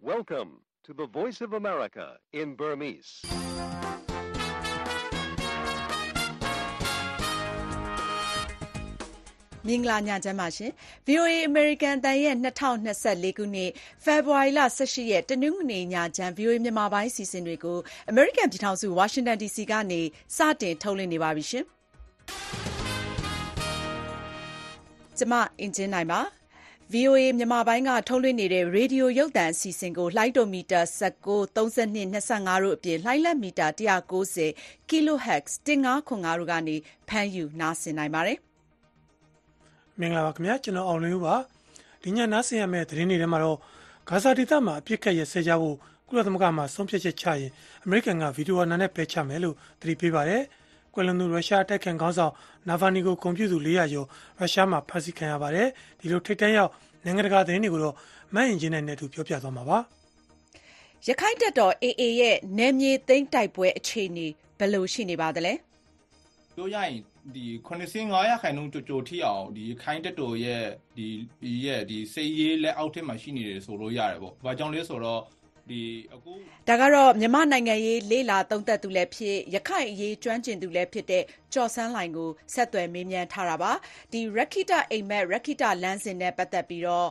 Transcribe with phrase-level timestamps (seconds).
[0.00, 3.10] Welcome to the Voice of America in Burmese.
[9.66, 10.70] ။မင်္ဂလာညချမ်းပါရှင်။
[11.06, 13.70] VOA American အသံရဲ့2024ခုနှစ်
[14.04, 17.78] ဖေဖော်ဝါရီလ18ရက်တနင်္ဂနွေညချမ်း VOA မြန်မာပိုင်းအစီအစဉ်တွေကို
[18.12, 20.00] American ပြည်ထောင်စု Washington DC ကနေ
[20.36, 21.64] စတင်ထုတ်လွှင့်နေပါပြီရှင်။
[25.18, 26.22] ကျွန်မအင်ဂျင်နိုင်ပါ။
[26.94, 33.66] VOA မြန်မာပိုင်းက ထုတ်လွှင့်နေတဲ့ ရေဒီယိုရုပ်သံအစီအစဉ်ကို လှိုင်းဒိုမီတာ19 32 25တို့အပြင် လှိုင်းလက်မီတာ
[34.28, 36.76] 190 kHz 1505တို့ကနေ
[37.08, 38.38] ဖမ်းယူနားဆင်နိုင်ပါတယ်
[40.00, 41.34] မင်္ဂလာပါခင်ဗျာ ကျွန်တော် အောင်လင်းဦးပါ
[42.02, 43.58] ဒီညနားဆင်ရမယ့် သတင်းတွေထဲမှာတော့
[44.08, 45.76] ဂါဇာဒေသမှာ အပြစ်ခတ်ရဆဲကြဖို့
[46.08, 47.50] ကုလသမဂ္ဂမှဆုံးဖြတ်ချက်ချရင်
[47.84, 50.42] အမေရိကန်က ဗီဒီယိုအနာနဲ့ ပယ်ချမယ်လို့ သတိပေးပါတယ်
[50.94, 52.32] ကွယ်လွန်သူ ရုရှားအတိုက်ခံခေါင်းဆောင်
[52.68, 54.06] နာဗာနီကိုကွန်ပျူတာ400ကျော်
[54.38, 55.68] ရုရှားမှာ ဖမ်းဆီးခံရပါတယ်
[56.00, 56.70] ဒီလို ထိတ်တန့်ရောက်
[57.04, 57.94] နိုင်ငံတကာသတင်းတွေကိုတော့
[58.34, 59.78] မတ်ရင်ချင်းနဲ့အတူပြောပြသွားမှာပါ
[61.06, 64.26] ရခိုင်တပ်တော် AA ရဲ့နယ်မြေသိမ်းတိုက်ပွဲအခြေအနေ
[64.58, 65.52] ဘယ်လိုရှိနေပါသလဲ
[66.56, 66.96] ပြောရရင်
[67.34, 70.64] ဒီ85ရာခိုင်နှုန်းကြိုကြိုထိအောင်ဒီခိုင်းတက်တော်ရဲ့
[70.96, 71.08] ဒီ
[71.42, 75.20] ဒီရဲ့ဒီစေးရေးလက်အောက်ထက်မှာရှိနေတယ်ဆိုလို့ရတယ်ပေါ့။ဘာကြောင့်လဲဆိုတော့
[75.70, 75.82] ဒီ
[76.14, 76.32] အခု
[76.68, 83.72] ဒါကတော့ မြန်မာနိုင်ငံရေး လေးလာသုံးသက်သူလည်းဖြစ် ရခိုင်အရေး ကျွမ်းကျင်သူလည်းဖြစ်တဲ့ကြော်စန်းလိုင်ကို ဆက်သွယ်မေးမြန်းထားတာပါ
[84.12, 87.08] ဒီရခိတအိမ်မက်ရခိတလမ်းစဉ်နဲ့ ပတ်သက်ပြီးတော့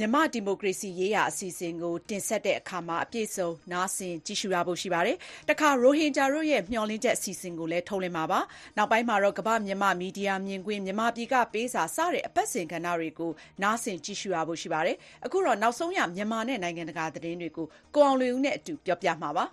[0.00, 5.16] မြန်မာဒီမိုကရေစီရေးရာအစီအစဉ်ကို တင်ဆက်တဲ့အခါမှာအပြည့်စုံ နားဆင်ကြည့်ရှုရဖို့ရှိပါတယ်။
[5.48, 8.40] တခါ ရိုဟင်ဂျာတို့ရဲ့ မျှော်လင့်ချက်အစီအစဉ်ကိုလည်း ထုတ်လွှင့်မှာပါ။
[8.76, 13.30] နောက်ပိုင်းမှာတော့ ကမ္ဘာမြန်မာမီဒီယာမြင်ကွင်း မြန်မာပြည်ကပေးစာ စတဲ့ အပတ်စဉ်ကဏ္ဍတွေကို
[13.62, 19.44] နားဆင်ကြည့်ရှုရဖို့ ရှိပါတယ်။အခုတော့ နောက်ဆုံးရ မြန်မာနဲ့ နိုင်ငံတကာသတင်းတွေကို ကိုအောင်လွင်ဦးနဲ့အတူ ပြောပြမှာပါ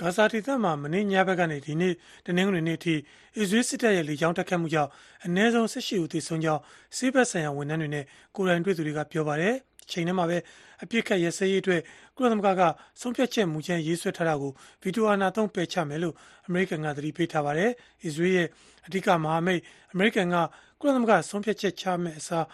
[0.00, 1.94] ဂါဇာဒေသမှာမနေ့ညဘက်ကနေဒီနေ့
[2.26, 2.94] တနင်္ဂနွေနေ့အထိ
[3.38, 4.90] အစ္စရေးစစ်တပ်ရဲ့လေကြောင်းတိုက်ခတ်မှုကြောင့်
[5.24, 6.62] အနည်းဆုံး18ဦးသေဆုံးကြောင်း
[6.96, 8.04] စစ်ဘက်ဆိုင်ရာဝန်ထမ်းတွေနဲ့
[8.36, 9.54] ကိုယ်တိုင်တွေ့သူတွေကပြောပါတယ်။
[9.90, 10.38] ချိန်ထဲမှာပဲ
[10.82, 11.80] အပြစ်ခတ်ရစရေးအတွက်
[12.16, 12.62] ကုလသမဂ္ဂက
[13.00, 14.52] ဆုံးဖြတ်ချက်မူကြမ်းရေးဆွဲထားတာကို
[14.82, 16.14] ဗီတိုအာဏာသုံးပယ်ချမယ်လို့
[16.46, 17.70] အမေရိကန်ကသတိပေးထားပါတယ်။
[18.04, 18.48] အစ္စရေးရဲ့
[18.86, 19.60] အဓိကမဟာမိတ်
[19.92, 20.36] အမေရိကန်က
[20.80, 22.44] ကုလသမဂ္ဂဆုံးဖြတ်ချက်ချမယ်အစား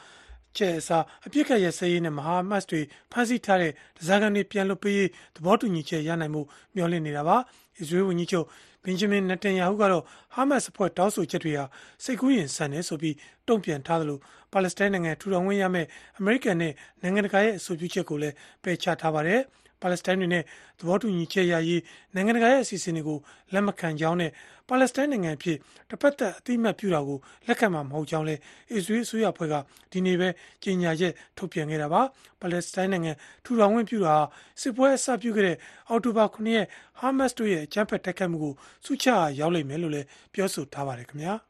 [0.57, 2.81] ကျဲအစားအပြစ်ခတ်ရစရေးနဲ့မဟာမတ်တွေ
[3.13, 6.43] ဖမ်းဆီးထားတဲ့ဒဇာကန်တွေပြန်လွှတ်ပေးရေးသဘောတူညီချက်ရနိုင်မှု
[6.75, 7.37] မျှော်လင့်နေတာပါ
[7.79, 8.47] အစ္စရေးဝန်ကြီးချုပ်
[8.85, 11.65] ဘင်ဂျမင်နတန်ယာဟုကတော့ဟာမတ်စ်အဖွဲ့တောင်းဆိုချက်တွေဟာ
[12.05, 13.17] စိတ်ကူးရင်ဆန်တယ်ဆိုပြီး
[13.49, 14.19] တုံ့ပြန်ထားသလို
[14.53, 15.89] ပါလက်စတိုင်းနိုင်ငံထူထောင်ဝင်ရမယ့်
[16.19, 16.73] အမေရိကန်နဲ့
[17.03, 19.41] နိုင်ငံတကာရဲ့အဆိုပြုချက်ကိုလည်းပယ်ချထားပါတယ်
[19.81, 20.43] ပါလက်စတိုင်းတွေနဲ့
[20.79, 21.83] သဘောတူညီချက်ရရေး
[22.15, 23.19] နိုင်ငံတကာရဲ့အစီအစဉ်တွေကို
[23.53, 24.31] လက်မခံကြောင်းနဲ့
[24.69, 25.57] ပါလက်စတိုင်းနိုင်ငံအဖြစ်
[25.91, 28.41] တစ်ဖက်သက်အတိအမှတ်ပြုတာကိုလက်ခံမှာမဟုတ်ကြောင်းလည်း
[28.73, 29.55] အစ္စရေးအစိုးရဖွဲ့က
[29.93, 30.29] ဒီနေ့ပဲ
[30.63, 32.03] ကြေညာချက်ထုတ်ပြန်ခဲ့တာပါ
[32.41, 33.13] ပါလက်စတိုင်းနိုင်ငံ
[33.45, 34.17] ထူထောင်ဝင်ပြုတာ
[34.61, 35.57] စစ်ပွဲအစပြုခဲ့တဲ့
[35.89, 36.67] အောက်တိုဘာ9ရက်
[36.99, 38.55] ဟာမတ်စ်တို့ရဲ့အကြမ်းဖက်တိုက်ခိုက်မှုကို
[38.85, 39.07] စုချ
[39.41, 41.50] ရောက်လိမ့်မယ်လို့လည်းပြောဆိုထားပါတယ်ခင်ဗျာ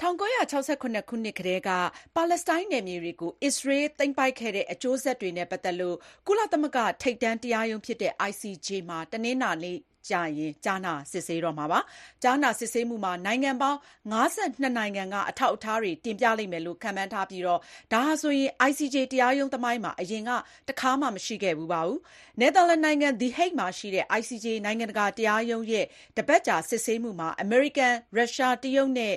[0.00, 1.70] 1968ခုနှစ်ကတည်းက
[2.16, 11.80] ပါလက်စတိုင်းနယ်မြေတွေကို အစ္စရေးသိမ်းပိုက်ခဲ့တဲ့ အကျိုးဆက်တွေနဲ့ ပတ်သက်လို့ ကုလသမဂ္ဂ ထိပ်တန်းတရားရုံးဖြစ်တဲ့ ICJ မှာ တနင်္လာနေ့ကျရင် ကြားနာစစ်ဆေးတော့မှာပါ။
[12.22, 13.78] ကြားနာစစ်ဆေးမှုမှာ နိုင်ငံပေါင်း
[14.12, 17.60] 52နိုင်ငံက အထောက်အထားတွေ တင်ပြလိမ့်မယ်လို့ ခန့်မှန်းထားပြီးတော့
[17.92, 20.30] ဒါဟာဆိုရင် ICJ တရားရုံးသမိုင်းမှာ အရင်က
[20.68, 21.98] တခါမှ မရှိခဲ့ဘူးပါဘူး။
[22.40, 25.84] နယ်သာလန်နိုင်ငံ The Hague မှာရှိတဲ့ ICJ နိုင်ငံတကာတရားရုံးရဲ့
[26.16, 29.14] တပတ်ကြာ စစ်ဆေးမှုမှာ အမေရိကန်၊ရုရှား၊တရုတ်နဲ့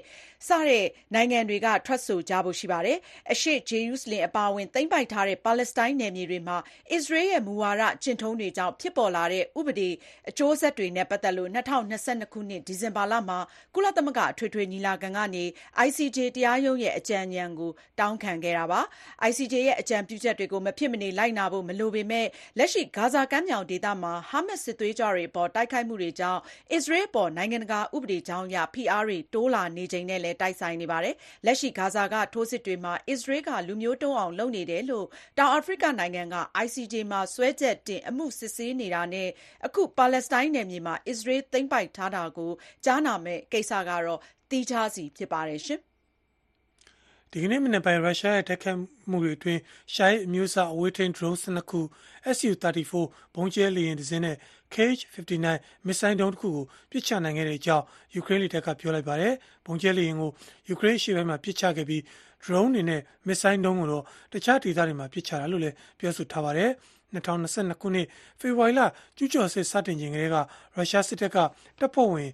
[0.48, 2.98] စတဲ့ နိုင်ငံတွေက ထွက်ဆိုကြဖို့ရှိပါတယ်။
[3.32, 6.58] အရှေ့ဂျေရုဆလင်အပါအဝင် သိမ်းပိုက်ထားတဲ့ ပါလက်စတိုင်းနယ်မြေတွေမှာ
[6.92, 9.90] အစ္စရေးရဲ့မူဝါဒကျင့်ထုံးတွေကြောင့် ဖြစ်ပေါ်လာတဲ့ ဥပဒေ
[10.30, 11.74] အကျိုးဆက်တွေနဲ့ ပတ်သက်လို့ ၂၀၂
[12.22, 13.40] ၂ ခုနှစ် ဒီဇင်ဘာလမှာ
[13.76, 15.44] ကုလသမဂ္ဂအထွေထွေညီလာခံကနေ
[15.88, 18.82] ICJ တရားရုံးရဲ့အကြံဉာဏ်ကို တောင်းခံခဲ့တာပါ။
[19.30, 22.28] ICJ ရဲ့ အကြံပြုချက်တွေကို မဖြစ်မနေလိုက်နာဖို့ မလိုပေမဲ့
[22.58, 26.42] လက်ရှိ ဂါဇာကမ်းမြောင်ဒေသမှာ ဟာမတ်စ်စစ်သွေးကြွတွေအပေါ် တိုက်ခိုက်မှုတွေကြောင့်
[26.74, 31.16] အစ္စရေးအပေါ် နိုင်ငံတကာဥပဒေကြောင်းအရ ဖိအားတွေ တိုးလာနေချိန်နဲ့လည်းတိုက်ဆိုင်နေပါတယ်။
[31.46, 39.30] လက်ရှိ ဂါဇာက ထိုးစစ်တွေမှာ အစ္စရေးက လူမျိုးတုံးအောင် လုပ်နေတယ်လို့ တောင်အာဖရိကနိုင်ငံက ICJ မှာ စွဲချက်တင် အမှုစစ်ဆေးနေတာနဲ့
[39.66, 42.52] အခု ပါလက်စတိုင်းနယ်မြေမှာ အစ္စရေးသိမ်းပိုက်ထားတာကို
[42.86, 45.62] ကြားနာမယ့်ကိစ္စကတော့ သီးခြားစီ ဖြစ်ပါတယ်။
[47.34, 48.80] ဒီကနေ့မနေ့ပိုင်းရုရှားရဲ့တိုက်ခိုက်
[49.10, 49.62] မှုတွေအတွင်း
[49.94, 51.80] ရှားအမျိုးအစားအဝေးထိန်း drone 12ခု
[52.40, 52.94] Su-34
[53.36, 54.38] ဘုံကျဲလေယာဉ်တစ်စင်းနဲ့
[54.74, 55.48] Kh-59
[55.86, 57.86] မစ်ဆိုင်ဒုံးတစ်ခုကိုပစ်ချနိုင်ခဲ့တဲ့အကြောင်း
[58.16, 59.34] ယူကရိန်းလေတပ်ကပြောလိုက်ပါတယ်။
[59.66, 60.30] ဘုံကျဲလေယာဉ်ကို
[60.70, 62.02] ယူကရိန်းအရှေ့ပိုင်းမှာပစ်ချခဲ့ပြီး
[62.44, 64.04] drone တွေနဲ့မစ်ဆိုင်ဒုံးကိုတော့
[64.34, 66.70] တခြားဒေသတွေမှာပစ်ချတာလို့လည်းပြောဆိုထားပါတယ်။
[67.16, 68.08] 2022ခုနှစ်
[68.40, 68.82] ဖေဖော်ဝါရီလ
[69.18, 70.36] ကျူးကျော်စစ်စတင်ချိန်ကလေးက
[70.76, 71.38] ရုရှားစစ်တပ်က
[71.80, 72.30] တပ်ဖွဲ့ဝင်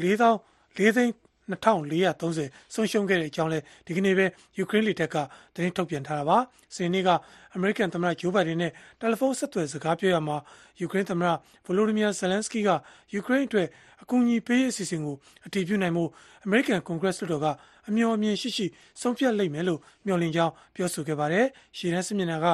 [0.00, 0.34] 4000
[0.76, 1.12] 4သိန်း
[1.52, 4.26] 2430ဆုံးရှုံးခဲ့တဲ့အကြောင်းလဲဒီကနေ့ပဲ
[4.58, 5.16] ယူကရိန်းလေတပ်က
[5.54, 6.38] သတင်းထုတ်ပြန်ထားတာပါ။
[6.74, 7.08] စနေနေ့က
[7.54, 8.70] အမေရိကန်သမ္မတဂျိုးဘိုင်ဒန်နဲ့
[9.00, 10.36] တယ်လီဖုန်းဆက်သွယ်စကားပြောရမှာ
[10.80, 11.30] ယူကရိန်းသမ္မတ
[11.64, 12.68] ဗိုလိုဒီမီယာဇယ်လန်စကီက
[13.14, 13.68] ယူကရိန်းအတွက်
[14.02, 15.16] အကူအညီပေးရေးအစီအစဉ်ကို
[15.46, 16.04] အတည်ပြုနိုင်မှု
[16.44, 17.46] အမေရိကန်ကွန်ဂရက်လွှတ်တော်က
[17.88, 18.66] အမျှော်အမြင်ရှိရှိ
[19.00, 22.46] ဆုံးဖြတ်လိမ့်မယ်လို့မျှော်လင့်ကြောင်းပြောဆိုခဲ့ပါတယ်။ရှီရန်စစ်မျက်နှာက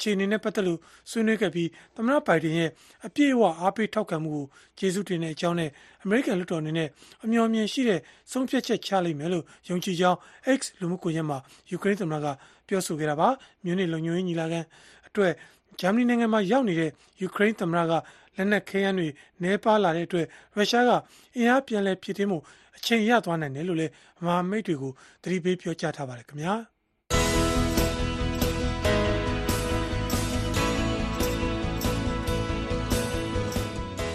[0.00, 0.78] အခြေအနေနဲ့ပတ်သက်လို့
[1.10, 2.70] ဆွေးနွေးခဲ့ပြီးသမ္မတဘိုင်ဒန်ရဲ့
[3.06, 4.44] အပြည့်အဝအားပေးထောက်ခံမှုကို
[4.78, 5.70] ကျေးဇူးတင်တဲ့အကြောင်းနဲ့
[6.04, 6.88] အမေရိကန်လွှတ်တော်အနေနဲ့
[7.24, 8.00] အမျှော်အမြင်ရှိတဲ့
[8.32, 10.18] ဆုံးဖြတ်ချက်ချလိမ့်မယ်လို့ယုံကြည်ကြောင်း
[10.58, 11.38] X လူမှုကွန်ရက်မှာ
[11.70, 12.26] ယူကရိန်းသမ္မတက
[12.68, 13.28] ပြောဆိုခဲ့တာပါ။
[13.64, 14.60] မြို့နေလုံခြုံရေးညီလာခံ
[15.08, 15.32] အတွက်
[15.80, 17.92] ဂျာမနီနိုင်ငံမှာရောက်နေတဲ့ယူကရိန်းသမ္မတက
[18.36, 19.08] လက်နက်ခဲယမ်းတွေ
[19.42, 20.26] နှဲပါလာတဲ့အတွက်
[20.56, 20.90] ရုရှားက
[21.36, 22.38] အင်အားပြန်လည်ဖြစ်ထင်းမှု
[22.76, 23.92] အချိန်ရသွားနိုင်တယ်လို့လည်း
[24.24, 24.92] မဟာမိတ်တွေကို
[25.22, 26.54] သတိပေးပြောကြားထားပါတယ်ခင်ဗျာ။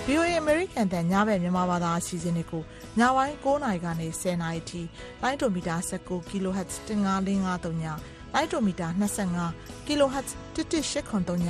[0.07, 2.63] VOA American တန်ညဘက်မြန်မာဘာသာအစီအစဉ်တွေကို
[2.99, 4.81] ညပိုင်း9:00နာရီကနေ10:00နာရီထိ
[5.21, 7.87] လိုင်းဒိုမီတာ19 kHz 15553ည
[8.33, 11.49] လိုင်းဒိုမီတာ25 kHz 11803ည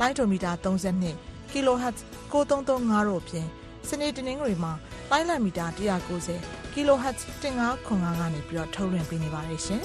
[0.00, 1.96] လိုင်းဒိုမီတာ32 kHz
[2.32, 3.48] 9335တို့ဖြင့်
[3.88, 4.72] စနေတနင်္ဂနွေမှာ
[5.10, 9.82] လိုင်းလံမီတာ190 kHz 1505ကနေပြီးတော့ထုတ်လွှင့်ပေးနေပါတယ်ရှင်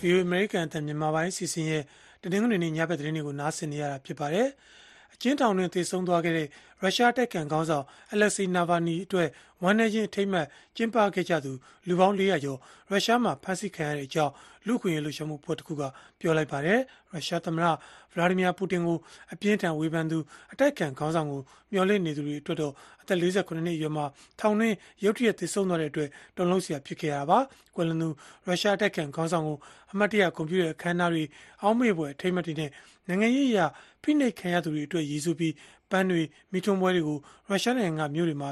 [0.00, 1.84] VOA American အသံမြန်မာပိုင်းစီစဉ်ရဲ့
[2.22, 4.48] တနင်္ဂနွေနေ့ညဘက်သတင်းတွေကိုနားဆင်နေရတာဖြစ်ပါတယ်။
[5.14, 6.48] အကျဉ်းထောင်တွင်သေဆုံးသွားခဲ့တဲ့
[6.82, 9.28] ရုရှားတိုက်ခံခေါင်းဆောင်အလက်ဆီနာဗာနီအတွက်
[9.62, 11.52] ဝမ်းနည်းခြင်းအထိမ်းအမှတ်ကျင်းပခဲ့ကြသူ
[11.88, 12.58] လူပေါင်း400ကျော်
[12.90, 14.32] ရုရှားမှာဖမ်းဆီးခံရတဲ့အကြောင်း
[14.68, 15.82] လူ့ခွင့်ရေးလှုပ်ရှားမှုဖွဲ့တစ်ခုက
[16.20, 16.78] ပြောလိုက်ပါတယ်။
[17.12, 17.66] ရုရှားသမ္မတ
[18.12, 18.98] ဗလာဒီမီယာပူတင်ကို
[19.32, 20.18] အပြင်းထန်ဝေဖန်သူ
[20.52, 21.40] အတိုက်ခံခေါင်းဆောင်ကို
[21.72, 22.72] မျှော်လင့်နေသူတွေအတွက်တော့
[23.02, 24.04] အသက်48နှစ်အရွယ်မှာ
[24.40, 27.38] ထောင်တွင်းရုတ်တရက်သေဆုံးသွားတဲ့အတွက်တုန်လှုပ်စရာဖြစ်ခဲ့ရတာပါ။
[27.74, 28.08] ကွယ်လွန်သူ
[28.46, 29.56] ရုရှားတိုက်ခံခေါင်းဆောင်ကို
[29.92, 31.24] အမတ်တရကွန်ပျူတာအခမ်းအနားတွေ
[31.62, 32.70] အောက်မေ့ပွဲအထိမ်းအမှတ်တွေနဲ့
[33.08, 33.66] နိုင်ငံရေးအရာ
[34.02, 35.54] ဖိနှိပ်ခံရသူတွေအတွက်ရည်စူးပြီး
[35.90, 36.22] ပန်းတွေ
[36.52, 37.18] မိထွန်းပွဲတွေကို
[37.48, 38.48] ရုရှားနိုင်ငံကမြို့တွေမှာ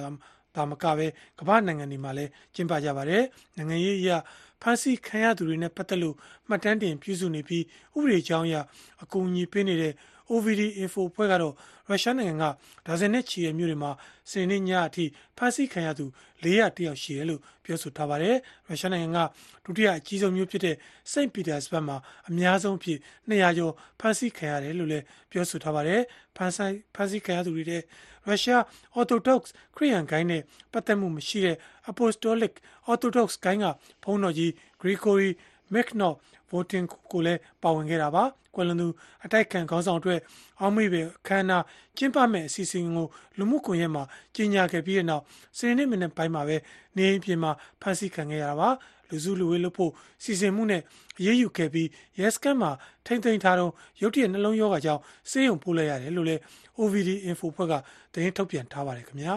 [0.56, 1.06] ဒါမကပဲ
[1.38, 3.22] ကမ္ဘာနိုင်ငံတွေမှာလည်းကျင်းပကြပါတယ်။
[3.56, 4.16] နိုင်ငံရေးအရာ
[4.62, 6.16] ဖန်ဆီးခံရသူတွေနဲ့ပတ်သက်လို့
[6.48, 7.64] မှတ်တမ်းတင်ပြုစုနေပြီး
[7.96, 8.56] ဥပဒေကြောင်းအရ
[9.02, 9.92] အကူအညီပေးနေတဲ့
[10.32, 11.54] OVD Info ဖွဲ့ကတော့
[11.88, 12.44] ရုရှားနိုင်ငံက
[12.86, 13.90] ဒါဇင်နဲ့ချီတဲ့မြို့တွေမှာ
[14.30, 15.04] စနေနေ့ညအထိ
[15.36, 16.06] ဖမ်းဆီးခံရသူ
[16.42, 18.36] 400တယောက်ရှိတယ်လို့ပြောဆိုထားပါတယ်။
[18.68, 19.22] ရုရှားနိုင်ငံ
[19.64, 20.76] ကဒုတိယအကြီးဆုံးမြို့ဖြစ်တဲ့
[21.12, 21.96] စိန့်ပီတာစဘတ်မှာ
[22.28, 22.98] အများဆုံးဖြစ်
[23.30, 26.00] 200ကျော်ဖမ်းဆီးခံရတယ်လို့လည်းပြောဆိုထားပါတယ်။
[26.36, 27.82] ဖမ်းဆီးဖမ်းဆီးခံရသူတွေတဲ့
[28.26, 28.62] ရုရှား
[28.98, 29.42] Orthodox
[29.76, 30.42] ခရစ်ယာန်ဂိုင်းနဲ့
[30.72, 31.56] ပတ်သက်မှုမရှိတဲ့
[31.90, 32.52] Apostolic
[32.92, 33.66] Orthodox ဂိုင်းက
[34.04, 34.50] ဘုန်းတော်ကြီး
[34.80, 35.30] Grigory
[35.74, 36.14] Mikhnov
[36.50, 38.88] voting ကိုလည်းပါဝင်ခဲ့တာပါကွယ်လွန်သူ
[39.24, 40.20] အတိုက်ခံခေါင်းဆောင်အတွက်
[40.60, 41.64] အောက်မေ့ပဲခမ်းနား
[41.96, 43.06] ကျင်းပမဲ့အစီအစဉ်ကို
[43.38, 44.02] လူမှုကွန်ရက်မှာ
[44.34, 45.22] ကြီးညာခဲ့ပြီးတဲ့နောက်
[45.56, 46.56] စနေနေ့မနေ့ပိုင်းမှာပဲ
[46.96, 48.70] နေအိမ်ပြင်မှာဖမ်းဆီးခံခဲ့ရတာပါ
[49.10, 49.92] လူစုလူဝေးလုပ်ဖို့
[50.24, 50.82] စီစဉ်မှုနဲ့
[51.24, 51.88] ရေးယူခဲ့ပြီး
[52.18, 52.70] ရဲစခန်းမှာ
[53.06, 56.40] ထိမ့်သိမ်းထားတော့ရုတ်တရက်နှလုံးရောဂါကြောင့်ဆေးရုံပို့လိုက်ရတယ်လို့လည်း
[56.78, 57.74] OVD Info ဖွဲ့က
[58.12, 59.34] သတင်းထုတ်ပြန်ထားပါတယ်ခင်ဗျာ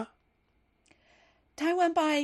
[1.58, 2.22] ထိုင်ဝမ်ပိုင်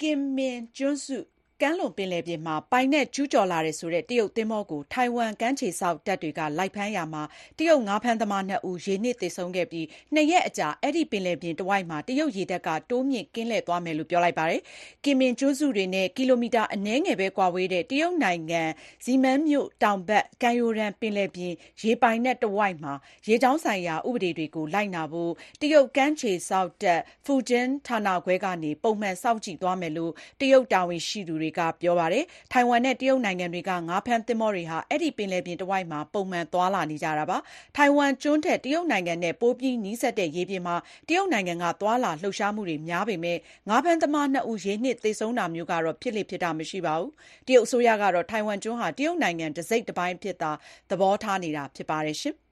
[0.00, 1.18] ကင်မင်ကျွန်းစု
[1.62, 7.22] ကမ်းလွန်ပင်လယ်ပြင်မှာ ပိုင်နက်ကျူးကျော်လာတယ်ဆိုတဲ့ တရုတ်သင်္ဘောကို ထိုင်ဝမ်ကမ်းခြေစောင့်တပ်တွေက လိုက်ဖမ်းရာမှာ
[7.58, 14.60] တရုတ်ငါးဖမ်းသမားနှစ်ဦး ရေနစ်သေဆုံးခဲ့ပြီးနှစ်ရက်အကြာ အဲဒီပင်လယ်ပြင်တဝိုက်မှာ တရုတ်ရေတပ်က တိုးမြှင့်ကင်းလှည့်သွားမယ်လို့ ပြောလိုက်ပါတယ်။
[15.04, 18.62] ကင်မင်ကျွန်းစုတွေနဲ့ ကီလိုမီတာအနည်းငယ်ပဲကွာဝေးတဲ့ တရုတ်နိုင်ငံ
[19.04, 21.52] ဇီမန်းမြို့တောင်ဘက် ကမ်းရိုးတန်း ပင်လယ်ပြင်
[21.82, 22.92] ရေပိုင်နက်တဝိုက်မှာ
[23.26, 37.38] ရေကြောင်းဆိုင်ရာ ဥပဒေတွေကို လိုက်နာဖို့ တရုတ်ကမ်းခြေစောင့်တပ်ဖူကျင်းဌာနခွဲကနေ ပုံမှန်စောင့်ကြည့်သွားမယ်လို့ တရုတ်တာဝန်ရှိသူတွေကပြောပါတယ်။ထိုင်ဝမ်နဲ့ တရုတ်နိုင်ငံတွေက ငါးဖမ်းသင်္ဘောတွေဟာ အဲဒီ ပင်လယ်ပြင်တဝိုက်မှာ ပုံမှန်သွားလာနေကြတာပါ။
[37.76, 40.76] ထိုင်ဝမ်ကျွန်းထက် တရုတ်နိုင်ငံနဲ့ ပိုပြီးနီးစပ်တဲ့ ရေပြင်မှာ
[41.08, 43.38] တရုတ်နိုင်ငံက သွားလာလှုပ်ရှားမှုတွေများပေမဲ့
[43.68, 47.10] ငါးဖမ်းသမားနှစ်ဦး ရေနစ်သေဆုံးတာမျိုးကတော့ ဖြစ်လေ့ဖြစ်ထမရှိပါဘူး။
[47.46, 50.52] တရုတ်အစိုးရကတော့ ထိုင်ဝမ်ကျွန်းဟာ တရုတ်နိုင်ငံ တစိတ်တပိုင်းအဖြစ်သာ
[50.90, 52.18] သဘောထားနေတာ ဖြစ်ပါတယ်။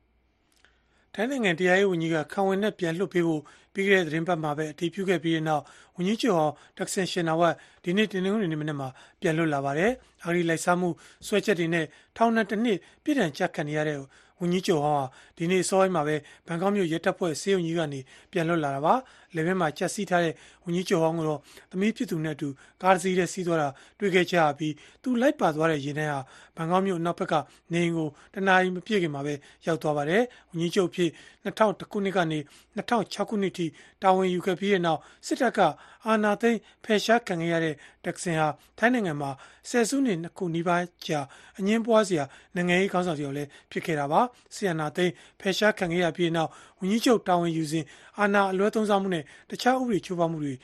[1.21, 3.43] ထိုင်းနိုင်ငံတရားရေးဝန်ကြီးကခံဝန်နဲ့ပြန်လွှတ်ပေးဖို့
[3.75, 5.63] ပြီးခဲ့တဲ့သတင်းပတ်မှာပဲအတည်ပြုခဲ့ပြီးတဲ့နောက်
[5.97, 8.89] ဝန်ကြီးချုပ်ဟောင်းတက်ဆင်ရှင်နာဝတ်ဒီနေ့တင်နင်္ဂနွေနေ့မနေ့မှာ
[9.21, 9.91] ပြန်လွတ်လာပါတယ်။
[10.25, 10.89] အာရီလိုက်စားမှု
[11.27, 13.99] ဆွဲချက်တွေနဲ့ထောင်နဲ့တစ်နှစ်ပြည်ထန်ကြခံနေရတဲ့
[14.41, 15.07] ဝန်ကြီးချုပ်ဟောင်းဟာ
[15.39, 18.01] ဒီနေ့စောပိုင်းမှာပဲဘန်ကောက်မြို့ရဲတပ်ဖွဲ့စေယုံကြီးကနေ
[18.33, 18.95] ပြန်လွတ်လာတာပါ။
[19.37, 22.49] လေဘင်းမှာချက်စီးထားတဲ့ဝန်ကြီးချုပ်ဟောင်းကတော့သမီးဖြစ်သူနဲ့အတူ
[22.83, 23.69] ကားစီးတဲ့စီးသွားတာ
[23.99, 26.19] တွေ့ခဲ့ကြပြီးသူလိုက်ပါသွားတဲ့ရင်ထဲဟာ
[26.57, 27.35] ဘန်ကောက်မြို့နောက်ဘက်က
[27.73, 29.35] နေအိမ်ကိုတနာရီမပြည့်ခင်မှာပဲ
[29.67, 31.11] ရောက်သွားပါတယ်။ဝန်ကြီးချုပ်ဖြစ်
[31.45, 32.39] 2000ခုနှစ်ကနေ
[32.77, 33.67] 2006ခုနှစ်ထိ
[34.03, 35.61] တာဝန်ယူခဲ့ပြီးတဲ့နောက်စစ်တပ်က
[36.07, 39.31] အာဏာသိမ်းဖယ်ရှားခံခဲ့ရတဲ့တက်ဆင်ဟာထိုင်းနိုင်ငံမှာ
[39.69, 41.21] ဆယ်စုနှစ်နှစ်ခုနီးပါးကြာ
[41.59, 44.21] အငင်းပွားစရာနိုင်ငံရေးခေါင်းဆောင်တယောက်လည်းဖြစ်ခဲ့တာပါ
[44.55, 47.85] ဆီယနာသိန်းဖယ်ရှားခံခဲ့ရပြီးနောက်ဝန်ကြီးချုပ်တာဝန်ယူစဉ်
[48.19, 49.18] အာဏာအလွဲသုံးစားမှုနဲ့
[49.51, 50.55] တခြားဥပဒေချိုးဖောက်မှုတွေ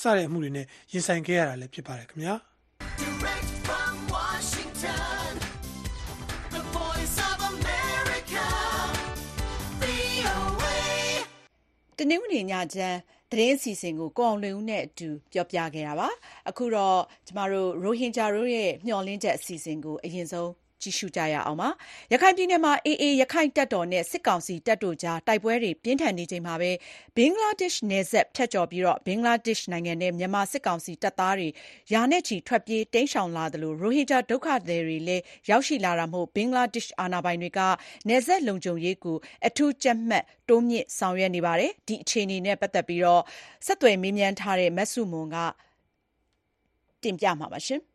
[0.00, 2.34] စတဲ့အမှုတွေနဲ့ရင်ဆိုင်ခဲ့ရတာလည်းဖြစ်ပါတယ်ခင်ဗျာ
[3.02, 5.30] Direct from Washington
[6.56, 8.46] the voice of America
[9.82, 10.74] VOA
[11.98, 12.98] တနင်္ဂနွေညချမ်း
[13.30, 16.08] သတင်းအစီအစဉ်ကိုကိုအောင်လွင်ဦးနဲ့အတူပြောပြခဲ့တာပါ
[16.48, 20.50] အခုတော့ကျမတို့ရိုဟင်ဂျာတို့ရဲ့မျှော်လင့်ချက်အစီအစဉ်ကိုအရင်ဆုံး
[20.82, 21.68] ကြည့်ရှုကြရအောင်ပါ။
[22.12, 26.70] ရခိုင်ပြည်နယ်မှာ AA ရခိုင်တပ်တော်နဲ့စစ်ကောင်စီတပ်တို့ကြားတိုက်ပွဲတွေပြင်းထန်နေချိန်မှာပဲ
[27.16, 31.48] ဘင်္ဂလားဒေ့ရှ်နယ်စပ်ဖြတ်ကျော်ပြီးဘင်္ဂလားဒေ့ရှ်နိုင်ငံထဲမြန်မာစစ်ကောင်စီတပ်သားတွေ
[31.92, 37.60] ရာနဲ့ချီထွက်ပြေးတိမ်းရှောင်လာသလိုရိုဟင်ဂျာဒုက္ခသည်တွေလည်းရောက်ရှိလာတာမို့ဘင်္ဂလားဒေ့ရှ်အာဏာပိုင်တွေက
[38.08, 43.02] နယ်စပ်လုံခြုံရေးကိုအထူးကြပ်မတ်တိုးမြှင့်ဆောင်ရွက်နေပါတယ်။ဒီအခြေအနေနဲ့ပတ်သက်ပြီး
[43.66, 45.36] ဆက်သွယ်မေးမြန်းထားတဲ့မဆုမွန်က
[47.02, 47.80] တင်ပြပါမယ်။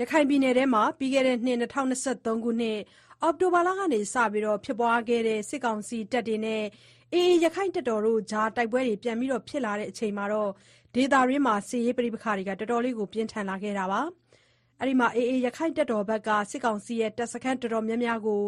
[0.00, 2.78] ရခိုင်ပြည်နယ်ထဲမှာ ပြီးခဲ့တဲ့နှစ် ၂၀၂၃ ခုနှစ်
[3.22, 4.04] အောက်တိုဘာလကစပြီး
[4.64, 6.62] ဖြစ်ပွားခဲ့တဲ့ စစ်ကောင်စီတပ်တွေနဲ့
[7.14, 9.16] AA ရခိုင့်တပ်တော်တို့ကြား တိုက်ပွဲတွေ ပြန်
[9.48, 10.26] ဖြစ်လာချိန်မှာ
[10.94, 14.00] ဒေသတွင်း စစ်ရေးပဋိပက္ခတွေတော်တော်လေးပြင်းထန်လာခဲ့တာပါ။
[14.82, 18.42] AA ရခိုင့်တပ်တော်ဘက်က စစ်ကောင်စီရဲ့ တပ်စခန်းတော်တော်များများကို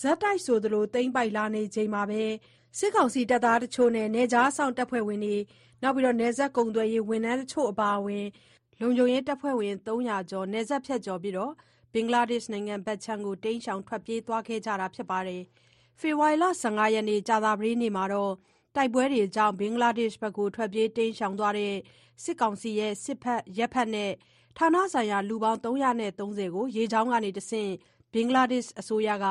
[0.00, 2.22] ဆက်တိုက်ဆိုသလို သိမ်းပိုက်လာနေချိန်မှာပဲ
[2.78, 5.36] စစ်ကောင်စီတပ်သားတချို့နဲ့ နယ်ခြားစောင့်တပ်ဖွဲ့ဝင်တွေ
[6.20, 8.26] နယ်စပ်ကုန်သွယ်ရေး ဝန်ထမ်းတချို့ အပါအဝင်
[8.80, 11.34] လုံခြုံရေးတပ်ဖွဲ့ဝင် ၃၀၀ ကျော် နယ်စပ်ဖြတ်ကျော်ပြီး
[11.92, 15.18] ဘင်္ဂလားဒေ့ရှ်နိုင်ငံဘက်ခြမ်းကို တိမ်းရှောင် ထွက်ပြေးသွားခဲ့ကြတာပါ။
[16.00, 18.32] ဖေဖော်ဝါရီလ ၁၅ ရက် ကြာသပတေးနေ့မှာတော့
[18.76, 21.74] တိုက်ပွဲတွေကြောင့် ဘင်္ဂလားဒေ့ရှ်ဘက်ထွက်ပြေးတိမ်းရှောင်သွားတဲ့
[22.22, 24.10] စစ်ကောင်စီရဲ့ စစ်ဖက်၊ရက်ဖက်နဲ့
[24.58, 27.70] ဌာနဆိုင်ရာ လူပေါင်း ၃၃၀ ကို ရေကြောင်းကတဆင့်
[28.12, 29.26] ဘင်္ဂလားဒေ့ရှ် အစိုးရက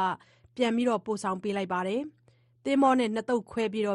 [0.55, 0.73] ပြန်
[1.05, 2.01] ပို့ဆောင်ပေးလိုက်ပါတယ်။
[2.65, 3.87] သင်္ဘောနဲ့ နှစ်သုတ်ခွဲပြန်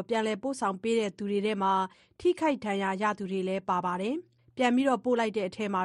[0.43, 1.73] ပို့ဆောင်ပေးတဲ့ သူတွေထဲမှာ
[2.19, 4.15] ထိခိုက်ဒဏ်ရာရသူတွေလည်း ပါပါတယ်။
[4.59, 4.73] ပြန်
[5.03, 5.83] ပို့လိုက်တဲ့အထဲမှာ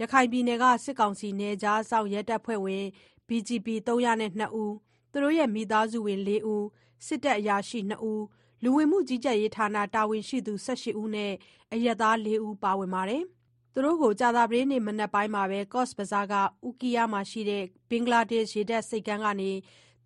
[0.00, 2.84] ရခိုင်ပြည်နယ်က စစ်ကောင်စီ နယ်ခြားစောင့်ရဲတပ်ဖွဲ့ဝင်
[3.28, 4.74] BGB ၃၀၂ ဦး
[5.12, 6.62] သူတို့ရဲ့ မိသားစုဝင် ၄ ဦး၊
[7.06, 8.20] စစ်တပ်အရာရှိ ၂ ဦး၊
[8.62, 11.32] လူဝင်မှုကြီးကြပ်ရေးဌာန တာဝန်ရှိသူ ၁၈ ဦးနဲ့
[11.72, 13.22] အရပ်သား ၄ ဦး ပါဝင်ပါတယ်။
[13.72, 15.42] သူတို့ကို ကြာသပတေးနေ့ မနက်ပိုင်းမှာ
[15.74, 19.50] ကော့ဘဇားကအူကီးယားမှာရှိတဲ့ ဘင်္ဂလားဒေ့ရှ် ရေတပ်ဆိပ်ကမ်းကနေ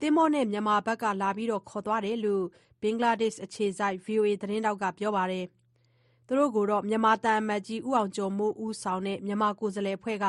[0.00, 2.44] သင်္ဘောနဲ့ မြန်မာဘက်က လာပြီးခေါ်သွားတယ်လို့
[2.82, 5.46] ဘင်္ဂလားဒေ့ရှ်အခြေစိုက်ဗွီအိုအေသတင်းထောက်က ပြောပါတယ်။
[6.26, 10.26] သူတို့ကိုမြန်မာသံအမတ်ကြီး ဦးအောင်ကျော်မိုး ဦးဆောင်တဲ့ မြန်မာကိုယ်စားလှယ်အဖွဲ့က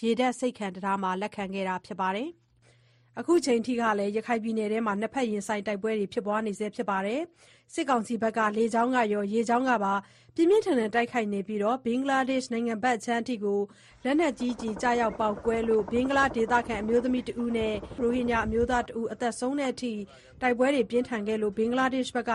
[0.00, 2.08] ရေတပ်ဆိပ်ကမ်းတံတားမှာ လက်ခံခဲ့တာပါ။
[3.20, 7.20] အခုချိန်ထိလည်း ရခိုင်ပြည်နယ်ထဲမှာ နှစ်ဘက်ရင်ဆိုင် တိုက်ပွဲတွေ ဖြစ်နေဆဲဖြစ်ပါတယ်။
[7.74, 9.94] စစ်ကောင်စီဘက်က လေကြောင်းကရော ရေကြောင်းကပါ
[10.34, 13.34] ပြင်းပြင်းထန်ထန် တိုက်ခိုက်နေပြီး ဘင်္ဂလားဒေ့ရှ်နိုင်ငံဘက်အခြမ်းထိ
[14.04, 19.92] လက်နက်ကြီးကျည် ကျရောက်ပေါက်ကွဲလို့ ဘင်္ဂလားဒေသခံ အမျိုးသမီးတဦးနဲ့ ရိုဟင်ဂျာအမျိုးသားတဦး သေဆုံးတဲ့အထိ
[20.40, 22.30] တိုက်ပွဲတွေ ပြင်းထန်ခဲ့လို့ ဘင်္ဂလားဒေ့ရှ်ဘက်က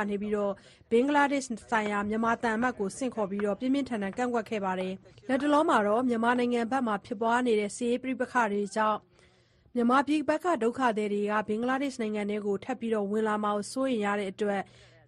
[0.92, 4.94] ဘင်္ဂလားဒေ့ရှ်ဆိုင်ရာ မြန်မာသံအမတ်ကို ဆင့်ခေါ် ပြီးပြင်းပြင်းထန်ထန် ကန့်ကွက်ခဲ့ပါတယ်။
[5.28, 9.00] လတ်တလောမှာမြန်မာနိုင်ငံဘက်ဖြစ်ပွားနေတဲ့ စစ်ရေးပဋိပက္ခတွေကြောင့်
[9.76, 14.62] မြန်မာပြည်ဘက်က ဒုက္ခသည်တွေဘင်္ဂလားဒေ့ရှ်နိုင်ငံထဲထပ်ဝင်လာမှာ စိုးရိမ်ရတဲ့အတွက်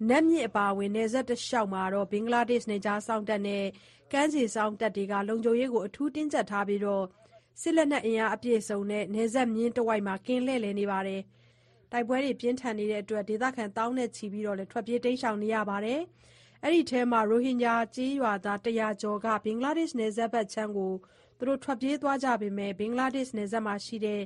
[0.09, 3.65] နတ်မြစ်အပါအဝင် နယ်စပ်တလျှောက်မှာ ဘင်္ဂလားဒေ့ရှ် နယ်ခြားစောင့်တပ်နဲ့
[4.11, 6.81] ကမ်းခြေစောင့်တပ်တွေလုံခြုံရေး အထူးတင်းကြပ်ထားပြီး
[7.61, 11.21] စစ်လက်နက်အင်အား အပြည့်အစုံနဲ့ နယ်စပ်မျဉ်းတဝိုက် ကင်းလှည့်လည်နေပါတယ်။
[11.91, 14.25] တိုက်ပွဲတွေ ပြင်းထန်နေတဲ့အတွက် ဒေသခံ သောင်းနဲ့ချီ
[14.71, 15.99] ထွက်ပြေး တိမ်းရှောင်နေရပါတယ်။
[16.63, 20.93] အဲဒီထဲမှာ ရိုဟင်ဂျာ ကျေးရွာသား ၁၀၀ ကျော်က ဘင်္ဂလားဒေ့ရှ် နယ်စပ်ဘက်ခြမ်းကို
[21.63, 24.21] ထွက်ပြေးသွားကြပေမယ့်ဘင်္ဂလားဒေ့ရှ် နယ်စပ်မှာရှိတဲ့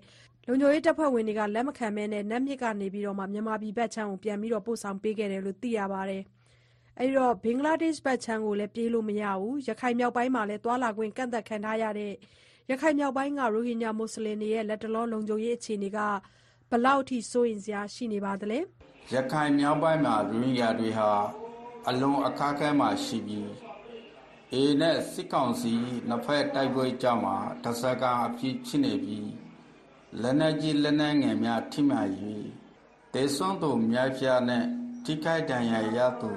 [0.48, 6.24] လုံခြုံရေးတပ်ဖွဲ့တွေက လက်မခံဘဲ နတ်မြစ်ကနေ မြန်မာပြည်ဘက်ကို ပြန်ပို့ဆောင်ပေးခဲ့တယ်လို့ သိရပါတယ်။
[7.44, 12.14] ဘင်္ဂလားဒေ့ရှ်ဘက်ခြမ်းကိုလည်း ပြေးလို့မရဘူး။ရခိုင်မြောက်ပိုင်းမှာလည်း သွားလာခွင့် ကန့်သတ်ခံထားရတဲ့
[12.72, 15.98] ရခိုင်မြောက်ပိုင်းက ရိုဟင်ဂျာမွတ်ဆလင်တွေရဲ့ လတ်တလော လုံခြုံရေးအခြေအနေဘ
[16.76, 18.60] ယ်လောက်စိုးရိမ်စရာ ရှိနေပါသလဲ။
[19.14, 21.10] “ရခိုင်မြောက်ပိုင်းမှာ ရိုဟင်ဂျာတွေဟာ
[21.88, 23.46] အလွန်အခက်အခဲမှာရှိပြီး
[24.54, 25.74] AA နဲ့ စစ်ကောင်စီ
[26.10, 29.49] နှစ်ဘက်တိုက်ပွဲကြားမှာ ဓားစာခံအဖြစ်ရှိနေပြီး
[30.22, 32.08] လက်နက်ကြီးလက်နက်ငယ်များထိမှန်၍
[33.14, 34.64] သေဆုံးသူအများအပြားနဲ့
[35.04, 36.30] ထိခိုက်ဒဏ်ရာရသူ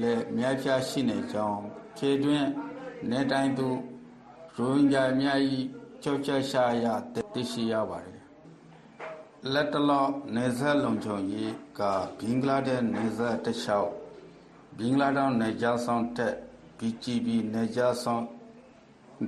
[0.00, 1.62] လည်းအများအပြားရှိနေကြောင်း
[1.98, 2.48] ခြေတွင်း
[3.10, 3.68] နေထိုင်သူ
[4.56, 5.38] ရိုဟင်ဂျာများ၏
[6.02, 6.86] ပြောကြားချက်အရ
[7.34, 8.20] သိရှိရပါတယ်။
[9.52, 11.80] လတ်တလောနယ်စပ်လုံခြုံရေးက
[12.18, 13.90] ဘင်္ဂလားဒေ့ရှ်နယ်စပ်တလျှောက်
[14.78, 16.34] ဘင်္ဂလားဒေ့ရှ်နယ်ခြားစောင့်တပ်
[16.78, 18.26] BGB နယ်ခြားစောင့်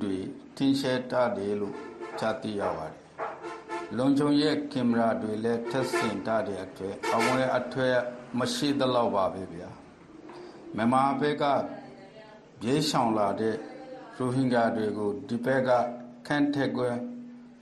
[0.02, 0.16] တွေ
[0.56, 1.76] တင်းကြပ်ထားတယ်လို့
[2.18, 3.00] ကြားသိရပါတယ်။
[3.98, 7.98] လုံခြုံရေးကင်မရာတွေလည်းတပ်ဆင်ထားတဲ့အတွက်အဝင်အထွက်
[8.38, 9.68] မရှိသလောက်ပါပဲဗျာ။
[10.76, 11.44] မြန်မာဘက်က
[12.60, 13.56] ပြေးရှောင်လာတဲ့
[14.16, 15.70] ရိုဟင်ဂျာတွေကိုဒီဘက်က
[16.26, 16.98] ခံထည့်ခွင့်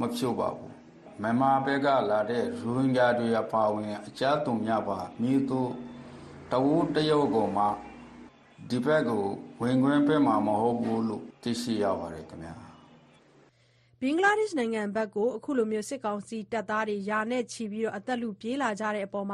[0.01, 0.73] မပြုပါဘူး။
[1.23, 5.61] မြန်မာဘက်ကလာတဲ့ရိုဟင်ဂျာတွေအပါအဝင်အခြားသူများပါမည်သူ
[6.51, 7.65] တဦးတယောက်ကိုမှ
[8.69, 9.25] ဒီဘက်ကို
[9.61, 12.55] ဝင်ခွင့်ပေးမှာမဟုတ်ဘူးလို့သိရှိရပါတယ်ခင်ဗျာ။”
[14.03, 17.65] ဘင်္ဂလားဒေ့ရှ်နိုင်ငံဘက်ကို အခုလို စစ်ကောင်စီတပ်သားတွေ ရာနဲ့ချီ
[17.97, 19.27] အသက်လုပြေးလာကြတဲ့အပေါ်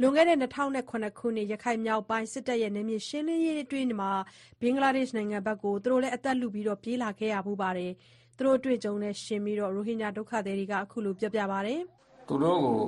[0.00, 3.88] လွန်ခဲ့တဲ့ ၂၀၀၇ ခုနှစ် ရခိုင်မြောက်ပိုင်း စစ်တပ်ရဲ့ နယ်မြေရှင်းလင်းရေးအတွင်း
[4.60, 5.86] ဘင်္ဂလားဒေ့ရှ်နိုင်ငံဘက်ကိုအသ
[6.30, 7.92] က်လုပြေးလာခဲ့ဖူးပါတယ်။
[8.36, 11.80] သူတို့အတွေ့အကြုံနဲ့ယှဉ်ပြီး ရိုဟင်ဂျာဒုက္ခသည်တွေက အခုလို ပြောပြပါတယ်။
[12.28, 12.78] “သူတို့ကို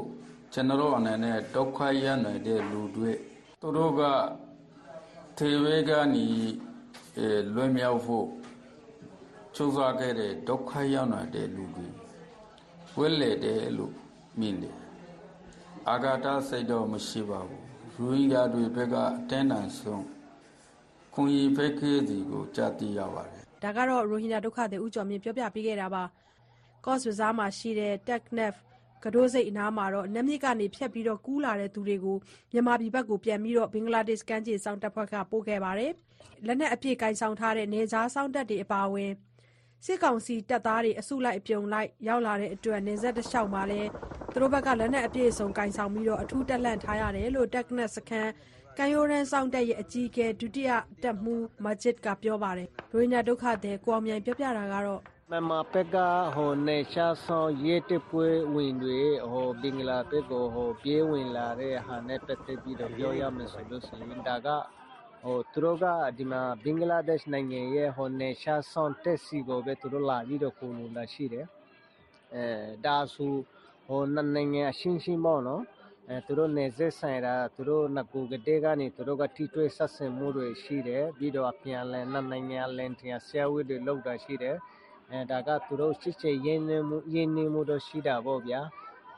[0.52, 3.12] ကျနော်တို့အနေနဲ့ ဒုက္ခရောက်နေတဲ့လူတွေ
[3.62, 4.02] သူတို့က
[5.38, 6.26] သေဘေးကနေ
[7.54, 8.26] လွတ်မြောက်ဖို့
[9.56, 11.88] ကြိုးစားခဲ့တဲ့ဒုက္ခရောက်နေတဲ့လူတွေ
[12.96, 13.92] ဝဲလေတယ်လို့
[14.40, 14.76] မြင်တယ်
[15.90, 17.62] အာဂါတစိတ်တော့မရှိပါဘူး
[17.94, 20.04] ရူဟင်ဂျာတွေဘက်ကအတင်းတန်ဆုံး
[21.14, 26.04] ခွန်ရီဘက်ခေးစီကိုကြားသိရပါတယ်ဒါကတော့ရိုဟင်ဂျာဒုက္ခသည်ဦးကျော်မြင့်ပြောပြပေးခဲ့တာပါ
[26.86, 28.54] ကော့စ်ဘဇားမှာရှိတဲ့ Teknaf
[29.04, 32.16] ကဒိုးစိတ်အနားမှာတော့နက်မြစ်ကနေဖြတ်ပြီးတော့ကူးလာတဲ့သူတွေကို
[32.52, 35.92] မြန်မာပြည်ဘက်ကိုပြန်ပြီးတော့ဘင်္ဂလားဒေ့ရှ်ကမ်းခြေစောင့်တပ်ဖွဲ့ကပို့ခဲ့ပါတယ်
[36.46, 39.12] လက်နက်အပြည့်ကင်ဆောင်ထားတဲ့နေကြားစောင့်တပ်တွေအပါအဝင်
[39.84, 43.88] စစ်ကောင်စီတပ်သားတွေ အစုလိုက်အပြုံလိုက် ရောက်လာတဲ့အတွက်နေဆက်တစ်လျှောက်မှာလည်း
[44.32, 48.30] သူတို့ဘက်က လက်နက်အပြည့်အစုံကင်ဆောင်ပြီးတော့အထူးတက်လှန့်ထားရတယ်လို့ Teknaf စခန်း
[48.78, 50.70] ကံရိုးရန်ဆောင်တက်ရဲ့ အကြီးအကဲ ဒုတိယ
[51.02, 55.96] တပ်မှူးမဂျစ်ကပြောပါတယ် ရိုဟင်ဂျာဒုက္ခသည် ကိုအောင်မြိုင် ပြောပြတာကတော့ မြန်မာဘက်က
[56.34, 64.48] ဟိုနေရှာဆောင်ရေးတပွဲဝင်တွေဟိုဘင်္ဂလားဘက်ကိုဟို ပြေးဝင်လာတဲ့ဟာနဲ့ ပတ်သက်ပြီးတော့ ပြောရမယ်ဆိုလို့ရှိရင် ဒါက
[65.28, 65.84] ဟိုသူတို့က
[66.18, 71.46] ဒီမှာဘင်္ဂလားဒေ့ရှ်နိုင်ငံရဲ့ဟိုနေရှာဆောင်တက်စီကိုပဲသူတို့လာပြီးတော့ကိုလိုလာရှိတယ်
[72.34, 72.44] အဲ
[72.84, 73.32] ဒါဆို
[73.86, 75.62] ဟိုနှစ်နိုင်ငံအရှင်းရှင်းပေါ့နော်
[76.08, 84.56] အဲသူတို့နေဆက်ဆိုင်တာသူတို့ငကူကတဲ့ကနေသူတို့ကထိတွေ့ဆက်ဆံမှုတွေရှိတယ်ပြီးတော့အပြန်အလဲနှစ်နိုင်ငံလန်တင်ဆရာဝတ်တွေလောက်တာရှိတယ်
[85.10, 88.60] အဲဒါကသူတို့ချစ်ချစ်ရင်းနှီးမှုရင်းနှီးမှုတော့ရှိတာပေါ့ဗျာ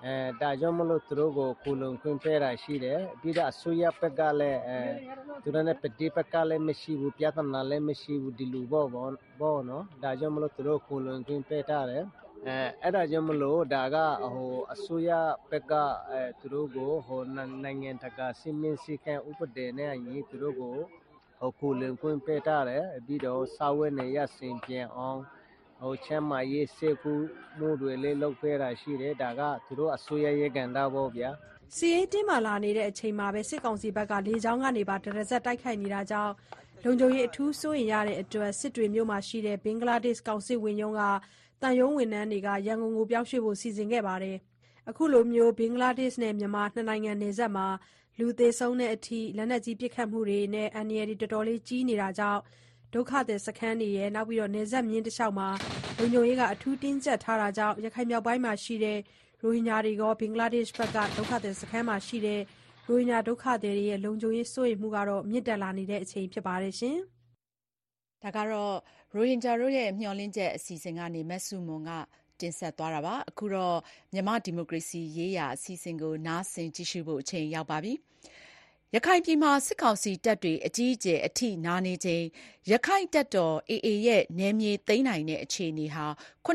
[0.05, 4.79] အဲဒါကြောင့်မလို့သူတို့ကိုကုလုံခွင့်ပေးတာရှိတယ်ပြီးတော့အစိုးရဘက်ကလည်းအဲ
[5.43, 12.05] သူတို့နဲ့ပฏิပက္ခလည်းမရှိဘူးပြဿနာလည်းမရှိဘူးဒီလူပေါ့ပေါ့ပေါ့နော်ဒါကြောင့်မလို့သူတို့ကုလုံခွင့်ပေးထားတယ်
[12.47, 13.97] အဲအဲ့ဒါကြောင့်မလို့ဒါက
[14.35, 15.11] ဟိုအစိုးရ
[15.51, 15.73] ဘက်က
[16.11, 17.21] အဲသူတို့ကိုဟို
[17.65, 20.77] နိုင်ငံတကာစီမင်းစည်းကမ်းဥပဒေနဲ့အညီသူတို့ကို
[21.41, 25.21] ဟိုကုလုံခွင့်ပေးထားတယ်ပြီးတော့စာဝတ်နေရစင်ပြန်အောင်
[25.83, 27.13] ဟိုချမ်းမာရေးစေကူ
[27.59, 31.31] မှုတွေလေးလုပ်ပေးတာရှိတယ်ဒါကသူတို့အစိုးရရဲ့ကဏ္ဍပေါ့ဗျာ
[31.77, 36.33] စီရေးတင်းမာလာနေတဲ့အချိန်မှာပဲစစ်ကောင်စီဘက်ကလေကြောင်းကနေပါတရဇက်တိုက်ခိုက်နေတာကြောင့်
[36.85, 41.03] လုံခြုံရေးအထူးစိုးရိမ်ရတဲ့အတွက်စစ်တွေမြို့မှာရှိတဲ့ဘင်္ဂလားဒေ့ရှ်ကောင်စစ်ဝင်ရုံးက
[41.63, 44.37] တန်ယုံဝန်ထမ်းတွေကရန်ကုန်ကိုပြောင်းရွှေ့ဖို့စီစဉ်ခဲ့ပါတယ်။
[44.91, 47.67] အခုလိုမျိုးဘင်္ဂလားဒေ့ရှ်နဲ့မြန်မာနှစ်နိုင်ငံနယ်စပ်မှာ
[48.19, 52.41] လူသေဆုံးတဲ့အထိလက်နက်ကြီးပစ်ခတ်မှုတွေနဲ့အန္တရာယ်တွေတော်တော်လေးကြီးနေတာကြောင့်
[52.95, 55.49] ဒုက္ခသည်စခန်းတွေရဲ့နောက်ပြီးတော့နယ်စပ်မျဉ်းတစ်လျှောက်မှာ
[55.99, 58.99] လုံခြုံရေးကအထူးတင်းကျပ်ထားတာကြောင့် ရခိုင်မြောက်ပိုင်းမှာရှိတဲ့
[59.43, 62.41] ရိုဟင်ဂျာတွေရော ဘင်္ဂလားဒေ့ရှ်ဘက်က ဒုက္ခသည်စခန်းမှာရှိတဲ့
[62.87, 66.97] ရိုဟင်ဂျာဒုက္ခသည်တွေရဲ့ လုံခြုံရေးစိုးရိမ်မှုကတော့မြင့်တက်လာနေတဲ့အချိန်ဖြစ်ပါတယ်ရှင်။
[68.23, 68.75] ဒါကတော့
[69.15, 71.91] ရိုဟင်ဂျာတို့ရဲ့ မျှော်လင့်ချက်အစီအစဉ်ကနေမက်ဆုမွန်က
[72.41, 73.77] တင်ဆက်သွားတာပါ။အခုတော့
[74.13, 77.93] မြန်မာ့ဒီမိုကရေစီရေးရာအစီအစဉ်ကို နားဆင်ကြည့်ရှုဖို့ အချိန်ရောက်ပါပြီ။
[78.97, 82.25] ရခိုင်ပြည်မှာ စစ်ကောင်စီတပ်တွေ အကြီးအကျယ် အထိနာနေချိန်
[82.71, 86.07] ရက္ခိုင့်တပ်တော် AA ရဲ့ နယ်မြေသိမ်းနိုင်တဲ့ အခြေအနေဟာ
[86.47, 86.49] ၇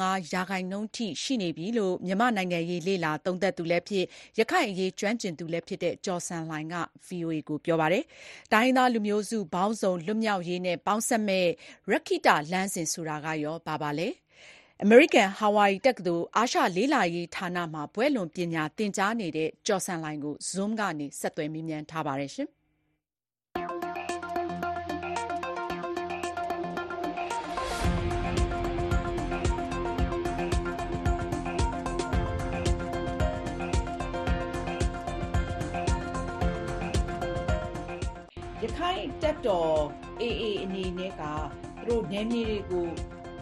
[0.00, 4.04] ၅ ရာခိုင်နှုန်းထိ ရှိနေပြီလို့ မြန်မာ့နိုင်ငံရေး လေ့လာသုံးသပ်သူလည်းဖြစ်၊
[4.38, 6.74] ရခိုင်အရေး ကျွမ်းကျင်သူလည်းဖြစ်တဲ့ ကျော်ဆန်းလှိုင်က
[7.08, 8.04] VOA ကို ပြောပါတယ်။
[8.52, 11.50] တိုင်းရင်းသား လူမျိုးစုပေါင်းစုံ လွတ်မြောက်ရေးနဲ့ ပေါင်းစပ်မယ့်
[11.90, 14.08] ရက္ခိတလမ်းစဉ် ဆိုတာကရော ဘာပါလဲ။
[14.84, 22.30] အမေရိကန် ဟာဝိုင်ယီတက္ကသိုလ် အာရှလေ့လာရေးဌာနမှာ ဘွဲ့လွန်ပညာသင်ကြားနေတဲ့ ကျော်ဆန်းလှိုင်ကို Zoom ကနေ ဆက်သွယ်မေးမြန်းထားပါတယ်။
[38.62, 39.74] ရက္ခိုင့်တပ်တော်
[40.22, 41.22] AA အနေနဲ့က
[41.86, 42.88] သူတို့နယ်မြေတွေကို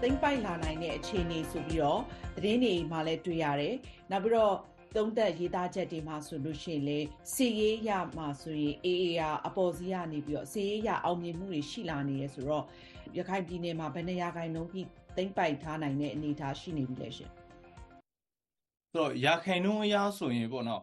[0.02, 2.00] သိမ်းပိုက်လာနိုင်တဲ့အခြေအနေဆိုပြီးတော့
[2.36, 3.74] သတင်းတွေမှာလည်းတွေ့ရတယ်။
[4.10, 4.54] နောက်ပြီးတော့
[4.96, 12.64] သုံးသပ်ရေးသားချက်တွေမှာဆိုလို့ရှိရင်လည်းစစ်ရေးရမှာဆိုရင် AA ကအပေါ်စီးကနေပြီးတော့စစ်ရေးရအောင်မြင်မှုတွေရှိလာနေရဆိုတော့
[13.16, 14.80] ရခိုင်ပြည်နယ်မှာဘယ်နှရာခိုင်နှုန်းထိ
[15.16, 17.30] သိမ်းပိုက်ထားနိုင်တဲ့အနေအထားရှိနေပြီလဲရှင်
[18.92, 20.82] ဆိုတော့ရာခိုင်နှုန်းအရဆိုရင်ပေါ့နော်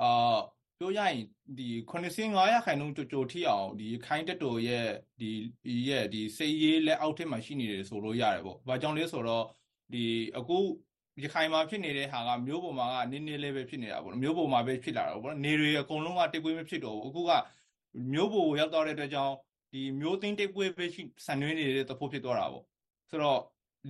[0.00, 0.38] အာ
[0.80, 1.18] ပြောရရင်
[1.58, 4.86] ဒီ85ရာခိုင်နှုန်းကြိုကြိုထိအောင်ဒီခိုင်းတက်တော်ရဲ့
[5.20, 5.30] ဒီ
[5.64, 9.44] ဒီရဲ့ဒီစိတ်ရေးလက်အောက်ထက်မှာရှိနေတယ်ဆိုလို့ရတယ်ပေါ့။ဘာကြောင့်လဲဆိုတော့
[9.92, 10.04] ဒီ
[10.38, 10.56] အခု
[11.22, 17.30] ရခိုင်မှာဖြစ်နေတဲ့ဟာကမျိုးပေါ်မှာကနည်းနည်းလေးပဲဖြစ်နေတာပေါ့နော်။မျိုးပေါ်မှာပဲဖြစ်လာတာပေါ့နော်။နေတွေအကုန်လုံးကတိတ်ကွေးမဖြစ်တော့ဘူး။အခုက
[18.12, 19.34] မျိုးပေါ်ကိုရောက်တော့တဲ့အတွက်ကြောင့်
[19.72, 22.64] ဒီမျိုးသိန်းတိတ်ကွေးပဲရှိဆန်နွှဲနေတဲ့သဖို့ဖြစ်သွားတာပေါ့။
[23.10, 23.40] ဆိုတော့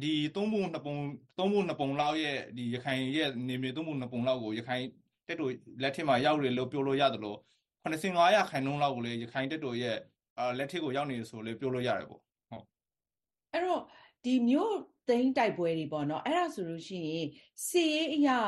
[0.02, 0.94] ဒီသုံးပုံနှစ်ပုံ
[1.38, 4.84] သုံးပုံနှစ်ပုံလောက်ရဲ့ဒီရခိုင်ရဲ့နေမြေသုံးပုံနှစ်ပုံလောက်ကိုရခိုင်
[5.30, 7.38] တက်တော်လက်ထက်မှာရောက်တယ်လို့ပြောလို့ရတယ်လို့
[7.84, 9.96] 85ရာခိုင်နှုန်းလောက်ကိုလေရခိုင်တက်တော်ရဲ့
[10.38, 12.64] အာလက်ထက်ကိုရောက်နေတယ်ဆိုလေပြောလို့ရတယ်ပေါ့ဟုတ်
[13.52, 13.82] အဲ့တော့
[14.24, 14.76] ဒီမျိုး
[15.08, 17.26] သိန်းတိုက်ပွဲတွေပေါ့နော်အဲ့ဒါဆိုလို့ရှိရင်
[17.68, 18.38] စီရေးအရာ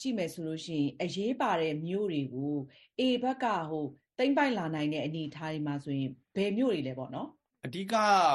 [0.00, 2.54] ကြည့်မယ်ဆိုလို့ရှိရင်အရေးပါတဲ့မျိုးတွေကို
[3.00, 3.86] A ဘက်ကဟို
[4.18, 7.28] သိမ်းပိုက်လာနိုင်တဲ့အနေအထားတွေမှာဆိုရင်ဘယ်မျိုးတွေလဲပေါ့နော်
[7.66, 7.94] အဓိက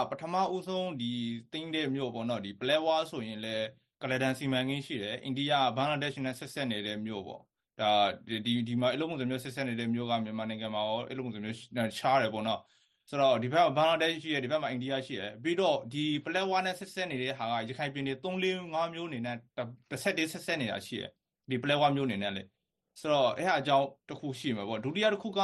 [0.10, 1.12] ပထမဦးဆုံးဒီ
[1.52, 3.56] သိန်းတဲ့မြို့ပေါ့နော်ဒီပလဲဝါဆိုရင်လေ
[4.02, 7.42] ကလဒန်စီမံကိန်းရှိတယ်အိန္ဒိယဘင်္ဂလားဒေ့ရှ်နဲ့ဆက်ဆက်နေတဲ့မြို့ပေါ့
[7.82, 7.92] ဒါ
[8.28, 11.58] ဒီဒီမှာအဲ့လိုပုံစံမျိုးဆက်ဆက်နေတဲ့မြို့ကမြန်မာနိုင်ငံမှာရောအဲ့လိုပုံစံမျိုး
[12.00, 12.60] ရှားတယ်ပေါ့နော်
[13.10, 19.38] ဆိုတော့ဒီဘက်မှာဘင်္ဂလားဒေ့ရှ်ရှိတယ်ဒီဘက်မှာအိန္ဒိယရှိတယ်ပြီးတော့ဒီပလက်ဝါနဲ့ဆက်ဆက်နေတဲ့ဟာကရခိုင်ပြည်နယ်3 4 5မျိုးအနေနဲ့
[19.92, 21.12] တစ်ဆက်တည်းဆက်ဆက်နေတာရှိတယ်
[21.50, 22.44] ဒီပလက်ဝါမျိုးအနေနဲ့လေ
[23.00, 25.39] ဆိုတော့အဲ့ဟာအကြောင်းတစ်ခုရှိမှာပေါ့ဒုတိယတစ်ခုက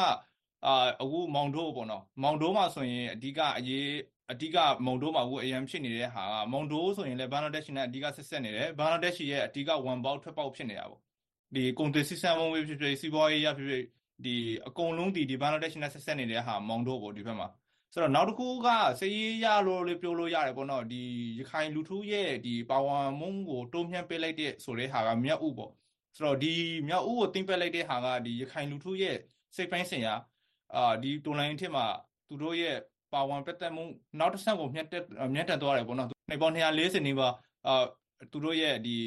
[0.65, 3.87] အာအခုမောင်တိုးပေါ့နော်မောင်တိုးမှာဆိုရင်အဓိကအရေး
[4.31, 11.01] အဓိကမုံတိုးမှာအခုအရန်ဖြစ်နေတဲ့ဟာကမုံတိုးဆိုရင်လည်းဘင်္ဂလားဒေ့ရှ်နဲ့အဓိကဆက်ဆက်နေတယ်ဘင်္ဂလားဒေ့ရှ်ရဲ့အဓိကဝန်ပေါက်ထွက်ပေါက်ဖြစ်နေတာပေါ့
[11.55, 13.83] ဒီကုန်သွယ်စီးဆင်းမှုဖြစ်ဖြစ်စီးပွားရေးရဖြစ်ဖြစ်
[14.25, 14.35] ဒီ
[14.67, 17.47] အကုန်လုံးဒီဒီဘင်္ဂလားဒေ့ရှ်နဲ့ဆက်ဆက်နေတဲ့ဟာမောင်တိုးပေါ့ဒီဘက်မှာ
[17.93, 18.67] ဆိုတော့နောက်တစ်ခုက
[18.99, 21.01] စည်ရလို့လေပြောလို့ရတယ်ပေါ့နော်ဒီ
[21.39, 25.71] ရခိုင်လူထုရဲ့ဒီပါဝါမုံကိုတိုးမြှင့်ပေးလိုက်တဲ့ဆိုတဲ့ဟာကမြောက်ဥပေါ့
[26.15, 26.53] ဆိုတော့ဒီ
[26.87, 29.15] မြောက်ဥကိုတင်ပက်လိုက်တဲ့ဟာကဒီရခိုင်လူထုရဲ့
[29.55, 30.13] စိတ်ပိုင်းဆိုင်ရာ
[30.75, 31.85] အာဒီတိုလိုင်းထစ်မှာ
[32.27, 32.77] သူတို့ရဲ့
[33.13, 33.83] ပါဝင်ပတ်သက်မှု
[34.19, 37.27] နောက်တစ်ဆင့်ကိုမြတ်တက်မြတ်တက်သွားတယ်ပေါ့နော်နေပေါင်း240နေပါ
[37.67, 37.83] အာ
[38.31, 38.97] သူတို့ရဲ့ဒီ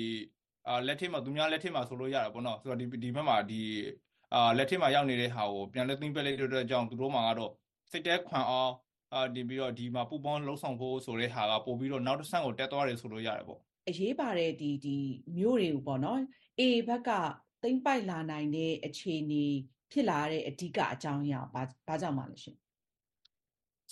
[0.68, 3.62] အာလက်ထက်မှာသူများလက်ထက်မှာဆိုလို့ရတာပေါ့နော်ဆိုတော့ဒီဒီဘက်မှာဒီ
[4.34, 7.52] အာလက်ထက်မှာရောက်နေတဲ့ဟာကိုပြန်လက်သိမ့်ပက်လိုက်တဲ့အတွက်ကြောင့်သူတို့မှာကတော့
[7.90, 8.72] စိတ်တဲခွန်အောင်
[9.14, 14.96] အာဒီပြီးတော့ဒီမှာပူပေါင်းလှုပ်ဆောင်ဖို့ဆိုတဲ့ဟာကပို့ပြီးတော့နောက်တစ်ဆင့်ကိုတက်သွားတယ်ဆိုလို့ရတယ်ပေါ့အရေးပါတဲ့ဒီဒီ
[15.36, 16.20] မျိုးတွေကိုပေါ့နော်
[16.58, 17.10] အေဘက်က
[17.62, 19.44] သိမ့်ပိုက်လာနိုင်တဲ့အခြေအနေ
[19.92, 22.56] ဖြစ်လာတဲ့အဓိကအကြောင်းအရာဘာဘာကြောင့်မှလဲရှင်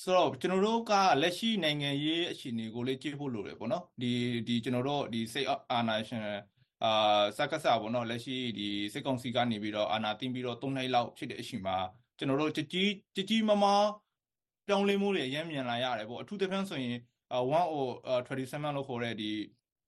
[0.02, 4.12] ဆိုတော့ကျွန်တော်တို့ကလက်ရှိနိုင်ငံရေးအခြေအနေကိုလေးကြည့်ဖို့လိုတယ်ပေါ့နော်ဒီ
[4.48, 6.22] ဒီကျွန်တော်တို့ဒီစိတ်အာဏာရှင်
[6.84, 11.76] အာစက္ကစပေါ့နော်လက်ရှိဒီစစ်ကောင်စီကနေပြီးတော့အာဏာသိမ်းပြီးတော့၃နှစ်လောက်ဖြစ်တဲ့အချိန်မှာ
[12.18, 13.64] ကျွန်တော်တို့ကြကြီးကြကြီးမမ
[14.66, 16.96] ပြောင်းလဲမှုတွေအရင်မြန်လာရတယ်ပေါ့အထူးသဖြင့်ဆိုရင်
[17.34, 19.30] 1027လို့ခေါ်တဲ့ဒီ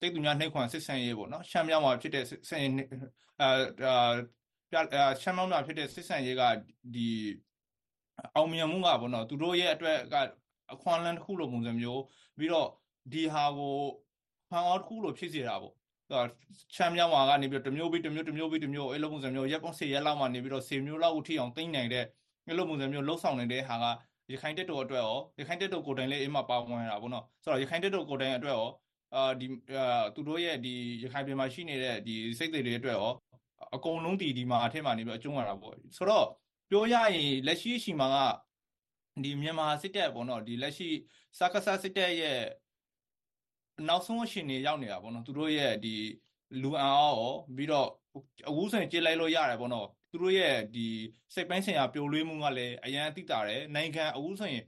[0.00, 2.72] တိတ်သူများနှိပ်ခွန်စစ်ဆန်ရေးပေါ့နော်ရှမ်းမြောက်မှာဖြစ်တဲ့စစ်ဆန်ရေး
[3.40, 3.50] အာ
[5.22, 6.42] ရှမ်းမြောက်မှာဖြစ်တဲ့စစ်ဆန်ရေးက
[6.94, 7.08] ဒီ
[8.34, 10.14] အောင်မြင်မှုကပေါ့နော်သူတို့ရဲ့အတွက်က
[10.72, 12.02] အခွန်လန်းတစ်ခုလိုပုံစံမျိုး
[12.38, 12.68] ပြီးတော့
[13.12, 13.78] ဒီဟာကို
[14.50, 15.74] ဖန်အောင်တစ်ခုလိုဖြစ်စေတာပေါ့
[16.74, 22.04] ချမ်းမြောက်မှာကနေပြီးတမျိုးပြီးတမျိုးတမျိုးပြီးတမျိုးအဲ့လိုပုံစံမျိုးရက်ပေါင်း10ရက်လောက်မှနေပြီးတော့10မျိုးလောက်အထိအောင်သိမ့်နိုင်တဲ့
[22.46, 23.84] အဲ့လိုပုံစံမျိုးလှုပ်ဆောင်နေတဲ့ဟာက
[24.32, 28.68] ရခိုင်တက်တော်အတွက်ရောရခိုင်တက်တော်ကိုတိုင်လေးအိမ်မှာပါဝင်တာပေါ့နော်ဆိုတော့ရခိုင်တက်တော်ကိုတိုင်အတွက်ရော
[29.14, 29.46] အာဒီ
[30.14, 33.12] သူတို့ရဲ့ဒီရခိုင်ပြည်မှာရှိနေတဲ့ဒီစိတ်တွေတွေအတွက်ရော
[33.74, 36.26] အကုန်လုံးဒီဒီမှာအထက်မှာနေပြီးအကျုံးရတာပေါ့ဆိုတော့
[36.70, 38.16] ပြောရရင်လက်ရှိရှိမှာက
[39.24, 40.88] ဒီမြန်မာစစ်တပ်ပေါ့နော်ဒီလက်ရှိ
[41.38, 42.38] စကားဆစစ်တပ်ရဲ့
[43.86, 45.94] နောက်ဆုံးအရှင်နေရောက်နေတာပေါ့နော်သူတို့ရဲ့ဒီ
[46.62, 47.88] လူအံအောရောပြီးတော့
[48.48, 50.86] အခုဆိုရင်ကြေးလိုက်လို့ရတယ်ပေါ့နော်သူတို့ရဲ့ဒီ
[51.34, 54.64] စိတ်ပိုင်းဆိုင်ရာပျော်လွှဲမှုကလည်းအရန်အသိတာတယ်နိုင်ငံအခုဆိုရင်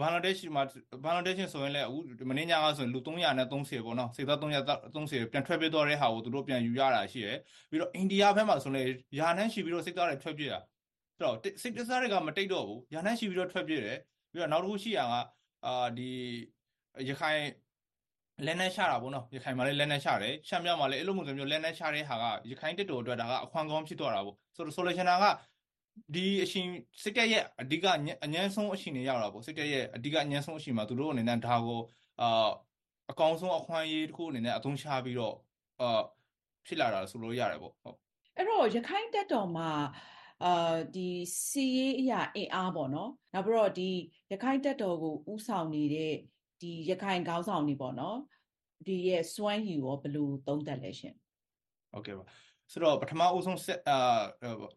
[0.00, 0.62] ဘင်္ဂလားဒေ့ရှ်မှာ
[1.04, 7.38] ဘင်္ဂလားဒေ့ရှ်ဆိုရင်လည်းအခုမင်းညာကဆိုရင်လူ300နဲ့30ပေါ့နော်စေသား300 30ပြန်ထွက်ပြေးသွားတဲ့ဟာကိုသူတို့ပြန်ယူရတာရှိတယ်
[7.70, 8.86] ပြီးတော့အိန္ဒိယဘက်မှာဆိုရင်
[9.18, 10.58] ယာနန်းရှိပြီးတော့စိတ်သားတွေထွက်ပြေးတာ
[11.22, 13.98] တော့စိတ်တစားတွေကမတိတ်တော့ဘူးယာနန်းရှိပြီးတော့ထွက်ပြေးတယ်
[14.32, 15.14] ပြီးတော့နောက်တစ်ခုရှိရက
[15.66, 16.10] အာဒီ
[17.08, 17.42] ရခိုင်
[18.45, 25.25] လက်နဲ့ရှာတာပေါ့နော်ရခိုင်မှာလည်းလက်နဲ့ရှာတယ်ရှမ်းမြောက်မှာလည်းအဲ့လိုမျိုးမျိုးလက်နဲ့ရှာတဲ့ဟာကရခိုင်တက်တော်အတွက်ဒါကအခွန်ကောင်းဖြစ်သွားတာပေါ့ဆိုတော့ဆိုလိုချင်တာက
[26.13, 26.67] ဒီအရှင်
[27.03, 27.85] စစ်တပ်ရဲ့အဓိက
[28.23, 31.81] အញ្ញမ်းဆုံးအရှင်တွေရောက်တာပေါ့စစ်တပ်ရဲ့အဓိကအញ្ញမ်းဆုံးအရှင်မှာသူတို့အနေနဲ့ဒါကို
[32.21, 32.49] အာ
[33.11, 35.35] အကောင်ဆုံးအခွင့်အရေးတစ်ခုအနေနဲ့အသုံးချပြီးတော့
[35.81, 36.01] အာ
[36.65, 37.97] ဖြစ်လာတာဆိုလို့ရတယ်ပေါ့ဟုတ်
[38.37, 39.71] အဲ့တော့ရခိုင်တက်တော်မှာ
[40.43, 41.09] အာဒီ
[41.45, 43.89] စီရေးအရာအင်အားပေါ့နော်နောက်ပြီးတော့ဒီ
[44.31, 46.15] ရခိုင်တက်တော်ကိုဥဆောင်နေတဲ့
[46.60, 48.18] ဒီရခိုင်ခေါင်းဆောင်တွေပေါ့နော်
[48.86, 51.14] ဒီရဲ့စွမ်းရည်ရောဘယ်လိုသုံးသပ်လဲရှင်
[51.92, 52.24] ဟုတ်ကဲ့ပါ
[52.72, 53.98] ဆိုတော့ပထမအဦးဆုံးဆက်အာ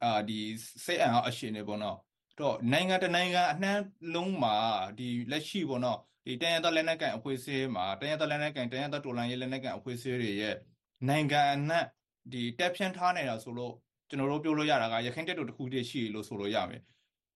[0.04, 0.40] အာဒီ
[0.86, 1.98] စိတ်အံအရှင်နေပေါ့နော်
[2.40, 3.78] တော့နိုင်ငံတနိုင်ငံအနှံ့
[4.16, 4.56] လုံးမှာ
[5.00, 10.56] ဒီလက်ရှိပေါ့နော်ဒီတန်ရသောလက်နက်ကန်အဖွဲ့အစည်းမှာတန်ရသောလက်နက်ကန်တန်ရသောတော်လန်ရေးလက်နက်ကန်အဖွဲ့အစည်းတွေရဲ့
[11.10, 11.86] နိုင်ငံအနှံ့
[12.32, 13.74] ဒီတက်ဖြန့်ထားနေတာဆိုလို့
[14.10, 16.82] ကျွန်တော်တို့ပြောလို့ရတာကရခိုင်တက်တူတစ်ခုတည်းရှိလို့ဆိုလို့ရမယ်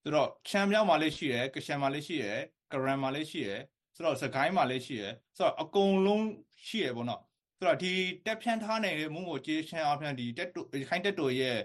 [0.02, 2.40] ဆိုတော့ချမ်းမြောက်မှာလည်းရှိတယ်ကရှန်မှာလည်းရှိတယ်
[2.72, 3.62] ကရန်မှာလည်းရှိတယ်
[3.98, 6.26] ဆိုတော့စကိုင်းမှာလည်းရှိတယ်ဆိုတော့အကုန်လုံး
[6.68, 7.22] ရှိရပေါ့နော်
[7.58, 7.92] ဆိုတော့ဒီ
[8.26, 11.58] တက်ဖြန့်ထားနေတဲ့မုံကိုကြေးချမ်းအဖျန်ဒီတက်တူခိုင်းတက်တူရဲ့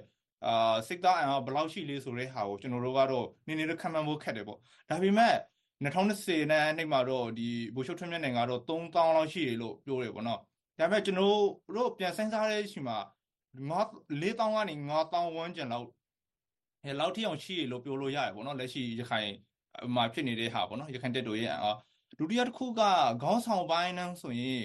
[0.47, 4.59] အာစစ်သားအင်အားဘယ်လောက်ရှိလဲဆိုတဲ့ဟာကိုကျွန်တော်တို့ကတော့နည်းနည်းတော့ခံမှန်းဖို့ခက်တယ်ပေါ့
[4.91, 5.35] ဒါပေမဲ့
[5.85, 10.41] 2020နဲ့နှစ်မှာတော့ဒီဘူရှုထွန်းမြတ်နိုင်ငံကတော့3000လောက်ရှိတယ်လို့ပြောတယ်ပေါ့နော်
[10.79, 11.37] ဒါပေမဲ့ကျွန်တော်
[11.77, 12.99] တို့ပြန်စဉ်းစားတဲ့အချိန်မှာ
[13.71, 13.81] ငါ
[14.23, 15.87] 4000ကနေ9000ဝန်းကျင်လောက်
[16.85, 19.31] အဲလောက်ထိအောင်ရှိရလို့ပြောလို့ရတယ်ပေါ့နော်လက်ရှိရခိုင်
[19.95, 21.73] မှာဖြစ်နေတဲ့ဟာပေါ့နော်ရခိုင်တက်တူရဲ့အာ
[22.23, 22.81] ဒုတိယတစ်ခုက
[23.23, 24.63] ခေါင်းဆောင်ပိုင်းနှန်းဆိုရင်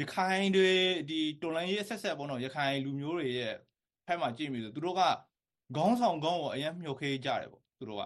[0.00, 0.70] ရခိုင်တွေ
[1.10, 3.54] ဒီတော်လိုင်းရေးဆက်ဆက်ပေါ့နော်ရခိုင်လူမျိုးတွေရဲ့
[4.06, 5.02] ဖက်မှာကြည့်မိဆိုသူတို့က
[5.76, 8.02] ခေါင်းဆောင်ခေါင်းကိုအရင်မြုပ်ခေးကြတယ်ပေါ့သူတို့က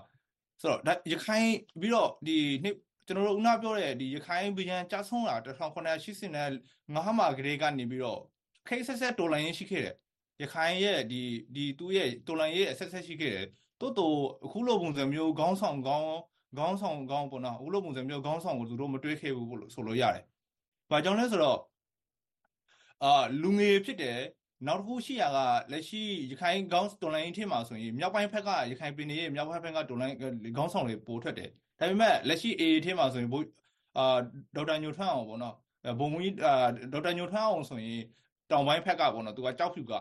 [0.61, 1.49] ဆိုတော့ဒါရခိုင်
[1.81, 2.77] ပြီးတော့ဒီနှစ်
[3.07, 6.49] ကျွန်တော်တို့ဦးနာပြောတဲ့ဒီရခိုင်ဗျံကြာဆုံးလာ1980နဲ့
[6.95, 8.21] ငါးမှာကလေးကနေပြီးတော့
[8.69, 9.97] ခေးဆက်ဆက်တော်လိုင်းရေးရှိခဲ့တယ်
[10.43, 11.21] ရခိုင်ရဲ့ဒီ
[11.55, 13.47] ဒီသူ့ရဲ့တော်လိုင်းရေးအဆက်ဆက်ရှိခဲ့တယ်
[13.81, 16.15] တိုးတိုးအခုလိုပုံစံမျိုးခေါင်းဆောင်ခေါင်း
[16.59, 20.25] ခေါင်းဆောင်ခေါင်းပေါ့နော်အခုလိုပုံစံမျိုးခေါင်းဆောင်ကိုသူတို့မတွေးခဲ့ဘူးလို့ဆိုလို့ရတယ်။
[20.91, 21.59] ဘာကြောင့်လဲဆိုတော့
[23.05, 24.19] အာလူငယ်ဖြစ်တယ်
[24.67, 25.39] နောက်တစ်ခုရှိရက
[25.73, 33.47] လက်ရှိရခိုင်ခေါင်းတော်လိုင်းထင်းမှာဆိုရင်မြောက်ပိုင်းဘက်ကရခိုင်ပြည်နယ်ရဲ့မြောက်ပိုင်းဘက်ကတော်လိုင်းခေါင်းဆောင်တွေပိုထွက်တယ်။ဒါဒါပေမဲ့လက်ရှိ AA ထဲမှာဆိုရင်ဘိုး
[33.99, 34.19] အာ
[34.57, 35.57] ဒေါက်တာညိုထွန်းအောင်ပေါ့နော်
[35.99, 36.55] ဘုံကြီးအာ
[36.93, 38.03] ဒေါက်တာညိုထွန်းအောင်ဆိုရင်
[38.51, 39.93] တောင်ပိုင်းဘက်ကပေါ့နော်သူကကြောက်ဖြူက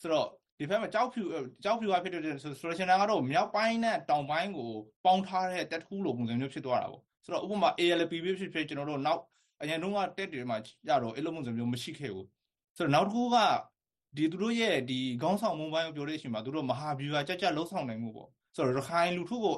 [0.00, 0.28] ဆိုတော့
[0.58, 1.22] ဒီဘက်မှာကြောက်ဖြူ
[1.64, 4.70] ကြောက်ဖြူကဖြစ်တဲ့ဆိုရှင်နာကတော့မြောက်ပိုင်းနဲ့တောင်ပိုင်းကို
[5.04, 9.20] ပေါင်းထားတဲ့တက်ထူးလိုပုံစံမျိုးဖြစ်သွားတာပေါ့ဆိုတော့ဥပမာ ALP ဖြစ်ဖြစ်ဖြစ်ကျွန်တော်တို့နောက်
[9.62, 12.26] အရင်တုန်းကတက်တွေမှာကြတော့အဲ့လိုပုံစံမျိုးမရှိခဲ့ဘူး
[12.76, 13.36] ဆိုတော့နောက်တစ်ခုက
[14.16, 19.54] ဒီသူတို့ရဲ့ဒီခေါင်းဆောင်မှုပိုင်းကိုပြောတဲ့အချိန်မှာသူတို့မဟာဗျူဟာကြက်ကြက်လှုပ်ဆောင်နိုင်မှုပေါ့ဆိုတော့ရခိုင်လူထုကို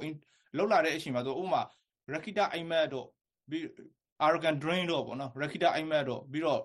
[0.56, 1.62] လှုပ်လာတဲ့အချိန်မှာသူဥပမာ
[2.12, 3.06] ရခိတအိုင်မက်တို့
[3.50, 3.62] ပြီး
[4.24, 6.60] arrogant drain တို့ပေါ့နော်ရခိတအိုင်မက်တို့ပြီးတော့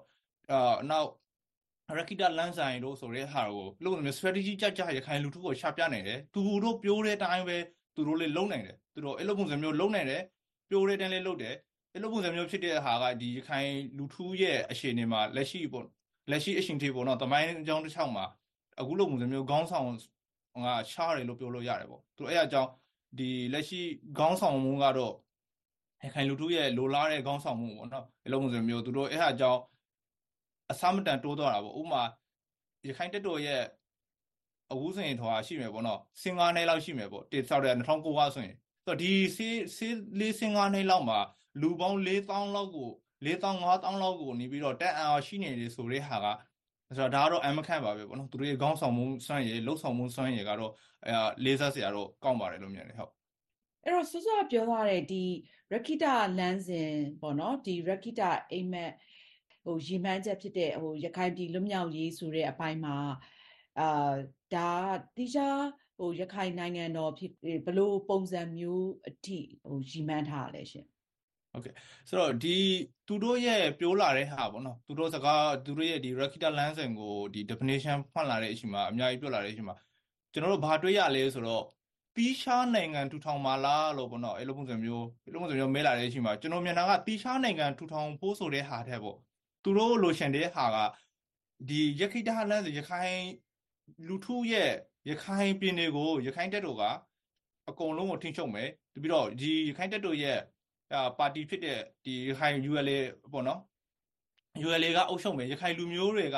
[0.51, 1.09] အာနောက်
[1.93, 7.57] ရခိတလန်းဆိုင်တို့ဆိုတဲ့ဟာကိုလို့မျိုး strategy ကြကြရခိုင်လူထုကိုရှာပြနိုင်တယ်သူတို့ပြောတဲ့အတိုင်းပဲ
[7.95, 10.21] သူတို့လေးလုံနိုင်တယ်သူတို့အဲ့လိုပုံစံမျိုးလုံနိုင်တယ်
[10.69, 11.55] ပြောတဲ့အတိုင်းလေးလုံတယ်
[11.93, 15.85] အဲ့လိုပုံစံမျိုးဖြစ်တဲ့ဟာကဒီရခိုင်လူထုရဲ့အခြေအနေမှာလက်ရှိပေါ့
[16.31, 18.25] လက်ရှိအရှင်ထေပေါ့နော်တမိုင်းအကြောင်းတစ်ချောင်းမှာ
[18.79, 19.87] အခုလိုပုံစံမျိုးခေါင်းဆောင်
[20.65, 22.69] ကရှားတယ်လို့ပြောလို့ရတယ်ပေါ့သူအဲ့အကြောင်း
[23.17, 23.81] ဒီလက်ရှိ
[24.17, 25.13] ခေါင်းဆောင်မှုကတော့
[26.03, 29.61] ရခိုင်လူထုရဲ့လိုလားတဲ့ခေါင်းဆောင်မှုပေါ့နော်အဲ့လိုပုံစံမျိုးသူတို့အဲ့အကြောင်း
[30.71, 32.03] အစမတန်တိုးသွားတာပေါ့ဥပမာ
[32.87, 33.61] ရခိုင်တက်တော်ရဲ့
[34.71, 41.19] အဝူးစင်ထွာရှိမယ်ပေါ့နော်စင်ကားနယ်လောက်ရှိမယ်ပေါ့တိဆောက်တဲ့2009ကဆိုရင်ဆိုတော့ဒီစေးစေးလေးစင်ကားနယ်လောက်မှာ
[41.61, 42.89] လူပေါင်း4000လောက်ကို
[43.25, 46.27] 4000 5000လောက်ကိုနေပြီးတော့တက်အောင်ရှိနေတယ်ဆိုတဲ့ဟာက
[46.97, 50.71] ဆိုတော့ဒါကတော့အမခန့်ပါပဲပေါ့နော်သူတို့ရဲ့ခေါင်းဆောင်မှုစွမ်းရည်လှုပ်ဆောင်မှုစွမ်းရည်ကတော့
[51.05, 53.11] အဲလေးစားစရာတော့ကောင်းပါတယ်လို့မြင်တယ်ဟုတ်
[53.83, 55.23] အဲ့တော့စောစောပြောသွားတဲ့ဒီ
[55.73, 56.05] ရခိတ
[56.39, 56.89] လမ်းစဉ်
[57.21, 58.91] ပေါ့နော်ဒီရခိတအိမ်မက်
[59.65, 62.97] ဟိုရီမှန်းချက်ဖြစ်တဲ့ဟိုရခိုင်ပြည်လွတ်မြောက်ရေးဆိုတဲ့အပိုင်းမှာ
[63.79, 64.13] အာ
[64.53, 64.69] ဒါ
[65.17, 65.39] တိကျ
[65.97, 67.31] ဟိုရခိုင်နိုင်ငံတော်ဖြစ်
[67.65, 70.85] ဘလို့ပုံစံမျိုးအထိဟိုရီမှန်းထားရလဲရှင်
[71.51, 71.73] ဟုတ်ကဲ့
[72.09, 72.57] ဆိုတော့ဒီ
[73.07, 79.75] သူတို့ရဲ့ပြောလာတဲ့ဟာပေါ့နော်သူတို့စကားသူတို့ရဲ့ဒီ Rakita Lansen ကိုဒီ definition ဖွင့်လာတဲ့အချိန်မှာအများကြီးပြောလာတဲ့အချိန်မှာ
[80.33, 81.63] ကျွန်တော်တို့ဘာတွေ့ရလဲဆိုတော့
[82.15, 89.17] တီးရှားနိုင်ငံထူထောင်ပါလားလို့ပေါ့နော်အဲ့လိုပုံစံမျိုးအဲ့လိုပုံစံမျိုးမဲလာတဲ့အချိန်မှာကျွန်တော်မြင်တာကတီးရှားနိုင်ငံထူထောင်ဖို့ဆိုတဲ့ဟာတဲ့ပေါ့
[89.65, 90.77] သူတို့လိုချင်တဲ့ဟာက
[91.69, 93.17] ဒီရခိတလန်းရခိုင်
[94.07, 94.71] လူထုရဲ့
[95.09, 96.83] ရခိုင်ပြည်နယ်ကိုရခိုင်တက်တို့က
[97.69, 98.69] အကုန်လုံးကိုထိန်းချုပ်မယ်
[99.01, 100.39] ပြီးတော့ဒီရခိုင်တက်တို့ရဲ့
[101.17, 102.99] ပါတီဖြစ်တဲ့ဒီရခိုင် ULA
[103.33, 103.59] ပေါ့နော်
[104.65, 106.37] ULA ကအုပ်ချုပ်မယ်ရခိုင်လူမျိုးတွေက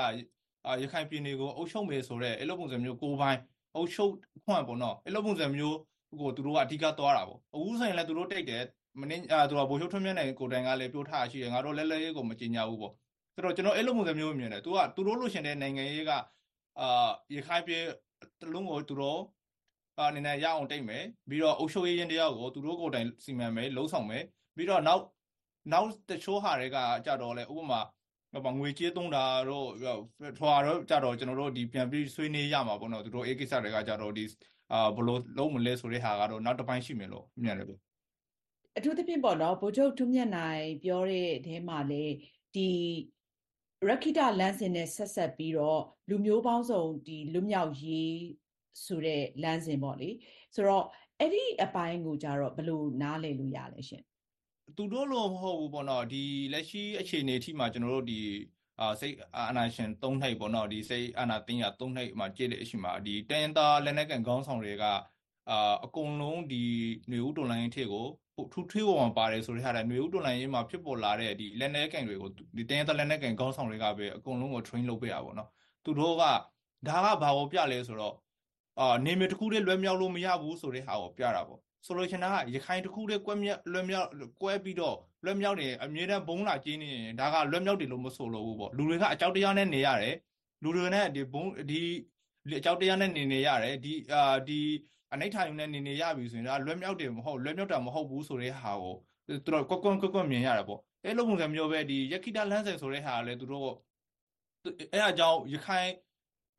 [0.83, 3.39] ရခိုင်ပြည်နယ်ကိုအုပ်ချုပ်မယ်ဆိုတော့အဲ့လိုပုံစံမျိုးကိုပိုင်း
[3.75, 4.11] အုပ်ချုပ်
[4.45, 5.77] ခွန့်ပေါ့နော်အဲ့လိုပုံစံမျိုး
[6.21, 8.63] ကိုသူတို့ကအဓိကသွားတာပေါ့အခုဆိုရင်လည်းသူတို့တိတ်တယ်
[8.99, 12.93] မင်းအာသူကဘိုလ်ချုပ်ထွန်းမြတ်နိုင်ကိုတိုင်ကလည်းပြောထားရှိတယ်ငါတို့လဲလဲရေးကိုမကြင်ညာဘူးပေါ့
[13.37, 16.11] ဆိုတော့ကျွန်တော်အဲ့လိုပုံစံမျိုးမြင်တယ်သူကသူတို့လို့ရှင်တဲ့နိုင်ငံရေးက
[16.79, 17.83] အာရခိုင်ပြည်
[18.41, 19.19] တလုံးကိုသူတို့
[19.99, 24.23] အနေနဲ့ရအောင်တိတ်မယ်ပြီးတော့အုပ်ချုပ်ရေးရင်တယောက်ကိုသူတို့ကိုယ်တိုင်စီမံမယ်လှုံ့ဆော်မယ်
[24.55, 25.03] ပြီးတော့နောက်
[25.71, 27.81] နောက်တချို့ဟာတွေကကြတော့လေဥပမာ
[28.45, 29.67] ဘာငွေကြေးသုံးတာတော့
[30.39, 34.23] ထွာတော့ကြတော့ကျွန်တော်တို့ဒီပြန်ပြီးဆွေးနွေးရမှာပေါ့နော်သူတို့အေးကိစ္စတွေကကြတော့ဒီ
[34.71, 37.73] အာဘလို့လုံးမလဲဆိုတဲ့ဟာကတော့နောက်တစ်ပိုင်းရှိမယ်လို့မြင်တယ်ဗျ
[38.77, 42.05] အထူးသဖြင့်ပေါ့နော်ဗိုလ်ချုပ်ထုမြတ်နိုင်ပြောတဲ့အဲမှာလေ
[42.55, 42.69] ဒီ
[43.85, 48.17] ရခိတလမ်းစဉ်နဲ့ ဆက်ဆက်ပြီးတော့ လူမျိုးပေါင်းစုံဒီလူမြောက်ရေး
[48.85, 50.09] ဆိုတဲ့ လမ်းစဉ်ပေါ့လေ
[50.55, 50.85] ဆိုတော့
[51.19, 54.03] အဲ့ဒီအပိုင်းကိုကြတော့ ဘယ်လိုနားလည်လို့ရလဲရှင်
[54.77, 58.21] သူတို့လို့မဟုတ်ဘူးပေါ့နော်ဒီလက်ရှိအခြေအနေအထိမှာ ကျွန်တော်တို့ဒီ
[58.79, 64.85] အာစိတ်အာနာရှင် ၃ နှိပ်ပေါ့နော်ဒီစိတ်အာနာတင်းရ၃နှိပ်မှာ ကြည့်တဲ့အချိန်မှာဒီတန်တာလက်နက်ကန်ခေါင်းဆောင်တွေက
[65.50, 66.62] အာအကုန်လုံးဒီ
[67.08, 68.06] ຫນွေဦးတွန်လိုင်းထစ်ကို
[68.52, 75.48] ထူထွေးပေါ်မှာပါတယ်ဆိုတဲ့ဟာတဲ့ຫນွေဦးတွန်လိုင်းရေးမှာဖြစ်ပေါ်လာတဲ့ဒီလက်နက်ကန်တွေကိုဒီတန်တာလက်နက်ကန်ခေါင်းဆောင်တွေကပဲအကုန်လုံးကို train လုပ်ပေးတာပေါ့နော်
[75.84, 76.24] သူတို့က
[76.88, 78.14] ဒါကဘာကိုပြလဲဆိုတော့
[78.80, 84.08] အာနေမတစ်ခုတည်းလွဲမြောက်လို့မရဘူးဆိုတဲ့ဟာကိုပြတာပေါ့ဆိုလိုချင်တာကရခိုင်တစ်ခုတည်းကွဲမြက်လွဲမြောက်
[84.42, 90.16] ကွဲပြီးတော့လွဲမြောက်နေအမြဲတမ်းဘုံလာကျင်းနေရင်ဒါကလွဲမြောက်တယ်လို့မဆိုလို့ဘူးပေါ့လူတွေကအကြောက်တရားနဲ့နေရတယ်
[90.62, 91.80] လူတွေနဲ့ဒီဘုံဒီ
[92.58, 94.60] အကြောက်တရားနဲ့နေနေရတယ်ဒီအာဒီ
[95.13, 98.95] အနိဋ္ဌာယုံနဲ့နေနေရပြီဆိုရင်ဒါလွဲမြောက်တယ်မဟုတ်လွဲမြောက်တာမဟုတ်ဘူးဆိုတဲ့ဟာကို
[99.27, 103.69] သူတို့ကွက်ကွက်ကွက်ကွက်မြင်ရတာပေါ့အဲ့လိုပုံစံမျိုးပဲဒီယခိတလန်းဆိုင်ဆိုတဲ့ဟာကလည်းသူတို့
[104.93, 105.89] အဲ့အကြောင်းရခိုင်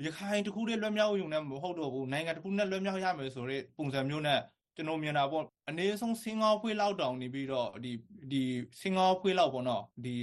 [0.05, 4.41] ရခိုင်တခုတည်းလွတ်မြောက်ရုံနဲ့မဟုတ်တော့ဘူးနိုင်ငံတခုနဲ့လွတ်မြောက်ရမယ်ဆိုတဲ့ပုံစံမျိုးနဲ့
[4.78, 7.92] ကျွန်တော်မြင်တာပေါ့အနည်းဆုံးစင်ကာဖွေးလောက်တောင်နေပြီးတော့ဒီ
[8.32, 8.42] ဒီ
[8.82, 10.14] စင်ကာဖွေးလောက်ပေါ့နော်ဒီ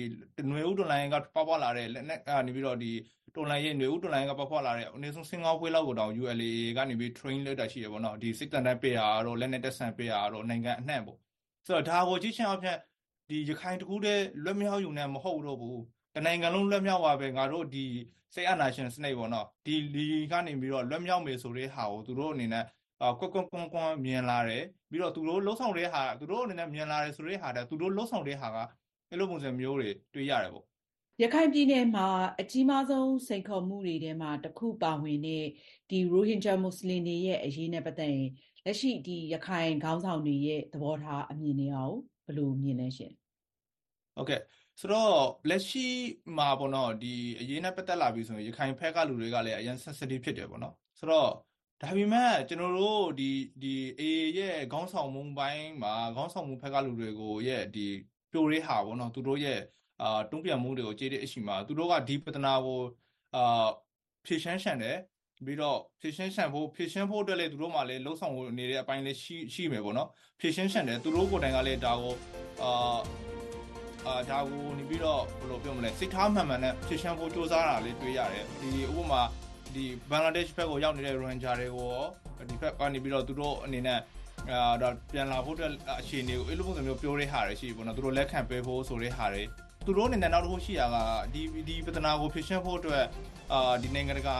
[0.46, 2.92] ຫນွေဥတွန်လိုင်းကပေါက်ပွားလာတဲ့လက်နဲ့ကနေပြီးတော့ဒီ
[3.34, 11.18] တွန်လိုင်းရဲ့ຫນွေဥတွန်လိုင်းကပေါက်ပွားလာတဲ့အနည်းဆုံးစင်ကာဖွေးလောက်ကိုတောင် ULA ကနေပြီး train လုပ်တာရှိတယ်ပေါ့နော်ဒီစစ်တန်တက်ပေးတာတော့လက်နဲ့တက်ဆန်ပေးတာတော့နိုင်ငံအနှံ့ပေါ့
[11.66, 12.78] ဆိုတော့ဒါကိုကြည့်ချင်အောင်ဖြင့်
[13.28, 15.80] ဒီရခိုင်တခုတည်းလွတ်မြောက်ယူနေမဟုတ်တော့ဘူး
[16.14, 17.84] တနိုင်ငံလုံးလွတ်မြောက်ပါပဲငါတို့ဒီ
[18.34, 22.64] စိတ်အာဏာရှင်စနစ်ပေါ့နော်ဒီလီကနေပြီးတော့လွတ်မြောက်မယ်ဆိုတဲ့ဟာကိုသူတို့အနေနဲ့
[23.19, 28.57] ကွက်ကွက်ကွန်းကွန်းမြင်လာတယ်ပြီးတော့သူတို့လှုပ်ဆောင်တဲ့ဟာသူတို့အနေနဲ့မြင်လာတယ်ဆိုတဲ့ဟာတဲ့သူတို့လှုပ်ဆောင်တဲ့ဟာက
[29.09, 30.65] အဲ့လိုပုံစံမျိုးတွေတွေ့ရတယ်ပေါ့
[31.21, 32.07] ရခိုင်ပြည်နယ်မှာ
[32.39, 35.45] အကြီးမားဆုံးစိန်ခေါ်မှုတွေထဲမှာတစ်ခုပါဝင်တဲ့
[35.89, 38.29] ဒီရိုဟင်ဂျာမွတ်စလင်တွေရဲ့အရေးနဲ့ပတ်သက်ရင်
[38.65, 41.89] လက်ရှိဒီရခိုင်ခေါင်းဆောင်တွေရဲ့သဘောထားအမြင်တွေရော
[42.25, 43.11] ဘယ်လိုမြင်လဲရှင်
[44.15, 44.41] ဟုတ်ကဲ့
[44.79, 45.15] ဆိုတော့
[45.49, 45.87] လက်ရှိ
[46.37, 51.29] မှာပေါ့နော်ဒီအရေးနဲ့ပတ်သက်လာပြီဆိုရင်ရခိုင်ဖက်ကလူတွေကလည်းအရင် sensitive ဖြစ်တယ်ပေါ့နော်ဆိုတော့
[51.81, 53.29] ဒါပေမဲ့ ကျွန်တော်တို့ဒီ
[53.61, 54.03] ဒီ AA
[54.37, 57.87] ရဲ့ ခေါင်းဆောင်မှုပိုင်းမှာ ခေါင်းဆောင်မှုဖက်က လူတွေကိုရဲ့ဒီ
[58.31, 59.59] ပြိုရေးဟာပေါ့နော် သူတို့ရဲ့
[60.01, 62.81] အာတွန်းပြန်မှုတွေကို ကြည့်တဲ့အချိန်မှာ သူတို့က ဒီပဒနာကို
[63.35, 63.67] အာ
[64.25, 64.97] ဖြည့်ရှင်းရှန်တယ်
[65.45, 70.09] ပြီးတော့ ဖြည့်ရှင်းရှန်ဖို့ဖြည့်ရှင်းဖို့အတွက်လည်း သူတို့မှလည်းလှုပ်ဆောင်နေတဲ့အပိုင်းလည်း ရှိရှိမယ်ပေါ့နော်
[70.39, 72.15] ဖြည့်ရှင်းရှန်တယ် သူတို့ကိုယ်တိုင်ကလည်း ဒါကို
[72.63, 72.99] အာ
[74.07, 79.21] အာဒါကိုနေပြီးတော့ဘယ်လိုပြောမလဲစိတ်ထားမှန်မှန်နဲ့ ဖြည့်ရှင်းဖို့စူးစမ်းတာလေးတွေ့ရတယ်ဒီဥပမာ
[79.75, 83.99] ဒီဘင်္ဂလားဒေ့ရှ်ဘက်ကိုရောက်နေတဲ့ Ranger တွေကိုရောဒီဘက်ကနေပြီးတော့သူတို့အနေနဲ့
[84.51, 89.43] အာဒါပြန်လာဖို့အတွက်အခြေအနေကိုအဲ့လိုပုံစံမျိုးပြောတဲ့ဟာတွေရှိပြီပေါ့နော်သူတို့လက်ခံပေးဖို့ဆိုတဲ့ဟာတွေ
[89.85, 90.95] သူတို့အနေနဲ့နောက်တစ်ခုရှိရက
[91.33, 93.05] ဒီဒီပဒနာကိုဖြည့်ရှင်းဖို့အတွက်
[93.53, 94.37] အာဒီနိုင်ငံတကာ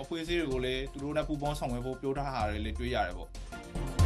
[0.00, 4.03] အဖွဲ့အစည်းတွေကိုလည်းသူတို့နဲ့ပူးပေါင်းဆောင်ရွက်ဖို့ပြောထားတာတွေလည်းတွေ့ရတယ်ပေါ့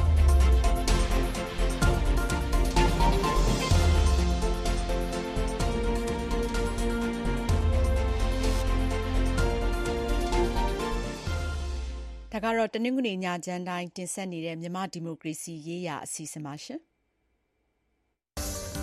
[12.32, 16.80] ဒါကတော့ တနင်္ဂနွေညချမ်းတိုင်း တင်ဆက်နေတဲ့ မြမဒီမိုကရေစီရေးရာ အစီအစဉ်ပါရှင်။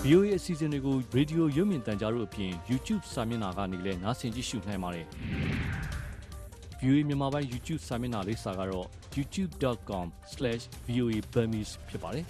[0.03, 5.05] VOA အစီအစဉ်တွေကို ရေဒီယိုရုပ်မြင်သံကြားတို့အပြင် YouTube စာမျက်နှာကနေလည်း နားဆင်ကြည့်ရှုနိုင်ပါတယ်။
[6.81, 12.25] VOA မြန်မာပိုင်း YouTube စာမျက်နှာလိပ်စာကတော့ youtube.com/voaburmese ဖြစ်ပါတယ်။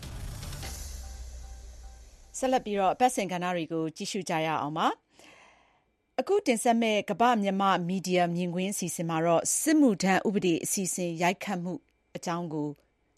[2.37, 4.87] ဆက်လက်ပြီးတော့ အပတ်စဉ်ကဏ္ဍတွေကို ကြည့်ရှုကြရအောင်ပါ။
[6.21, 11.73] အခုတင်ဆက်မယ့် ကမ္ဘာ့မြန်မာမီဒီယာမြင်ကွင်းအစီအစဉ်မှာတော့စစ်မှုထမ်းဥပဒေ အစီအစဉ် ရိုက်ခတ်မှု
[12.15, 12.67] အကြောင်းကို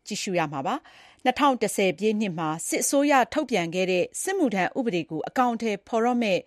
[0.05, 0.75] ကြည့်ရှုရမှာပါ။
[1.25, 6.41] ၂၀၁၀ ပြည့်နှစ်မှာ စစ်အစိုးရထုတ်ပြန်ခဲ့တဲ့ စစ်မှုထမ်းဥပဒေကို အကောင်အထည်ဖော်တော့မယ့်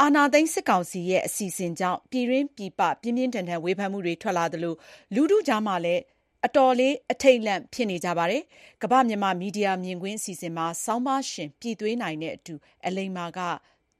[0.00, 4.74] အာဏာသိမ်းစစ်ကောင်စီရဲ့ အစီအစဉ်ကြောင့် ပြည်တွင်းပြည်ပ ပြင်းပြင်းထန်ထန် ဝေဖန်မှုတွေ ထွက်လာသလို
[5.14, 6.02] လူထုကြားမှာလည်း
[6.46, 8.42] အတော်လေး အထိတ်လန့်ဖြစ်နေကြပါတယ်။
[8.82, 12.54] ကမ္ဘာ့မြန်မာမီဒီယာမြင်ကွင်းအစီအစဉ်မှာ ဆောင်းပါးရှင် ပြည်သွေးနိုင်နဲ့အတူ
[12.86, 13.38] အလိမ္မာက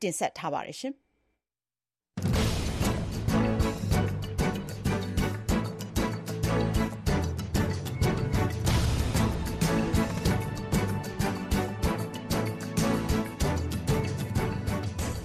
[0.01, 0.95] တင်ဆက်ထားပါတယ်။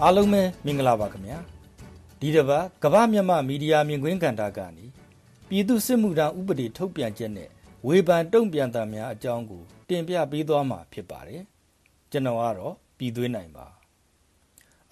[0.08, 1.38] အားလုံးပဲမင်္ဂလာပါခင်ဗျာ
[2.20, 4.86] ဒီတစ်ပတ်ကမ္ဘာမြန်မာမီဒီယာမြင်ကွင်းကဏ္ဍကနေ
[5.50, 7.50] ပြည်သူစစ်မှုထမ်းဥပဒေထုတ်ပြန်ချက်နဲ့
[7.88, 11.44] ဝေဖန်တုံ့ပြန်တာများအကြောင်းကို တင်ပြပေးသွားမှာဖြစ်ပါတယ်
[12.12, 13.68] ကျွန်တော်ကတော့ပြည်သွင်းနိုင်ပါ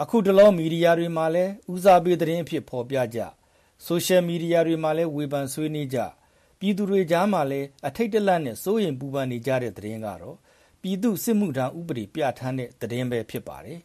[0.02, 3.19] အခုတလောမီဒီယာတွေမှာလည်းဦးစားပေးသတင်းအဖြစ်ဖော်ပြကြ
[3.86, 5.99] ဆိုရှယ်မီဒီယာတွေမှာလည်းဝေဖန်ဆွေးနွေးကြ
[6.60, 10.38] ပြည်သူတွေကြားမှာလည်းအထိတ်တလန့်နဲ့စိုးရိမ်ပူပန်နေကြတဲ့သတင်းကတော့
[10.82, 13.80] ပြည်သူစစ်မှုထမ်းဥပဒေပြဋ္ဌာန်းတဲ့သတင်းပဲဖြစ်ပါတယ်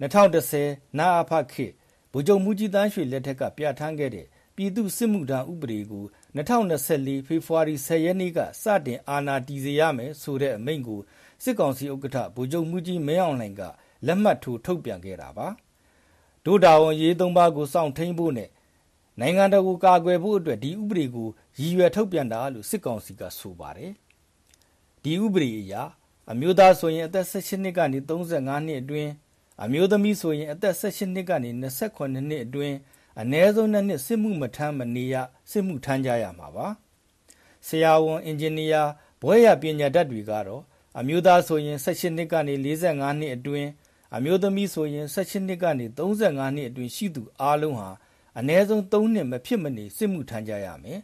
[0.00, 1.66] 2010နာအဖခေ
[2.12, 6.04] ဗိုလ်ချုပ်မူကြီးတန်းရွှေလက်ထက်က ပြဋ္ဌာန်းခဲ့တဲ့ ပြည်သူစစ်မှုထမ်းဥပဒေကို
[6.36, 11.00] 2024ဖေဖော်ဝါရီ10ရက်နေ့က စတင်အာဏာတည်စေရမယ်ဆိုတဲ့အမိန့်ကို
[11.42, 13.62] စစ်ကောင်စီဥက္ကဋ္ဌ ဗိုလ်ချုပ်မူကြီးမင်းအောင်လှိုင်က
[14.06, 15.48] လက်မှတ်ထိုး ထုတ်ပြန်ခဲ့တာပါ
[16.44, 18.50] ဒို့တာဝန်ရေးသုံးပါးကို စောင့်ထိန်ဖို့နဲ့
[19.20, 23.92] နိုင်ငံတော်ကို ကာကွယ်ဖို့အတွက် ဒီဥပဒေကို ရည်ရွယ်ထုတ်ပြန်တာလို့ စစ်ကောင်စီက ဆိုပါတယ်
[25.02, 25.74] ဒီဥပဒေအရ
[26.30, 29.10] အမျိုးသားဆိုရင် အသက်16နှစ်ကနေ35နှစ်အတွင်း
[29.64, 32.76] အမျိုးသမီးဆိုရင် အသက်18နှစ်ကနေ28နှစ်အတွင်း
[33.20, 35.14] အ ਨੇ ဆုံးနှစ်နှစ် စစ်မှုမထမ်းမနေရ
[35.50, 36.66] စစ်မှုထမ်းကြရမှာပါ
[37.66, 38.82] ဆရာဝန် အင်ဂျင်နီယာ
[39.22, 40.62] ဘွဲ့ရပညာတတ်တွေကတော့
[40.98, 43.68] အမျိုးသားဆိုရင်18နှစ်ကနေ45နှစ်အတွင်း
[44.16, 47.90] အမျိုးသမီးဆိုရင်18နှစ်ကနေ35နှစ်အတွင်းရှိသူအားလုံးဟာ
[48.38, 51.00] အ ਨੇ ဆုံး3နှစ် မဖြစ်မနေ စစ်မှုထမ်းကြရမယ်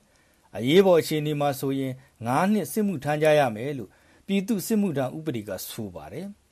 [0.57, 1.93] အရေးပေါ်အခြေအနေမှာဆိုရင်
[2.27, 3.90] 9နှစ် စစ်မှုထမ်းကြရမယ်လို့
[4.27, 6.29] ပြည်သူစစ်မှုထမ်းဥပဒေက ဆိုပါတယ်။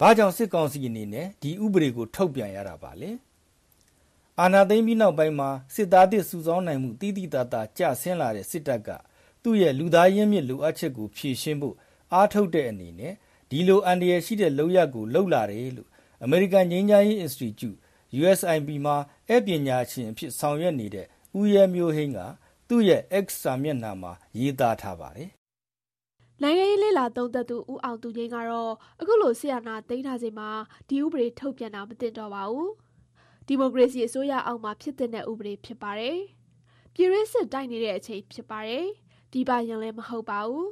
[0.00, 3.10] ဘာကြောင့်စစ်ကောင်စီအနေနဲ့ဒီဥပဒေကို ထုတ်ပြန်ရတာပါလဲ။
[4.40, 8.88] အာဏာသိမ်းပြီးနောက်ပိုင်းမှာစစ်သားတစ်စုဆောင်းနိုင်မှုတည်တည်တသာကျဆင်းလာတဲ့စစ်တပ်က
[9.42, 11.76] သူ့ရဲ့လူသားရင်းမြစ်လိုအပ်ချက်ကိုဖြည့်ရှင်းဖို့
[12.12, 13.14] အားထုတ်တဲ့အနေနဲ့
[13.50, 15.88] ဒီလိုအန်ဒီရရှိတဲ့လောက်ရကိုလှုပ်လာတယ်လို့
[16.26, 17.78] American ငြိမ်းချမ်းရေး Institute
[18.20, 18.96] USIP မှာ
[19.30, 21.06] အပညာရှင်အဖြစ်ဆောင်ရွက်နေတဲ့
[21.38, 22.20] ဦးရဲမျိုးဟိန်းက
[22.68, 25.30] သူ့ရဲ့ X စာမျက်နှာမှာရေးသားထားပါတယ်
[26.42, 30.50] နိုင်ငံရေးလေလာသုံးသက်သူ ဦးအောင်သူငိမ့်ကတော့ အခုလိုဆီယနာသိမ်းထားချိန်မှာ
[30.88, 32.70] ဒီဥပဒေထုတ်ပြန်တာမတင်တော့ပါဘူး
[33.46, 36.18] ဒီမိုကရေစီအစိုးရအောက်မှာ ဖြစ်တဲ့ ဥပဒေဖြစ်ပါတယ်
[36.94, 38.86] ပြည်ရင်းစစ်တိုက်နေတဲ့အချိန် ဖြစ်ပါတယ်
[39.32, 40.68] ဒီပါရင်လည်း မဟုတ်ပါဘူး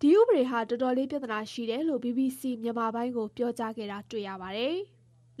[0.00, 4.76] ဒီဥပဒေဟာ တော်တော်လေး ပြဿနာရှိတယ်လို့ BBC မြန်မာပိုင်းကို ပြောကြားခဲ့တာ တွေ့ရပါတယ်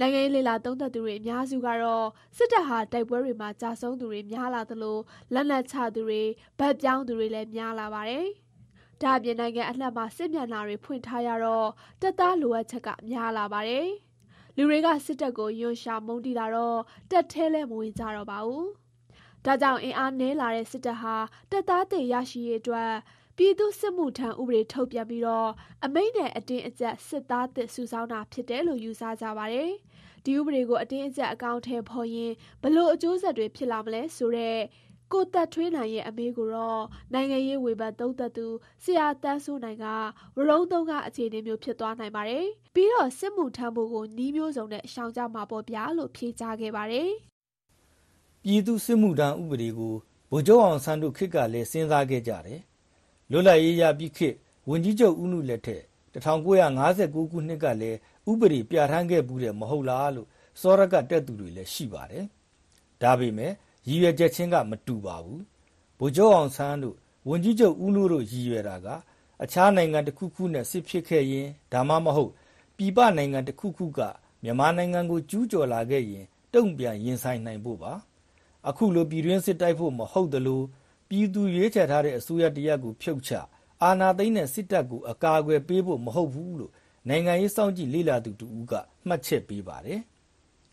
[0.00, 2.06] နိုင်ငံရေးလေလာသုံးသက်သူတွေ အများစုကတော့
[2.36, 4.98] စစ်တပ်ဟာ တိုက်ပွဲတွေမှာကြာဆုံးသူတွေ များလာသလို
[5.34, 6.22] လက်နက်ချသူတွေ
[6.58, 8.26] ဗတ်ပြောင်းသူတွေလည်း များလာပါတယ်။
[9.02, 11.68] ဒါအပြင်နိုင်ငံအနှံ့မှာစစ်မျက်နှာတွေဖွင့်ထားရတော့
[12.02, 13.88] တပ်သားလိုအပ်ချက်ကများလာပါတယ်။
[14.56, 16.78] လူတွေကစစ်တပ်ကိုယွန်ရှာမုန်းတီးလာတော့
[17.10, 18.66] တက်ထဲလဲမဝင်ကြတော့ပါဘူး။
[19.44, 21.16] ဒါကြောင့်အင်အားနည်းလာတဲ့စစ်တပ်ဟာ
[21.50, 22.92] တပ်သားတွေရရှိရေးအတွက်
[23.36, 25.24] ပြည်သူ့စစ်မှုထမ်းဥပဒေထုတ်ပြန်ပြီး
[25.84, 29.70] အမိန့်နဲ့အတင်းအကျပ်စစ်သားသစ်စုဆောင်းတာဖြစ်တယ်လို့ယူဆကြပါတယ်။
[30.24, 32.32] ဒီဥပဒေကိုအတင်းအကျပ်အကောင်အထည်ဖော်ရင်
[32.62, 34.58] ဘယ်လိုအကျိုးဆက်တွေဖြစ်လာမလဲဆိုတဲ့
[35.12, 36.82] ကိုသက်ထွေးနိုင်ရဲ့အမေးကိုတော့
[37.12, 38.46] နိုင်ငံရေးဝေဖန်သုံးသပ်သူ
[38.84, 39.86] ဆရာသန်းစိုးနိုင်က
[40.36, 42.44] ဝရုံသုံးကအခြေအနေမျိုးဖြစ်သွားနိုင်ပါတယ်။
[42.74, 47.10] ပြီးတော့စစ်မှုထမ်းဖို့ကိုနှီးမျိုးစုံနဲ့ရှောင်ကြမှာပေါ့ဗျာလို့ဖြေကြားခဲ့ပါတယ်။
[48.44, 49.94] ပြည်သူစစ်မှုထမ်းဥပဒေကို
[50.30, 52.60] ဗိုလ်ချုပ်အောင်ဆန်းတို့ခေတ်ကလည်းစဉ်းစားခဲ့ကြတယ်။
[53.30, 54.36] လွတ်လပ်ရေးရပြီးခေတ်
[54.68, 55.82] ဝန်ကြီးချုပ်ဦးနုလက်ထက်
[56.14, 57.98] 1959ခုနှစ်ကလည်း
[58.30, 60.28] ဥပဒေပြဋ္ဌာန်းခဲ့ဘူးတယ်မဟုတ်လားလို့
[60.60, 62.24] စောရကတက်သူတွေလည်းရှိပါတယ်။
[63.02, 63.52] ဒါပေမဲ့
[63.88, 65.40] ရည်ရွယ်ချက်ချင်းက မတူပါဘူး။
[65.98, 66.96] ဗိုလ်ချုပ်အောင်ဆန်းတို့
[67.28, 68.86] ဝန်ကြီးချုပ်ဦးနုတို့ ရည်ရွယ်တာက
[69.42, 72.32] အခြားနိုင်ငံတစ်ခုခုနဲ့ စစ်ဖြစ်ခဲ့ရင် ဒါမှမဟုတ်
[72.76, 74.00] ပြည်ပနိုင်ငံတစ်ခုခုက
[74.42, 76.24] မြန်မာနိုင်ငံကို ကျူးကျော်လာခဲ့ရင်
[76.54, 77.92] တုံ့ပြန်ရင်ဆိုင်နိုင်ဖို့ပါ။
[78.68, 80.62] အခုလို ပြည်တွင်းစစ်တိုက်ဖို့ မဟုတ်သလို
[81.08, 83.32] ပြည်သူရွေးချယ်ထားတဲ့ အစိုးရတရက်ကို ဖြုတ်ချ
[83.82, 86.72] အာဏာသိမ်းတဲ့ စစ်တပ်ကို အကာအကွယ်ပေးဖို့ မဟုတ်ဘူးလို့
[87.08, 88.72] နိုင်ငံရေးစောင့်ကြည့်လေ့လာသူတဦးက
[89.06, 90.00] မှတ်ချက်ပေးပါတယ်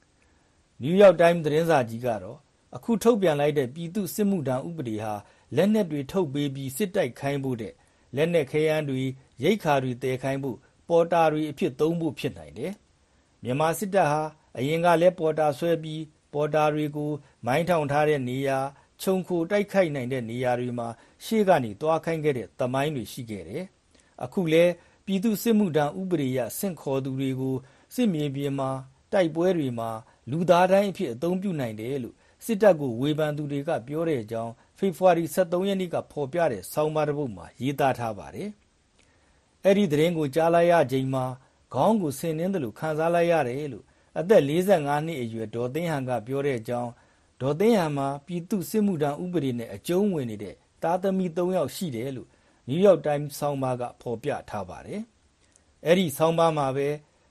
[0.81, 2.37] ။New York Times သတင်းစာကြီးကတော့
[2.75, 5.13] အခုထုတ်ပြန်လိုက်တဲ့ ပြည်သူ့စစ်မှုထမ်းဥပဒေဟာ
[5.55, 7.73] လက်နက်တွေ ထုတ်ပေးပြီး စစ်တိုက်ခိုင်းဖို့တဲ့
[8.15, 9.01] လက်နက်ခဲယမ်းတွေ
[9.43, 10.57] ရိတ်ခါတွေတည်ခိုင်းဖို့
[10.89, 12.73] ပေါ်တာတွေအဖြစ်သုံးဖို့ ဖြစ်နိုင်တယ်။
[13.43, 14.21] မြန်မာစစ်တပ်ဟာ
[14.57, 16.01] အရင်ကလည်း ပေါ်တာဆွဲပြီး
[16.33, 17.11] ပေါ်တာတွေကို
[17.45, 18.59] မိုင်းထောင်ထားတဲ့နေရာ
[19.01, 20.87] ခြုံခိုတိုက်ခိုက်နိုင်တဲ့ နေရာတွေမှာ
[21.25, 23.63] ရှေ့ကနေတွားခိုင်းခဲ့တဲ့ သမိုင်းတွေ ရှိခဲ့တယ်။
[24.23, 24.71] အခုလည်း
[25.05, 27.55] ပြည်သူစစ်မှုထမ်းဥပဒေရဆင့်ခေါ်သူတွေကို
[27.95, 28.69] စစ်မြေပြင်မှာ
[29.13, 29.89] တိုက်ပွဲတွေမှာ
[30.31, 32.15] လူသားတိုင်းအဖြစ် အသုံးပြုနိုင်တယ်လို့
[32.45, 38.49] စစ်တပ်ကို ဝေဖန်သူတွေက ပြောတဲ့အကြောင်း ဖေဖော်ဝါရီ23ရက်နေ့က ဖော်ပြတဲ့ ဆောင်းပါးတစ်ပုဒ်မှာ ရေးသားထားပါတယ်။
[39.65, 41.25] အဲ့ဒီသတင်းကို ကြားလိုက်ရချိန်မှာ
[41.73, 43.85] ခေါင်းကို ဆင်နှင်းတယ်လို့ခံစားလိုက်ရတယ်လို့
[44.19, 46.91] အသက်45နှစ်အရွယ် ဒေါ်သိန်းဟန်က ပြောတဲ့အကြောင်း
[47.41, 52.29] ဒေါ်သိန်းဟန်မှာ ပြည်သူစစ်မှုထမ်းဥပဒေနဲ့ အကျုံးဝင်နေတဲ့ သားသမီး3ယောက်ရှိတယ်လို့
[52.69, 55.01] New York Times ဆောင်းပါးက ဖော်ပြထားပါတယ်။
[55.85, 56.87] အဲ့ဒီဆောင်းပါးမှာပဲ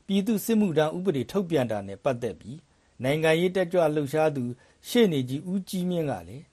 [0.06, 2.58] ပြည်သူစစ်မှုထမ်းဥပဒေ ထုတ်ပြန်တာနဲ့ ပတ်သက်ပြီး
[3.02, 4.44] နိုင်ငံရေးတက်ကြွလှုပ်ရှားသူ
[4.88, 6.44] ရှေ့နေကြီးဦးကြီးမြင့်ကလည်း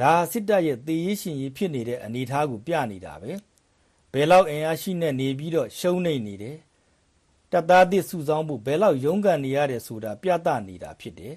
[0.00, 3.32] ဒါစစ်တပ်ရဲ့သေရေးရှင်ရေးဖြစ်နေတဲ့အနေအထားကိုပြနေတာပဲ
[4.12, 6.56] ဘယ်လောက်အင်အားရှိနေနေပြီးတော့ရှုံးနေနေတယ်
[7.52, 11.34] တပ်သားသစ်စုဆောင်းဖို့ဘယ်လောက်ရုန်းကန်နေရတယ်ဆိုတာပြသနေတာဖြစ်တယ်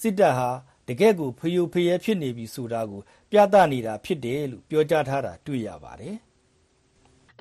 [0.00, 0.50] စစ်တပ်ဟာ
[0.88, 3.00] တကယ့်ကိုဖျို့ဖျဲဖြစ်နေပြီဆိုတာကို
[3.30, 6.16] ပြသနေတာဖြစ်တယ်လို့ပြောကြားထားတာတွေ့ရပါတယ်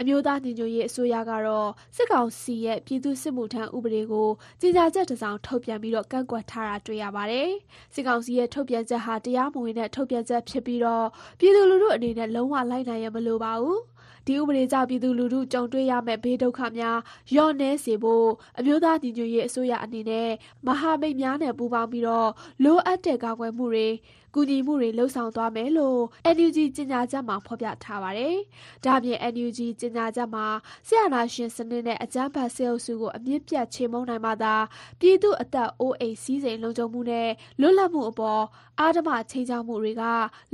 [0.02, 4.30] အမျိုးသားညီညွတ်ရေးအစိုးရကတော့စစ်ကောင်စီရဲ့ပြည်သူ့စစ်မှုထမ်းဥပဒေကို
[4.62, 7.50] ကြေညာချက်တစ်စောင်ထုတ်ပြန်ပြီးတော့ကန့်ကွက်ထားတာတွေ့ရပါတယ်။
[7.94, 11.06] စစ်ကောင်စီရဲ့ထုတ်ပြန်ချက်ဟာတရားမဝင်တဲ့ထုတ်ပြန်ချက်ဖြစ်ပြီးတော့
[11.40, 13.80] ပြည်သူလူထုအနေနဲ့လုံးဝလိုက်နိုင်ရမလို့ပါဘူး။
[14.26, 16.98] ဒီဥပဒေကြောင့်ပြည်သူလူထုကြုံတွေ့ရမယ့်ဘေးဒုက္ခများ
[17.34, 18.28] လျော့နည်းစေဖို့
[18.60, 20.30] အမျိုးသားညီညွတ်ရေးအစိုးရအနေနဲ့
[20.66, 22.30] မဟာမိတ်များနဲ့ပူးပေါင်းပြီးတော့
[22.64, 23.88] လိုအပ်တဲ့ကာကွယ်မှုတွေ
[24.36, 26.02] ကူညီမှုတွေလှုပ်ဆောင်သွားမယ်လို့
[26.36, 28.36] NUG ကြေညာချက်မှာဖော်ပြထားပါတယ်။
[28.84, 30.46] ဒါ့အပြင် NUG ကြေညာချက်မှာ
[30.88, 34.56] ဆရာနာရှင်စနစ်နဲ့အကြမ်းဖက်ဆဲအုပ်စုကိုအမြင့်ပြတ်ချေမှုန်းနိုင်မှသာ
[35.00, 38.44] ပြည်သူအသက်အိုးအိမ်စည်းစိမ်လုံခြုံမှုနဲ့လွတ်လပ်မှုအပေါ်
[38.80, 40.04] အာဓမချိန်ချမှုတွေက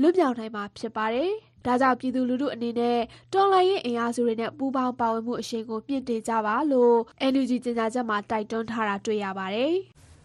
[0.02, 1.34] လွတ်မြောက်နိုင်မှာဖြစ်ပါတယ်။
[1.66, 2.98] ဒါကြောင့်ပြည်သူလူထုအနေနဲ့
[3.34, 6.96] တော်လှန်ရေးအင်အားစုတွေနဲ့ပူးပေါင်းပါဝင်မှုအရှိန်ကိုမြင့်တင်ကြပါလို့
[7.32, 9.74] NUG ကြေညာချက်မှာတိုက်တွန်းထားတာတွေ့ရပါတယ်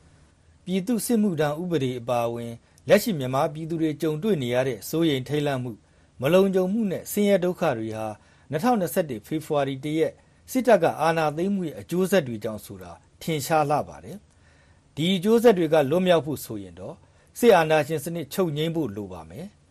[0.65, 2.53] ။ပြည်သူစစ်မှုထမ်းဥပဒေအပါအဝင်
[2.89, 5.73] လက်ရှိမြန်မာပြည်သူတွေကြုံတွေ့နေရတဲ့စိုးရိမ်ထိတ်လန့်မှု
[6.21, 8.07] မလုံခြုံမှုနဲ့ဆင်းရဲဒုက္ခတွေဟာ
[8.53, 10.13] 2021ဖေဖော်ဝါရီ1ရက်
[10.51, 14.17] စစ်တပ်ကအာဏာသိမ်းမှုရဲ့အကျိုးဆက်တွေကြောင့်ဆိုတာထင်ရှားလာပါတယ်။
[14.97, 16.95] ဒီအကျိုးဆက်တွေကလွတ်မြောက်ဖို့ဆိုရင်တော့
[17.39, 19.47] စစ်အာဏာရှင်စနစ်ချုပ်ငြိမ်းဖို့လိုပါမယ်။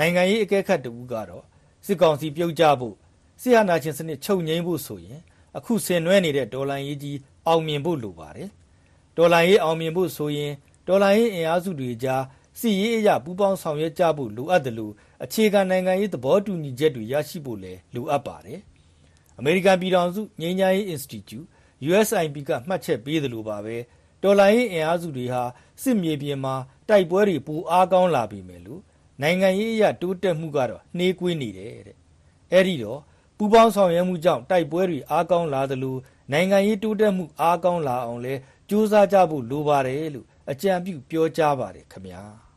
[0.00, 1.44] နိုင်ငံရေးအကဲခတ်တူကတော့
[1.86, 2.94] စစ်ကောင်စီပြုတ်ကျဖို့
[3.42, 5.20] စစ်အာဏာရှင်စနစ် ချုပ်ငြိမ်းဖို့ဆိုရင်
[5.56, 8.48] အခုဆင်နွှဲနေတဲ့ဒေါ်လာရေးကြီး အောင်မြင်ဖို့လိုပါတယ်။
[9.16, 10.52] ဒေါ်လာရေးအောင်မြင်ဖို့ဆိုရင်
[10.88, 12.22] ဒေါ်လာရေးအင်အားစုတွေကြား
[12.60, 14.92] စစ်ရေးအရ ပူးပေါင်းဆောင်ရွက်ကြဖို့ လိုအပ်တယ်လို့
[15.24, 18.60] အခြေခံနိုင်ငံရေး သဘောတူညီချက်တွေ ရရှိဖို့လည်း လိုအပ်ပါတယ်။
[19.38, 21.46] အမေရိကန်ပြည်ထောင်စု ငြိမ်းချမ်းရေး Institute
[21.88, 23.76] USIP က မှတ်ချက်ပေးသလိုပါပဲ
[24.22, 25.42] တော်လိုင်းရေးအင်အားစုတွေဟာ
[25.82, 26.54] စစ်မြေပြင်မှာ
[26.88, 28.82] တိုက်ပွဲတွေ ပိုအားကောင်းလာပြီမယ်လို့
[29.22, 31.96] နိုင်ငံရေးအရ တိုးတက်မှုကတော့ နှေးကွေးနေတယ်တဲ့။
[32.52, 33.00] အဲ့ဒီတော့
[33.36, 35.96] ပူပေါင်းဆောင်ရွက်မှုကြောင့် တိုက်ပွဲတွေ အားကောင်းလာသလို
[36.32, 38.34] နိုင်ငံရေးတိုးတက်မှု အားကောင်းလာအောင်လဲ
[38.68, 42.24] စူးစမ်းကြဖို့ လိုပါတယ်လို့ အကြံပြုပြောကြားပါတယ်ခင်ဗျာ။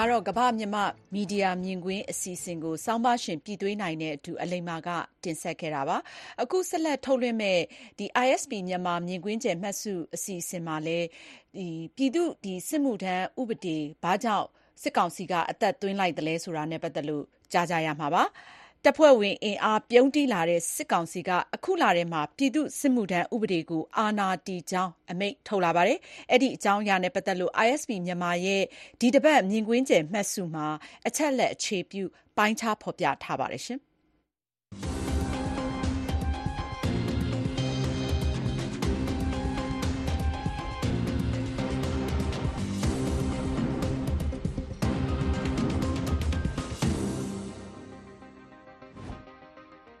[0.00, 4.88] ကတော့ ကမ္ဘာ့မြန်မာ့မီဒီယာမြင်ကွင်း အစီအစဉ်ကို ဆောင်းပါးရှင် ပြည်သွေးနိုင်နဲ့အတူ အလိမ္မာက
[5.24, 5.96] တင်ဆက်ခဲ့တာပါ။
[6.42, 7.62] အခုဆက်လက်ထုတ်လွှင့်မယ့်
[8.24, 11.06] ISP မြန်မာမြင်ကွင်းကျယ် မှတ်စု အစီအစဉ်မှာလည်း
[11.96, 12.28] ပြည်သူ့
[12.68, 14.46] စစ်မှုထမ်းဥပဒေ ဘာကြောင့်
[14.82, 18.24] စစ်ကောင်စီက အသက်သွင်းလိုက်သလဲဆိုတာနဲ့ ပတ်သက်လို့ ကြားကြရမှာပါ။
[18.84, 25.98] တပ်ဖွဲ့ဝင်အင်အားပြုံးတီးလာတဲ့ စစ်ကောင်စီက အခုလထဲမှာ ပြည်သူ့စစ်မှုထမ်းဥပဒေကို အာဏာတည်ကြောင်း အမိန့်ထုတ်လာပါတယ်။
[26.30, 28.62] အဲ့ဒီအကြောင်းအရာနဲ့ ပတ်သက်လို့ ISP မြန်မာရဲ့
[29.00, 30.66] ဒီတပတ် မြင်ကွင်းကျယ် မှတ်စုမှာ
[31.06, 32.02] အချက်လက် အခြေပြု
[32.36, 33.64] ပိုင်းခြား ဖော်ပြထားပါတယ်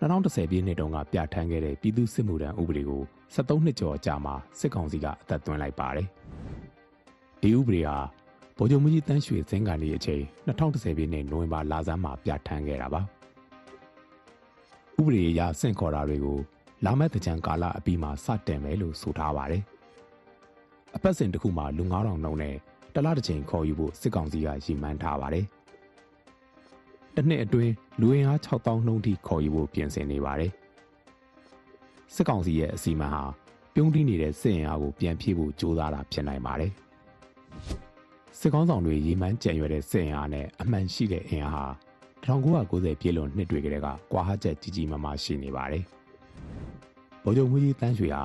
[0.00, 3.02] 2010ပြည့်နှစ်တုန်းကပြဋ္ဌာန်းခဲ့တဲ့ပြည်သူ့စစ်မှုထမ်းဥပဒေကို
[3.34, 6.08] 73နှစ်ကျော်ကြာမှစစ်ကောင်စီကအသက်သွင်းလိုက်ပါတယ်။
[7.42, 7.96] ဒီဥပဒေဟာ
[8.56, 13.00] ဗိုလ်ချုပ်မှုကြီးတန်းရွှေစင်ကန်ဒီအချိန်2010ပြည့်နှစ်နိုဝင်ဘာလဆန်းမှာပြဋ္ဌာန်းခဲ့တာပါ။
[14.98, 16.38] ဥပဒေအရဆင့်ခေါ်တာတွေကို
[16.84, 19.62] လာမယ့်တကြံကာလအပြီးမှာစတင်မယ်လို့ဆိုထားပါတယ်။
[20.96, 22.56] အပတ်စဉ်တစ်ခုမှာလူ9000နှုန်းနဲ့
[22.94, 25.46] တလားတစ်ချိန်ခေါ်ယူဖို့စစ်ကောင်စီကရည်မှန်းထားပါတယ်။
[27.14, 30.52] တစ်နှစ်အတွင်းလူဝင်အား6000နှုန်းထိခေါ်ယူဖို့ပြင်ဆင်နေပါတယ်။
[32.14, 33.22] စစ်ကောင်စီရဲ့အစီအမံဟာ
[33.74, 36.72] ပြုံးတီးနေတဲ့စစ်အင်အားကိုပြန်ဖြည့်ဖို့ကြိုးစားတာဖြစ်နိုင်ပါတယ်။
[38.38, 41.66] စစ်ကောင်းဆောင်တွေရေမှန်းကြံရွယ်တဲ့စစ်အင်အားနဲ့အမှန်ရှိတဲ့အင်အားဟာ
[42.24, 45.84] 1990ပြည့်လွန်နှစ်တွေကတည်းကကွာဟချက်ကြီးကြီးမားမားရှိနေပါတယ်။
[47.24, 48.22] ဗိုလ်ချုပ်မှုကြီးတန်းရွှေဟာ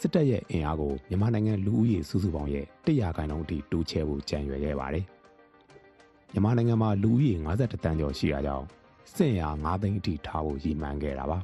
[0.00, 5.06] စစ်တပ်ရဲ့အင်အားကိုမြန်မာနိုင်ငံလူဦးရေစုစုပေါင်းရဲ့100ခန့်လုံးအထိတိုးချဲဖို့ကြံရွယ်ခဲ့ပါတယ်။
[6.32, 8.66] မြန်မာနိုင်ငံမှာလူဦးရေ52တန်းကျော်ရှိတာကြောင့်
[9.14, 11.38] စစ်ရာ9သိန်းအထိထားဖို့ရည်မှန်းခဲ့တာပါ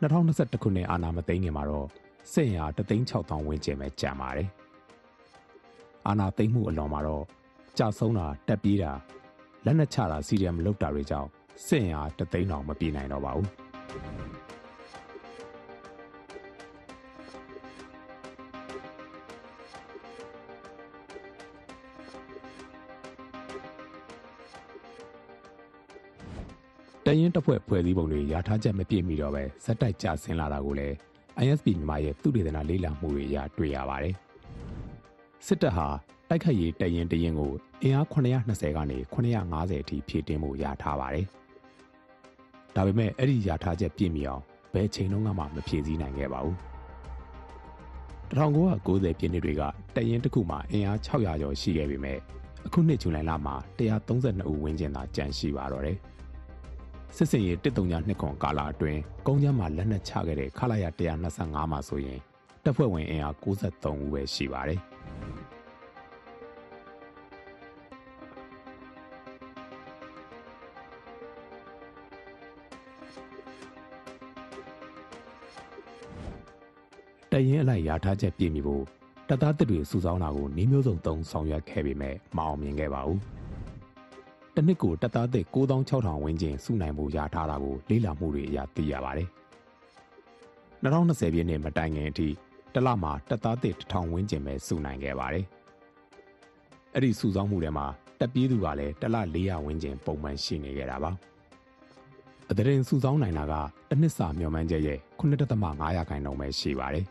[0.00, 1.86] 2021ခုနှစ်အာဏာမသိမ်းခင်မှာတော့
[2.32, 4.48] စစ်ရာ3သိန်း6တောင်ဝန်းကျင်ပဲကျန်ပါတယ်
[6.06, 7.24] အာဏာသိမ်းမှုအလွန်မှာတော့
[7.78, 8.92] ကြာဆုံးတာတက်ပြေးတာ
[9.64, 11.28] လက်နက်ချတာစီရီယမ်လုတ်တာတွေကြောင့်
[11.66, 13.48] စစ်ရာ3သိန်းတောင်မပြေနိုင်တော့ပါဘူး
[27.14, 30.94] တရင်တပ်ဖွဲ့ဖွဲ့စည်းပုံတွေရာထားချက်မပြည့်မီတော့ပဲဇက်တိုက်ကြဆင်းလာတာကိုလည်း
[31.44, 34.14] ISP မြန်မာရဲ့သူတေသနာလေးလာမှုတွေအရတွေ့ရပါတယ်။
[35.46, 35.86] စစ်တပ်ဟာ
[36.28, 37.52] တိုက်ခိုက်ရေးတရင်တရင်ကို
[37.82, 41.26] အင်အား920ကနေ950အထိဖြည့်တင်းမှုရထားပါတယ်။
[42.74, 44.42] ဒါပေမဲ့အဲ့ဒီရာထားချက်ပြည့်မီအောင်
[44.72, 46.56] ဘယ်ချိန်လုံးကမှမဖြည့်ဆည်းနိုင်ခဲ့ပါဘူး။
[48.36, 49.62] 1990ပြည့်နှစ်တွေက
[49.96, 52.18] တရင်တစ်ခုမှာအင်အား600ကျော်ရှိခဲ့ပေမဲ့
[52.66, 55.98] အခုနှစ်ဇူလိုင်လမှာ132ဦးဝန်းကျင်သာကျန်ရှိပါတော့တယ်။
[57.16, 60.84] စစ်စင်ရေးတစ်တုံညာနှစ်ခွန်ကာလအတွင်းကုန်းကျမ်းမှာလက်နက်ချခဲ့တဲ့ခလာရ
[61.28, 62.18] 125မှာဆိုရင်
[62.64, 64.80] တပ်ဖွဲ့ဝင်အင်အား63ဦးပဲရှိပါတယ်။
[77.32, 78.84] တရင်အလိုက်ရာထားချက်ပြည့်မီဖို့
[79.28, 83.20] တပ်သားတစ်တွေစုဆောင်းတာကိုနှီးမျိုးစုံသုံးဆောင်ရွက်ခဲ့ပေမဲ့မအောင်မြင်ခဲ့ပါဘူး။
[84.56, 89.28] တနစ်ကိုတပ်သားသစ်9600ဝန်းကျင်စုနိုင်မှုရထားတာကိုလေ့လာမှုတွေအရသိရပါတယ်။
[90.82, 92.28] 2020ပြည့်နှစ်မတိုင်ခင်အထိ
[92.74, 95.44] တလမှာတပ်သားသစ်1000ဝန်းကျင်ပဲစုနိုင်ခဲ့ပါတယ်။
[96.94, 97.86] အဲ့ဒီစုဆောင်းမှုတွေမှာ
[98.18, 101.10] တပ်ပြေးသူကလည်းတလ400ဝန်းကျင်ပုံမှန်ရှိနေခဲ့တာပါ။
[102.50, 103.54] အတဲ့စုဆောင်းနိုင်တာက
[103.88, 104.98] တစ်နှစ်စာမျှော်မှန်းချက်ရဲ့
[105.48, 107.06] 9.5ရာခိုင်နှုန်းပဲရှိပါတယ်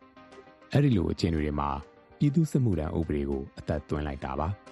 [0.72, 1.68] ။အဲ့ဒီလိုအခြေအနေတွေမှာ
[2.18, 4.48] ပြည်သူ့စစ်မှုထမ်းဥပဒေကိုအသက်သွင်းလိုက်တာပါ။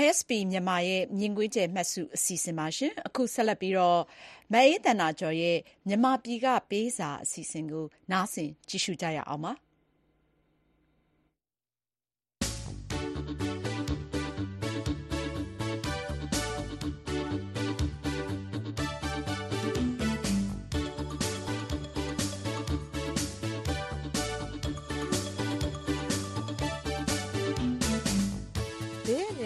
[0.00, 4.00] ISP မြန်မာရဲ့ မြင်ကွင်းကျယ်မှတ်စု အစီအစဉ်ပါရှင်။အခုဆက်လက်ပြီးတော့
[4.52, 9.52] မအေးတန္တာကျော်ရဲ့ မြန်မာပြည်ကပေးစာ အစီအစဉ်ကို နားဆင်ကြည့်ရှုကြရအောင်ပါ။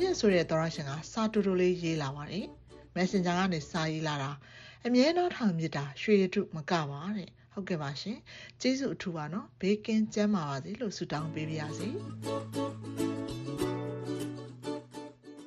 [0.00, 2.46] မြင့်ဆိုတဲ့သောရရှင်ကစာတူတူလေးရေးလာပါတယ်။
[2.96, 4.30] Messenger ကနေစာရေးလာတာ
[4.86, 8.18] အမြဲတမ်းထောင်မြစ်တာရွှေရတုမကပါတဲ့။ဟုတ်ကဲ့ပါရှင်။
[8.60, 11.88] ကျေးဇူးအထူးပါနော်။ဘေးကင်းကျန်းမာပါစေလို့ဆုတောင်းပေးပါရစေ။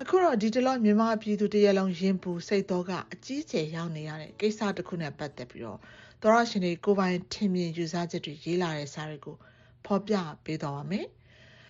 [0.01, 5.79] အခုတော့ဒီတလောမြန်မာပြည်သူတရက်လုံးရင်ပူစိတ်တော့ကအကြီးကျယ်ရောက်နေရတဲ့ကိစ္စတစ်ခုနဲ့ပတ်သက်ပြီးတော့
[6.21, 9.35] သောရရှင်တွေကိုပိုင်ထင်မြင်ယူဆချက်တွေရေးလာတဲ့စာတွေကို
[9.85, 11.05] ဖော်ပြပေးသွားပါမယ်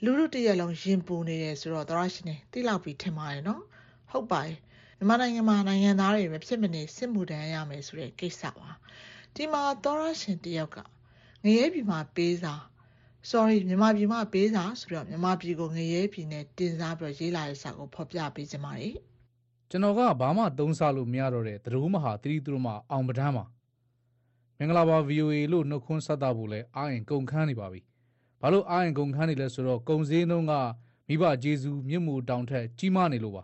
[0.06, 3.64] လူလူတရက်လုံးရင်ပူနေတယ်ဆိုတော့သောရရှင်တွေသိလောက်ပြီးထင်ပါတယ်နော်
[4.12, 4.58] ဟုတ်ပါတယ်
[4.98, 8.70] မြန်မာနိုင်ငံမှာနိုင်ငံသားတွေမဖြစ်မနေစစ်မှုထမ်းရမယ်ဆိုတဲ့ကိစ္စပါ
[9.36, 10.78] ဒီမှာသောရရှင်တယောက်က
[11.44, 12.54] ငရဲပြည်မှာပေးစာ
[13.30, 18.96] sorry မြန်မာပြည်မှာပေးစာဆိုတော့မြန်မာပြည်ကိုငရဲပြည်နဲ့တင်စားပြီးရေးလာတဲ့စာကိုဖော်ပြပေးခြင်းပါတယ်
[19.70, 23.46] ကျွန်တော်ကဘာမှသုံးစားလို့မရတော့တဲ့သတို့မဟာသတိသူတို့မှအောင်ပဒန်းပါ
[24.58, 27.82] မင်္ဂလာပါ VOA လို့နှုတ်ခွန်းဆက်တာဖို့လဲအာရင်ကုန်ခန်းနေပါပြီ
[28.42, 30.54] ဘာလို့အာရင်ကုန်ခန်းနေလဲဆိုတော့ကုံစင်းနှုံးက
[31.08, 33.44] မိဘဂျေဇူးမြင့်မှုတောင်ထက်ကြီးမားနေလို့ပါ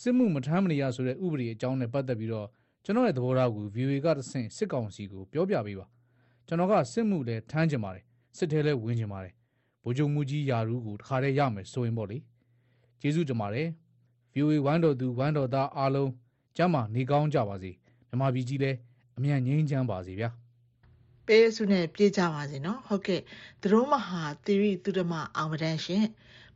[0.00, 2.48] စစ်မှုမထမ်းမနေရဆိုတဲ့ဥပဒေအကြောင်းနဲ့ပတ်သက်ပြီးတော့
[2.84, 5.86] ကျွန်တော်ရဲ့သဘောထားကို VOA ကတဆင့်စစ်ကောင်စီကိုပြောပြပေးပါ
[6.46, 8.04] ကျွန်တော်ကစစ်မှုလဲထမ်းကျင်ပါတယ်
[8.36, 9.32] စစ်ထဲလဲဝင်ကျင်ပါတယ်
[9.82, 12.18] ဗိုလ်ချုပ်မှုကြီးယာရူးကိုတခါတည်းရမယ်ဆိုရင်ပေါ့လေ
[13.00, 13.68] ကျေးဇူးတင်ပါတယ်
[14.34, 16.10] VOA ဝိုင်းတော်သူဝိုင်းတော်သားအားလုံး
[16.56, 17.70] ကျမ်းမာနေကောင်းကြပါစေ
[18.08, 18.76] မြန်မာပြည်ကြီးလည်း
[19.16, 20.30] အမြန်ငြိမ်းချမ်းပါစေဗျာ
[21.26, 23.20] ပေးစုနဲ့ပြေးကြပါစေနော်ဟုတ်ကဲ့
[23.60, 26.04] သူတို့မဟာသီရိသူဓမ္မအောင်မတန်းရှင်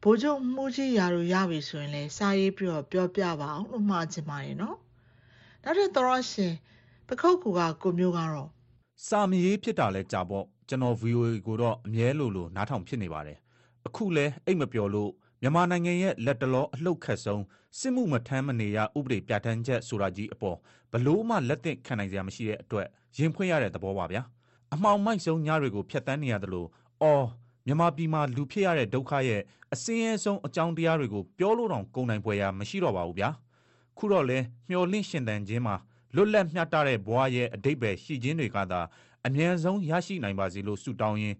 [0.03, 4.77] ဘိုးချုပ်မှုကြီးရာတို့ရပြီဆိုရင်လည်းစာရေးပြီးတော့ပြောပြပါအောင်လို့မှားချင်ပါတယ်နော်
[5.64, 6.53] နောက်ထပ်သောရရှင်
[7.09, 8.49] ပခုတ်ကူကကိုမျိုးကတော့
[9.07, 13.39] စာမရေးဖြစ်တာလဲကြာပေါ့ကျွန်တော် VOA ကိုတော့အမြဲလိုလိုနားထောင်ဖြစ်နေပါတယ်
[13.87, 15.11] အခုလဲအိတ်မပျော်လို့
[15.43, 17.43] မြန်မာနိုင်ငံရဲ့လက်တလောအလှုပ်ခတ်ဆုံး
[17.79, 20.57] စစ်မှုမထမ်းမနေရဥပဒေပြဋ္ဌာန်းချက်ဆိုတာကြီးအပေါ်
[20.93, 22.87] ဘလို့မှလက်သင့်ခံနိုင်စရာမရှိတဲ့အတွက်
[23.19, 24.23] ရင်ဖွင့်ရတဲ့သဘောပါဗျာ
[24.75, 26.69] အမှောင်မိုက်ဆုံးညတွေကိုဖျက်ဆီးနေရတယ်လို့
[27.03, 27.27] အော်
[27.66, 29.41] မြန်မာပြည်မှာ လူဖြစ်ရတဲ့ဒုက္ခရဲ့
[29.73, 33.31] အစင်းရဲဆုံးအကြောင်းတရားတွေကို ပြောလို့တောင် ကုန်နိုင်ပွဲရမရှိတော့ပါဘူးဗျာ
[33.99, 34.39] ခုတော့လဲ
[34.71, 35.77] မျော်လင့်ရှင်တန်ခြင်းမှာ
[36.14, 38.81] လွတ်လပ်မျှတတဲ့ဘဝရဲ့အတိတ်ပဲရှိခြင်းတွေကသာ
[39.27, 41.37] အမြန်ဆုံးရရှိနိုင်ပါစေလို့ ဆုတောင်းရင်း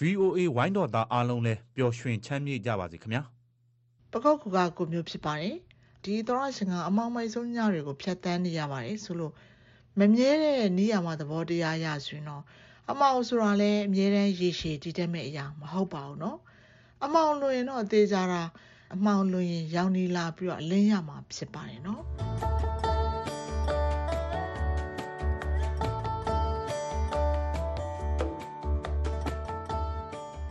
[0.00, 3.22] VOA ဝိုင်းတော်သားအားလုံးလည်း ပျော်ရွှင်ချမ်းမြေ့ကြပါစေခင်ဗျာ
[4.12, 5.56] ပကောက်ကူက ကိုမျိုးဖြစ်ပါတယ်
[6.04, 9.32] ဒီသောရရှင်က အမောင်မိုက်ဆုံးညတွေကို ဖြတ်တန်းနေရပါတယ်ဆိုလို့
[9.99, 12.43] မမြဲတဲ့နေရာမှာသဘောတရားရဆိုရင်တော့
[12.91, 16.37] အမောင်ဆိုတာလည်းအမြဲတမ်းရေရှည်တည်တတ်မဲ့အရာမဟုတ်ပါဘူးเนาะ
[17.03, 18.43] အမောင်လွင်တော့အသေးကြတာ
[18.93, 22.01] အမောင်လွင်ရင်ရောင်နေလာပြီးတော့အလင်းရမှာဖြစ်ပါတယ်เนาะ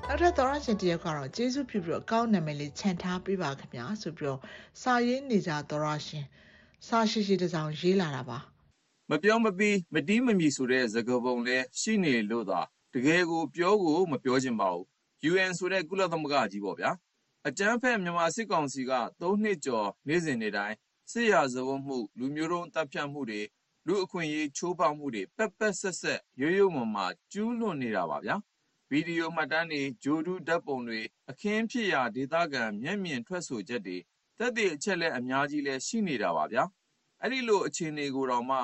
[0.09, 4.41] နောက်ထပ်သောရရှင်တယောက်ကတော့ကျေးဇူးပြုပြီးတော့အကောင့်နာမည်လေးခြံထားပေးပါခင်ဗျာဆိုပြီးတော့
[4.83, 6.25] စာရေးနေကြသောရရှင်
[6.87, 8.39] စာရှိရှိတစောင်ရေးလာတာပါ
[9.12, 12.62] မပြောမပြီး မတီးမမီဆိုတဲ့သကပုံလဲရှိနေလို့သာ
[12.94, 14.86] တကယ်ကို ပြောကို မပြောချင်ပါဘူး
[15.30, 16.92] UN ဆိုတဲ့ ကုလသမဂ္ဂကြီးပေါ့ဗျာ
[17.48, 18.92] အကြမ်းဖက် မြန်မာစစ်ကောင်စီက
[19.22, 20.76] ၃နှစ်ကျော် နေ့စဉ်နေ့တိုင်း
[21.12, 23.42] စစ်ရာဇဝတ်မှု လူမျိုးတုံးတပ်ဖြတ်မှုတွေ
[23.88, 28.36] လူအခွင့်အရေး ချိုးဖောက်မှုတွေ ပက်ပက်ဆက်ဆက်ရိုးရိုးမမာ ကျူးလွန်နေတာပါဗျာ
[28.90, 33.98] ဗီဒီယိုမှတ်တမ်းတွေဂျိုဒူးဓာတ်ပုံတွေ အခင်းဖြစ်ရာ ဒေသခံ မျက်မြင်ထွက်ဆိုချက်တွေ
[34.38, 36.64] သက်သေအချက်လက် အများကြီးလည်း ရှိနေတာပါဗျာ
[37.22, 38.58] အဲ့ဒီလို အခြေအနေကိုတော့မှ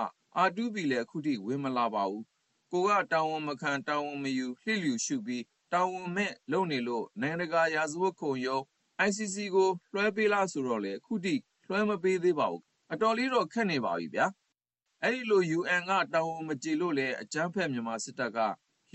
[0.48, 2.24] R2B လည်း အခုထိ ဝင်မလာပါဘူး
[2.72, 8.64] ကိုကတာဝန်မခံ တာဝန်မယူလှစ်လျူရှုပြီး တာဝန်မဲ့လုပ်နေလို့ နိုင်ငံတကာ ရာဇဝတ်ခုံရုံး
[9.08, 11.36] ICC ကို လွှဲပေးလားဆိုတော့လေအခုထိ
[11.68, 12.64] လွှဲမပေးသေးပါဘူး
[12.94, 14.28] အတော်လေးတော့ ခက်နေပါပြီဗျာ
[15.04, 18.40] အဲ့ဒီလို UN က တာဝန်မကြေလို့လေအကြမ်းဖက် မြန်မာစစ်တပ်က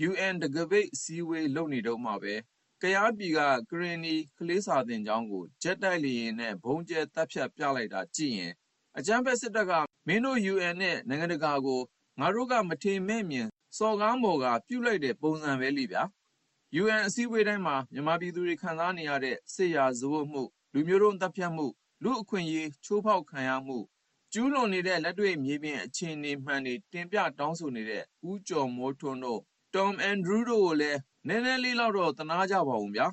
[0.09, 2.35] UN တကပိတ် အစည်းအဝေး လုပ်နေတော့မှပဲ
[2.81, 3.39] ကရားပြည်က
[3.71, 8.53] ကရင်နီ ကလေးစာသင်ကျောင်းကို ဂျက်တိုက်လေယာဉ်နဲ့ဘုံကျဲတပ်ဖြတ်ပြလိုက်တာကြည့်ရင်
[8.97, 9.73] အကြမ်းဖက်စစ်တပ်က
[10.07, 11.81] မင်းတို့ UN နဲ့ နိုင်ငံတကာကို
[12.19, 13.47] ငါတို့က မထေမဲ့မြင်
[13.77, 16.03] စော်ကားမော်ကပြုတ်လိုက်တဲ့ ပုံစံပဲလိဗျာ
[16.81, 20.43] UN အစည်းအဝေးတိုင်းမှာ မြန်မာပြည်သူတွေ ခံစားနေရတဲ့ စစ်ရာဇဝတ်မှု
[20.73, 21.65] လူမျိုးတုံးတပ်ဖြတ်မှု
[22.03, 23.77] လူအခွင့်အရေး ချိုးဖောက်ခံရမှု
[24.33, 29.41] ကျူးလွန်နေတဲ့ လက်တွေ့မြေပြင် အခြေအနေမှန်တွေ တင်ပြတောင်းဆိုနေတဲ့ ဦးကျော်မိုးထွန်းတို့
[29.73, 33.07] Tom Andrew တို့ကိုလည်း နည်းနည်းလေးလောက်တော့ သနာကြပါဦးဗျာ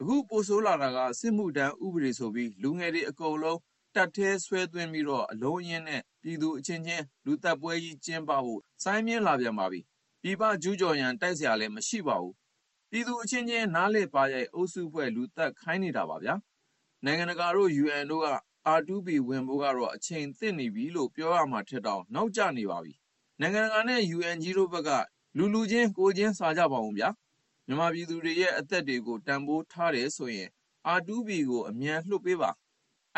[0.00, 3.58] အခု ပိုဆိုးလာတာက စစ်မှုတန်းဥပဒေဆိုပြီး လူငယ်တွေ အကုန်လုံး
[3.96, 9.80] တပ်ထဲဆွဲသွင်းပြီးတော့ အလုံးအရင်းနဲ့ ပြည်သူအချင်းချင်း လူသတ်ပွဲကြီးကျင်းပဖို့ စိုင်းပြင်းလာပြန်ပါပြီ။
[10.22, 12.34] ပြည်ပကျူးကျော်ရန် တိုက်စရာလည်း မရှိပါဘူး။
[12.90, 16.34] ပြည်သူအချင်းချင်း နားလည်ပါးရိုက် အုပ်စုဖွဲ့ လူသတ်ခိုင်းနေတာပါဗျာ။
[17.04, 18.28] နိုင်ငံတကာတို့ UN တို့က
[18.78, 22.94] R2P ဝင်ဖို့ကတော့ အချိန်သင့်နေပြီလို့ ပြောရမှာထက်တောင် နောက်ကျနေပါပြီ။
[23.40, 24.90] နိုင်ငံတကာနဲ့ UN ကြီးတို့ဘက်က
[25.36, 27.08] လူလူချင်း ကိုယ်ချင်း စာကြပါဦးဗျာ။
[27.66, 30.48] မြန်မာပြည်သူတွေရဲ့ အသက်တွေကို တန်ဖိုးထားတယ်ဆိုရင်
[30.96, 32.50] R2P ကို အမြန်လွှတ်ပေးပါ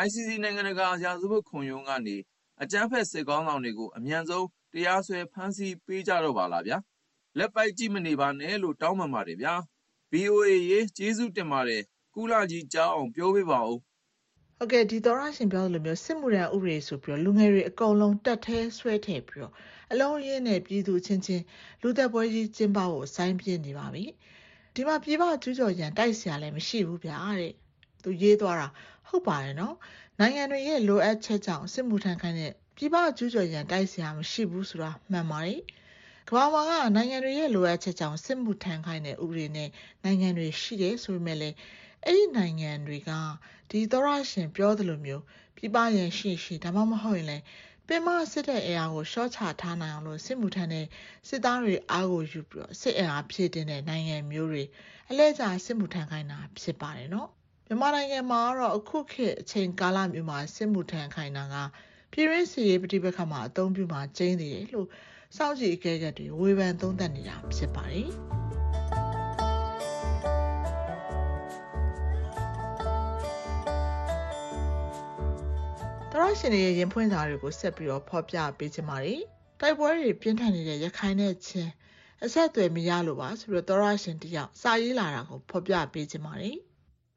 [0.05, 2.17] ICC နိုင်ငံတကာရာဇဝတ်ခုံရုံးကနေ
[2.63, 6.77] အကြမ်းဖက်စစ်ခေါင်းဆောင်တွေကို အမြန်ဆုံး တရားစွဲ ဖမ်းဆီးပေးကြတော့ပါလားဗျာ။
[7.37, 9.53] လက်ပိုက်ကြည့်မနေပါနဲ့လို့ တောင်းပန်ပါတယ်ဗျာ။
[10.13, 11.81] VOA ရေး ကျေးဇူးတင်ပါတယ်။
[12.15, 13.77] ကုလကြီးကြားအောင် ပြောပေးပါဦး။”
[14.57, 19.53] ဟုတ်ကဲ့၊ဒီသောတရှင်ပြောသလိုမျိုး စစ်မှုထမ်းဥပဒေဆိုပြီးတော့ လူငယ်တွေအကုန်လုံး တပ်ထဲဆွဲထည့်ပြီးတော့
[19.91, 21.43] အလုံးအရင်းနဲ့ ပြည်သူအချင်းချင်း
[21.81, 24.03] လူသတ်ပွဲကြီးကျင်းပဖို့ စိုင်းပြင်းနေပါပြီ။
[24.75, 27.53] ဒီမှာ ပြည်ပကျူးကျော်ရန် တိုက်စရာလည်း မရှိဘူးဗျာတဲ့။
[28.03, 28.67] သူရေးသွားတာ
[29.09, 29.75] ဟုတ်ပါတယ်နော်
[30.19, 35.61] နိုင်ငံတွေရဲ့လိုအပ်ချက်ကြောင့်စစ်မှုထမ်းခိုင်းတဲ့ပြည်ပကျူးကျော်ရန်တိုက်စရာမရှိဘူးဆိုတာမှန်ပါတယ်
[36.29, 39.69] ကမ္ဘာမှာကနိုင်ငံတွေရဲ့လိုအပ်ချက်ကြောင့်စစ်မှုထမ်းခိုင်းတဲ့ဥပဒေနဲ့
[40.03, 41.55] နိုင်ငံတွေရှိတယ်ဆိုပေမဲ့လည်း
[42.05, 43.11] အဲ့ဒီနိုင်ငံတွေက
[43.69, 45.23] ဒီသောရရှင်ပြောသလိုမျိုး
[45.57, 47.43] ပြပရန်ရှိရှိဒါမှမဟုတ်ရင်လည်း
[47.87, 50.85] ပင်မစစ်တဲ့အရာကိုရှော့ချထားနိုင်အောင်လို့စစ်မှုထမ်းတဲ့
[51.27, 54.63] စစ်သားတွေအားကိုယူပြီးတော့စစ်အင်အားဖြည့်တင်တဲ့နိုင်ငံမျိုးတွေ
[55.09, 57.29] အလဲကျစစ်မှုထမ်းခိုင်းတာဖြစ်ပါတယ်နော်
[57.69, 61.55] မြန်မာနိုင်ငံမှာတော့အခုခေတ်အချိန်ကာလမျိုးမှာစစ်မှုထမ်းခိုင်းတာက
[62.11, 64.87] ပြည်ရင်းစီရေးပဋိပက္ခမှာအသုံးပြုမှာကျင်းသေးတယ်လို့
[65.37, 68.09] စောင့်ကြည့်အကဲခတ်တွေဝေဖန်သုံးသပ်နေတာဖြစ်ပါတယ်။
[76.29, 79.21] ရရှင်တွေရဲ့ရင်ဖွင့်စာတွေကိုဆက်ပြီးတော့ဖော်ပြပေးချင်ပါတယ်။
[79.59, 81.71] တိုက်ပွဲတွေပြင်းထန်နေတဲ့ရခိုင်နဲ့ချင်း
[82.23, 86.57] အဆက်အသွယ်မရလို့ပါဆိုပြီးတော့သောရရှင်တယောက်စာရေးလာတာကိုဖော်ပြပေးချင်ပါတယ်။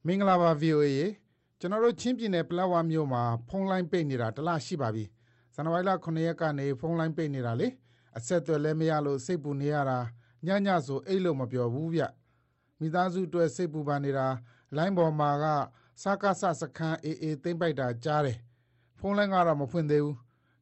[0.07, 1.07] မင်္ဂလာပါ VOA ရေ
[1.61, 5.05] ကျွန်တော်တို့ချင်းပြည်နယ်ပလက်ဝမြို့မှာဖုန်းလိုင်းပိတ်နေတာတလရှိပါပြီ။
[5.55, 7.69] ဇန်နဝါရီလ9ရက်ကနေဖုန်းလိုင်းပိတ်နေတာလေ
[8.17, 9.99] အဆက်အသွယ်လည်းမရလို့စိတ်ပူနေရတာ
[10.47, 12.03] ညညဆိုအိတ်လို့မပြောဘူးဗျ။
[12.81, 14.27] မိသားစုအတွက်စိတ်ပူပန်နေတာ
[14.77, 15.45] လိုင်းပေါ်မှာက
[16.03, 18.39] စကားဆစခန်းအေးအေးသိမ့်ပိုက်တာကြားတယ်
[18.99, 20.17] ဖုန်းလိုင်းကတော့မဖွင့်သေးဘူး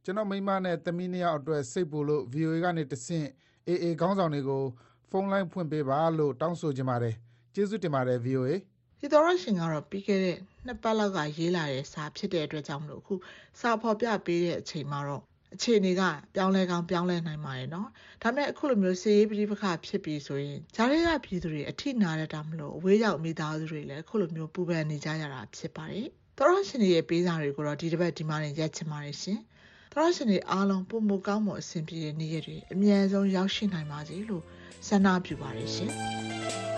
[0.05, 3.29] ကျွန်တော်မိမနဲ့သမီးနှစ်ယောက်အတွက်စိတ်ပူလို့ VOA ကနေတဆင့်
[3.67, 4.65] အေးအေးခေါင်းဆောင်တွေကို
[5.11, 7.15] ဖုန်းလိုင်းဖွင့်ပေးပါလို့တောင်းဆိုချင်ပါတယ်
[7.55, 8.53] ကျေးဇူးတင်ပါတယ် VOA
[9.01, 13.15] ဒီတော်ရရှင်ကတော့ပြီးခဲ့တဲ့နှစ်ပတ်လောက်ကရေးလာတဲ့စာဖြစ်တဲ့အတွက်ကြောင့်မလို့အခု
[13.61, 15.23] စာဖော်ပြပေးတဲ့အချိန်မှာတော့
[15.55, 16.03] အခြေအနေက
[16.35, 17.89] ပြောင်းလဲကောင်းပြောင်းလဲနိုင်ပါတယ်နော်
[18.23, 29.39] ဒါပေမဲ့အခုလိုမျိုးစီရေးပြိပခဖြစ်ပြီးဆိုရင်ဂျားရဲကပြည်သူတွေအထိနာရတာမလို့အဝေးရောက်မိသားစုတွေလည်းအခုလိုမျိုးပူပန်နေကြရတာဖြစ်ပါတယ်သောရရှင်တွေရဲ့ပေးစာတွေကိုတော့ဒီတစ်ပတ်ဒီမှာနေရက်ချင်ပါတယ်ရှင်။
[29.93, 34.45] သောရရှင်တွေအားလုံးပုံမကောင်းမွန်အဆင်ပြေတဲ့နေ့ရက်တွေအမြန်ဆုံးရောက်ရှိနိုင်ပါစေလို့
[34.87, 35.93] ဆန္ဒပြုပါတယ်ရှင်။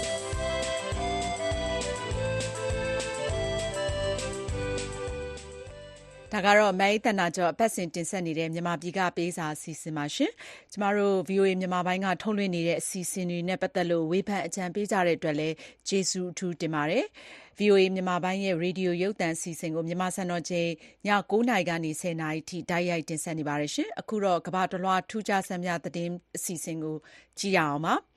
[6.33, 10.31] ဒါကတော့မဲတနာကျော် အပတ်စဉ်တင်ဆက်နေတဲ့ မြန်မာပြည်ကပေးစာအစီအစဉ်ပါရှင်။
[10.71, 15.55] ကျမတို့ VOA မြန်မာပိုင်းက ထုတ်လွှင့်နေတဲ့ အစီအစဉ်တွေနဲ့ ပတ်သက်လို့ ဝေဖန်အကြံပေးကြတဲ့အတွက်လည်း
[15.87, 17.05] ကျေးဇူးအထူးတင်ပါတယ်။
[17.59, 26.95] VOA မြန်မာပိုင်းရဲ့ ရေဒီယိုရုပ်သံအစီအစဉ်ကို မြန်မာစံတော်ချိန်ည9:00နာရီကနေ10:00နာရီထိ တိုက်ရိုက်တင်ဆက်နေပါတယ်ရှင်။အခုတော့ ကမ္ဘာတလွှာထူးခြားဆန်းမြသတင်းအစီအစဉ်ကို
[27.39, 27.95] ကြည့်ရအောင်ပါ။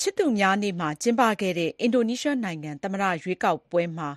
[0.00, 4.08] ချစ်သူများနေ့မှာ ကျင်းပခဲ့တဲ့ အင်ဒိုနီးရှားနိုင်ငံ သမ္မတရွေးကောက်ပွဲမှာ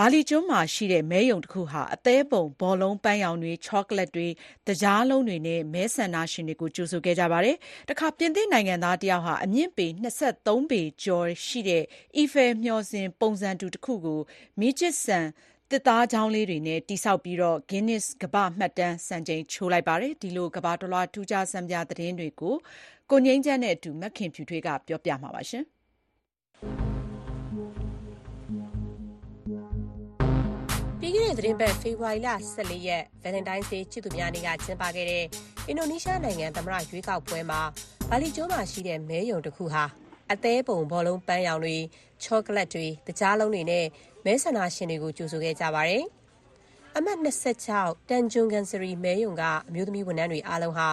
[0.00, 4.26] ဘာလီကျွန်းမှာရှိတဲ့ မဲရုံတခုဟာ အသဲပုံ ဘောလုံးပန်းရောင်တွေ၊ချောကလက်တွေ၊
[4.66, 7.56] သကြားလုံးတွေနဲ့ မဲဆန္ဒရှင်တွေကို ကြိုဆိုခဲ့ကြပါတယ်။
[7.88, 10.06] တခါ ပြင်သစ်နိုင်ငံသားတယောက်ဟာ အမြင့်ပေ ၂
[10.46, 11.84] ၃ ပေကျော်ရှိတဲ့
[12.16, 14.20] အီဖယ်မျှော်စင်ပုံစံတူတခုကို
[14.60, 15.18] မီးခြစ်စံ
[15.70, 17.36] သစ်သားချောင်းလေးတွေနဲ့ တည်ဆောက်ပြီး
[17.70, 22.54] Guinness ကမ္ဘာ့မှတ်တမ်းစံချိန်ချိုးလိုက်ပါတယ်။ဒီလို ကမ္ဘာတလွှား ထူးခြားဆန်းပြသတင်းတွေကို
[23.10, 25.44] ကိုငြိမ်းချမ်းနဲ့အတူ မခင်ဖြူထွေးက ပြောပြမှာပါ။
[31.28, 35.24] ခဲ့တဲ့သတင်းပတ်ဖေဖော်ဝါရီလ14ရက် Valentine's Day ချစ်သူများနေ့ကကျင်းပခဲ့တဲ့
[35.66, 37.60] အင်ဒိုနီးရှားနိုင်ငံသမ္မတရွေးကောက်ပွဲမှာ
[38.10, 39.84] ဘာလီကျွန်းမှာရှိတဲ့မဲရုံတစ်ခုဟာ
[40.32, 41.76] အသေးပုံဘောလုံးပန်းရောင်တွေ
[42.22, 43.86] ချောကလက်တွေတကြားလုံးတွေနဲ့
[44.24, 46.04] မဲဆန္ဒရှင်တွေကိုကြိုဆိုခဲ့ကြပါတယ်။
[46.96, 50.88] အမှတ်26တန်ဂျွန်ကန်စရီမဲယုံကအမျိုးသမီးဝန်ထမ်းတွေအားလုံးဟာ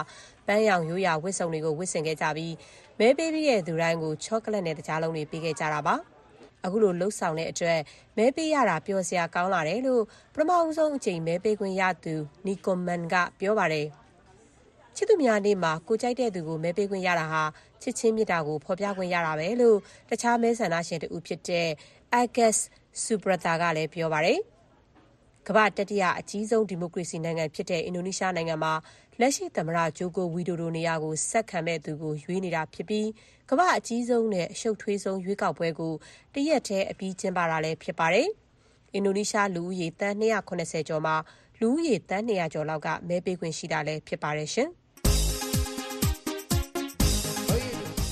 [0.46, 2.54] ပန်းရောင်ရိုးရာဝတ်စုံတွေကိုဝတ်ဆင်ခဲ့ကြပြီး
[2.98, 5.96] မဲပေးပြီးတဲ့သူတိုင်းကိုချောကလက်နဲ့တကြားလုံးတွေပေးခဲ့ကြတာပါ။
[6.64, 7.78] အခုလိုလှုပ်ဆောင်တဲ့အတွက်
[8.16, 10.02] မဲပေးရတာ ပျော်စရာကောင်းလာတယ်လို့
[10.34, 12.14] ပထမဦးဆုံးအကြိမ် မဲပေးခွင့်ရသူ
[12.46, 13.86] နီကိုမန်ကပြောပါတယ်။
[14.96, 17.42] ချစ်သူများနေ့မှာ ကိုကြိုက်တဲ့သူကို မဲပေးခွင့်ရတာဟာ
[17.82, 19.78] ချစ်ချင်းမြတ်တာကို ဖော်ပြခွင့်ရတာပဲလို့
[20.10, 21.68] တခြားမဲဆန္ဒရှင်တူဖြစ်တဲ့
[22.20, 22.58] Agus
[23.02, 24.40] Subrata ကလည်း ပြောပါတယ်။
[25.48, 28.72] ကမ္ဘာတတိယအကြီးဆုံး ဒီမိုကရေစီနိုင်ငံဖြစ်တဲ့ အင်ဒိုနီးရှားနိုင်ငံမှာ
[29.20, 33.08] လက်ရှိသမ္မတ ဂျိုကိုဝီဒိုဒိုနေရာကို ဆက်ခံမဲ့သူကို ရွေးနေတာဖြစ်ပြီး
[33.50, 35.94] ကမ္ဘာအကြီးဆုံးနဲ့ အရှုပ်ထွေးဆုံး ရွေးကောက်ပွဲကို
[36.34, 38.28] တရက်တည်းအပြီး ကျင်းပတာလည်း ဖြစ်ပါတယ်။
[38.94, 41.16] အင်ဒိုနီးရှား လူဦးရေတန်း280ကျော်မှာ
[41.60, 44.68] လူဦးရေတန်း200ကျော်လောက်က မဲပေးခွင့်ရှိတာလည်း ဖြစ်ပါတယ်ရှင်။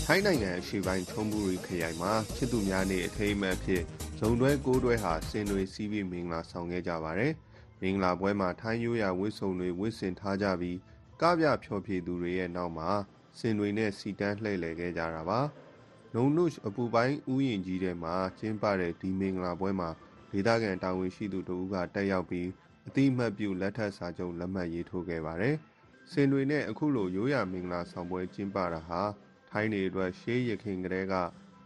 [0.06, 3.82] ထိုင်းနိုင်ငံအရှေ့ပိုင်း ချုံဘူရီခရိုင်မှာ ချစ်သူများနေ့ အထိမ်းအမှတ်ဖြစ်
[4.18, 7.32] ဇုံတွဲကိုးတွဲဟာစင်တွေစီးပြီး မင်္ဂလာဆောင်ခဲ့ကြပါတယ်။
[7.80, 10.76] မင်္ဂလာပွဲမှာ ထိုင်းရိုးရာဝတ်စုံတွေ ဝတ်ဆင်ထားကြပြီး
[11.24, 12.90] ကပြဖျော်ဖြေသူတွေရဲ့နောက်မှာ
[13.38, 15.40] စင်တွေနဲ့စီတန်းလှည့်လည်ခဲ့ကြတာပါ။
[16.14, 19.90] လုံနုအပူပိုင်းဥယျာဉ်ကြီးထဲမှာကျင်းပတဲ့ဒီမင်္ဂလာပွဲမှာ
[20.30, 22.48] ဒေသခံတာဝန်ရှိသူတို့ကတက်ရောက်ပြီး
[22.86, 25.56] အတိမတ်ပြုလက်ထပ်စာချုပ်လက်မှတ်ရေးထိုးခဲ့ပါတယ်။
[26.12, 29.02] စင်တွေနဲ့အခုလိုရိုးရာမင်္ဂလာဆောင်ပွဲကျင်းပတာဟာ
[29.50, 31.14] ထိုင်းတွေအတွက်ရှေးရခင်ကတည်းက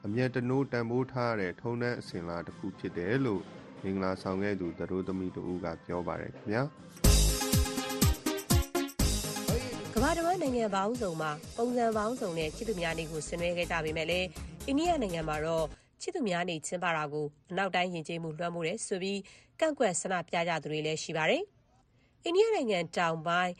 [0.07, 3.43] အမျက်တနိုးတန်ဖိုးထားတဲ့ထုံးတမ်းအစဉ်လာတစ်ခုဖြစ်တယ်လို့
[3.83, 7.08] မင်္ဂလာဆောင်ခဲ့သူသတို့သမီးတို့ကပြောပါတယ်ခင်ဗျာက
[9.99, 14.27] မ္ဘာတဝန်းနိုင်ငံပေါင်းစုံမှာ ပုံစံပေါင်းစုံနဲ့ ချစ်သူများနေ့ကို ဆင်နွှဲခဲ့ကြပေမဲ့လည်း
[14.67, 15.67] အိန္ဒိယနိုင်ငံမှာတော့
[16.03, 19.21] ချစ်သူများနေ့ ကျင်းပတာကို အနောက်တိုင်းယဉ်ကျေးမှု လွှမ်းမိုးတယ်ဆိုပြီး
[19.61, 21.43] ကန့်ကွက် ဆန္ဒပြကြသူတွေလည်း ရှိပါတယ်။
[22.25, 23.53] အိန္ဒိယနိုင်ငံတောင်ပိုင်း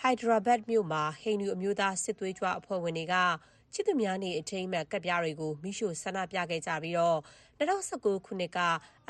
[0.00, 3.14] ဟိုက်ဒရာဘတ်မြို့မှာ ဟိန္ဒူ အမျိုးသားစစ်သွေးကြွအဖွဲ့ဝင်တွေက
[3.74, 7.18] ချစ်သူများနေ့ အထိမ်းအမှတ် ကဒ်ပြားတွေကိုမိရှို့ ဆန္ဒပြခဲ့ကြပြီးတော့
[7.58, 8.58] 2019ခုနှစ်က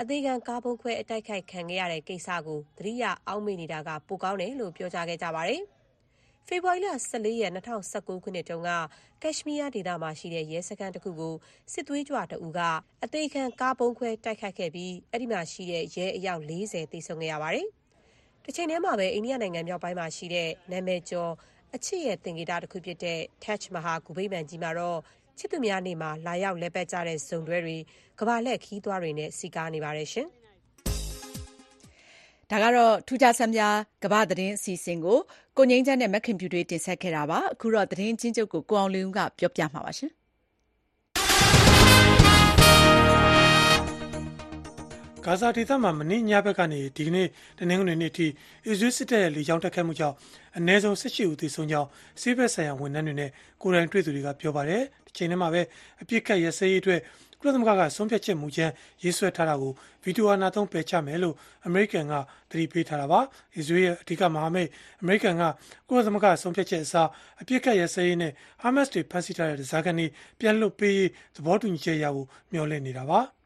[0.00, 5.62] အသေးခံကားပုံခွဲ အတိုက်ခိုက်ခံခဲ့ရတဲ့ကိစ္စကို သတိရ အောက်မေ့နေတာက ပိုကောင်းတယ်လို့ ပြောကြားခဲ့ကြပါတယ်။
[6.48, 8.70] ဖေဖော်ဝါရီလ14ရက်2019ခုနှစ်တုန်းက
[9.22, 11.34] ကက်ရှ်မီးယားဒေသမှာရှိတဲ့ရဲစခန်းတစ်ခုကို
[11.72, 12.60] စစ်သွေးကြွတအူက
[13.04, 17.66] အသေးခံကားပုံခွဲတိုက်ခိုက်ခဲ့ပြီးအဲ့ဒီမှာရှိတဲ့ရဲအယောက်40တိစုံခဲ့ရပါတယ်။
[18.44, 21.32] တစ်ချိန်တည်းမှာပဲအိန္ဒိယနိုင်ငံမြောက်ပိုင်းမှာရှိတဲ့နာမည်ကျော်
[21.74, 24.98] အချစ်ရဲ့သင်္ကေတတစ်ခုဖြစ်တဲ့ Taj Mahal ဂူဗိမာန်ကြီးမှာတော့
[25.38, 27.76] ချစ်သူများနေ့မှာလာရောက်လဲပတ်ကြတဲ့ဇုံတွဲတွေ
[28.20, 30.28] ကဘာလက်ခီးသွားတွေနဲ့စီကားနေပါတယ်ရှင်။
[32.54, 35.18] ဒါကတော့ ထူးခြားဆန်းများကဘာသတင်းအစီအစဉ်ကို
[35.56, 40.10] ကိုငိမ့်ချမ်းနဲ့ မခင်ဖြူတွေတင်ဆက်ခဲ့တာပါ အခုတော့ သတင်းချင်းချုပ်ကို ကိုအောင်လင်းက ပြောပြမှာပါရှင်။
[45.24, 47.28] ဂါဇာဒေသမှာ မနေ့ညဘက်ကနေ ဒီကနေ့
[47.58, 48.26] တနင်္ဂနွေနေ့ထိ
[48.66, 50.16] အစ္စရေးစစ်တပ်ရဲ့ လေကြောင်းတိုက်ခိုက်မှုကြောင့်
[50.56, 51.88] အနည်းဆုံး18ဦး သေဆုံးကြောင်း
[52.20, 53.30] ဆေးဘက်ဆိုင်ရာ ဝန်ထမ်းတွေနဲ့
[53.62, 55.62] ကိုယ်တိုင်တွေ့သူတွေက ပြောပါတယ်။ဒီချိန်ထဲမှာပဲ
[56.02, 57.00] အပြစ်ခတ်ရစရေးအတွက်
[57.44, 58.72] ကုလသမဂ္ဂကဆုံးဖြတ်ချက်မူကြမ်း
[59.02, 59.72] ရေးဆွဲထားတာကို
[60.04, 61.34] ဗီတိုအာဏာသုံးပယ်ချမယ်လို့
[61.66, 62.14] အမေရိကန်က
[62.50, 63.20] သတိပေးထားတာပါ။
[63.56, 64.68] အစ္စရေးရဲ့အဓိကမဟာမိတ်
[65.02, 65.42] အမေရိကန်က
[65.88, 67.08] ကုလသမဂ္ဂဆုံးဖြတ်ချက်အစား
[67.40, 68.32] အပြစ်ခတ်ရစရေးနဲ့
[68.62, 70.06] ဟာမတ်စ်တွေဖမ်းဆီးထားတဲ့ဇာကန်တွေ
[70.40, 73.20] ပြန်လွတ်ပေးရေးသဘောတူညီချက်ရဖို့မျှော်လင့်နေတာပါ။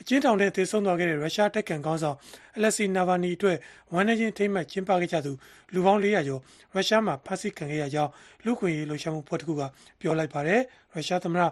[0.00, 2.16] အကျဉ်းထောင်ထဲသေဆုံးသွားခဲ့တဲ့ရုရှားတက်ကန်ခေါင်းဆောင်
[2.56, 3.56] အလက်စီနာဗာနီအတွက်
[3.94, 5.32] ဝန်နေချင်းထိမ့်မှတ်ကျင်းပခဲ့ကြသူ
[5.72, 6.40] လူပေါင်း400ကျော်
[6.74, 8.10] ရုရှားမှာဖမ်းဆီးခံခဲ့ရကြောင်း
[8.44, 9.62] လူခွင့်ရေးလှုပ်ရှားမှုဖွဲ့တစ်ခုက
[10.00, 10.60] ပြောလိုက်ပါတယ်
[10.94, 11.42] ရုရှားသမ္မတ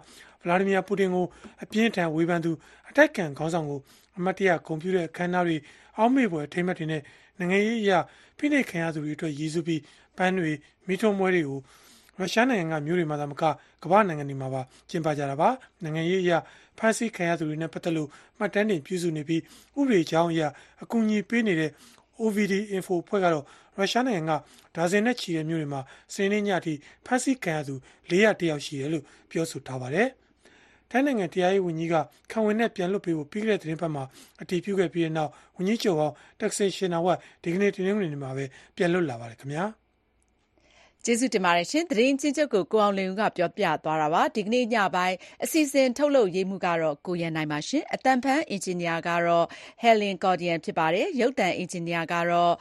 [0.42, 1.24] ဗလာဒီမီယာပူတင်ကို
[1.62, 2.52] အပြင်းထန်ဝေဖန်သူ
[2.88, 3.80] အတိုက်ကန်ခေါင်းဆောင်ကို
[4.18, 5.56] အမတ်တရကွန်ပျူတာအခမ်းအနားတွေ
[5.96, 7.02] အောက်မေ့ပွဲထိမ့်မှတ်တွေနဲ့
[7.38, 7.98] နိုင်ငံရေးအရာ
[8.38, 9.80] ဖိနှိပ်ခံရသူတွေအတွက်ရည်စူးပြီး
[10.16, 10.52] ပန်းတွေ
[10.86, 11.60] မိထုံးပွဲတွေကို
[12.18, 13.42] ရုရှားနိုင်ငံကမြို့တွေမှာသာမက
[13.82, 15.48] ကမ္ဘာနိုင်ငံတွေမှာပါကျင်းပကြတာပါ
[15.82, 16.38] နိုင်ငံရေးအရာ
[16.78, 18.08] ဖမ်းဆီးခံရသူတွေနဲ့ပတ်သက်လို့
[18.38, 19.42] မှတ်တမ်းတွေပြုစုနေပြီး
[19.78, 20.42] ဥပဒေကြောင်းအရ
[20.82, 21.70] အကူအညီပေးနေတဲ့
[22.20, 23.44] OVD Info ဖွဲ့ကတော့
[23.76, 24.36] ရုရှားနိုင်ငံ
[24.74, 25.80] ကဒါဇင်နဲ့ချီတဲ့မြို့တွေမှာ
[26.14, 26.74] စနေနေ့ညထိ
[27.06, 27.74] ဖမ်းဆီးခံရသူ
[28.10, 30.08] 400တယောက်ရှိတယ်လို့ပြောဆိုထားပါတယ်။
[30.90, 31.94] ထိုင်းနိုင်ငံတရားရေးဝန်ကြီးက
[32.30, 34.04] ခံဝင်နဲ့ပြန်လွတ်ပေးဖို့ပြီးခဲ့တဲ့သတင်းပတ်မှာ
[34.40, 38.44] အတည်ပြုခဲ့ပြီးတဲ့နောက်ဝန်ကြီးချုပ်ဟောင်းတက်ဆင်ရှင်နာဝတ်ဒီကနေ့တင်းနှင်းနေမှာပဲ
[38.76, 39.66] ပြန်လွတ်လာပါတယ်ခင်ဗျာ။
[41.04, 49.46] ကျေးဇူးတင်ပါတယ်ရှင်သတင်းချင်းချုပ်ကိုကိုအောင်လင်ဦးကပြောပြသွားတာပါဒီကနေ့ညပိုင်းအစီအစဉ်ထုတ်လုပ်ရေးမှုကတော့ကိုရန်နိုင်ပါရှင်အတန်ဖန်အင်ဂျင်နီယာကတော့
[49.82, 52.52] Helen Cordian ဖြစ်ပါတယ်ရုပ်သံအင်ဂျင်နီယာကတော့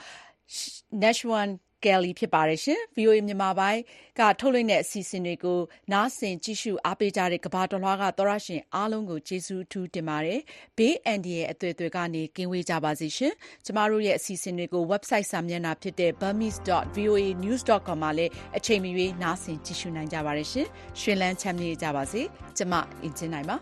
[1.01, 1.49] Nashwan
[1.83, 3.81] Kelly ဖြစ်ပါတယ်ရှင်။ VOA မြန်မာပိုင်း
[4.19, 5.59] က ထုတ်လွှင့်တဲ့ အစီအစဉ်တွေကို
[5.91, 10.39] နားဆင်ကြည့်ရှုအားပေးကြတဲ့ ကမ္ဘာတလွှားက သောရရှင်အားလုံးကို ကျေးဇူးအထူးတင်ပါတယ်။
[10.77, 13.33] ဘေးအန္တရာယ်အသွယ်သွယ်ကနေ ကင်းဝေးကြပါစေရှင်။
[13.65, 18.91] ကျမတို့ရဲ့ အစီအစဉ်တွေကို website စာမျက်နှာဖြစ်တဲ့ burmese.voanews.com မှာလည်း အချိန်မီ
[19.23, 20.67] နားဆင်ကြည့်ရှုနိုင်ကြပါတယ်ရှင်။
[20.99, 22.21] ရှင်လန်းချမ်းမြေ့ကြပါစေ။
[22.57, 23.57] ကျမ အင်ဂျင်နိုင်ပါ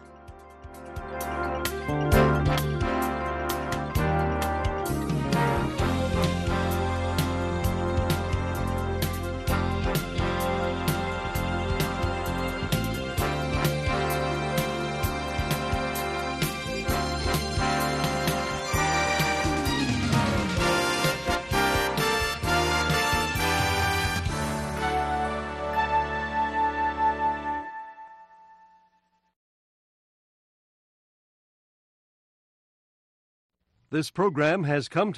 [33.92, 35.08] ။This program has come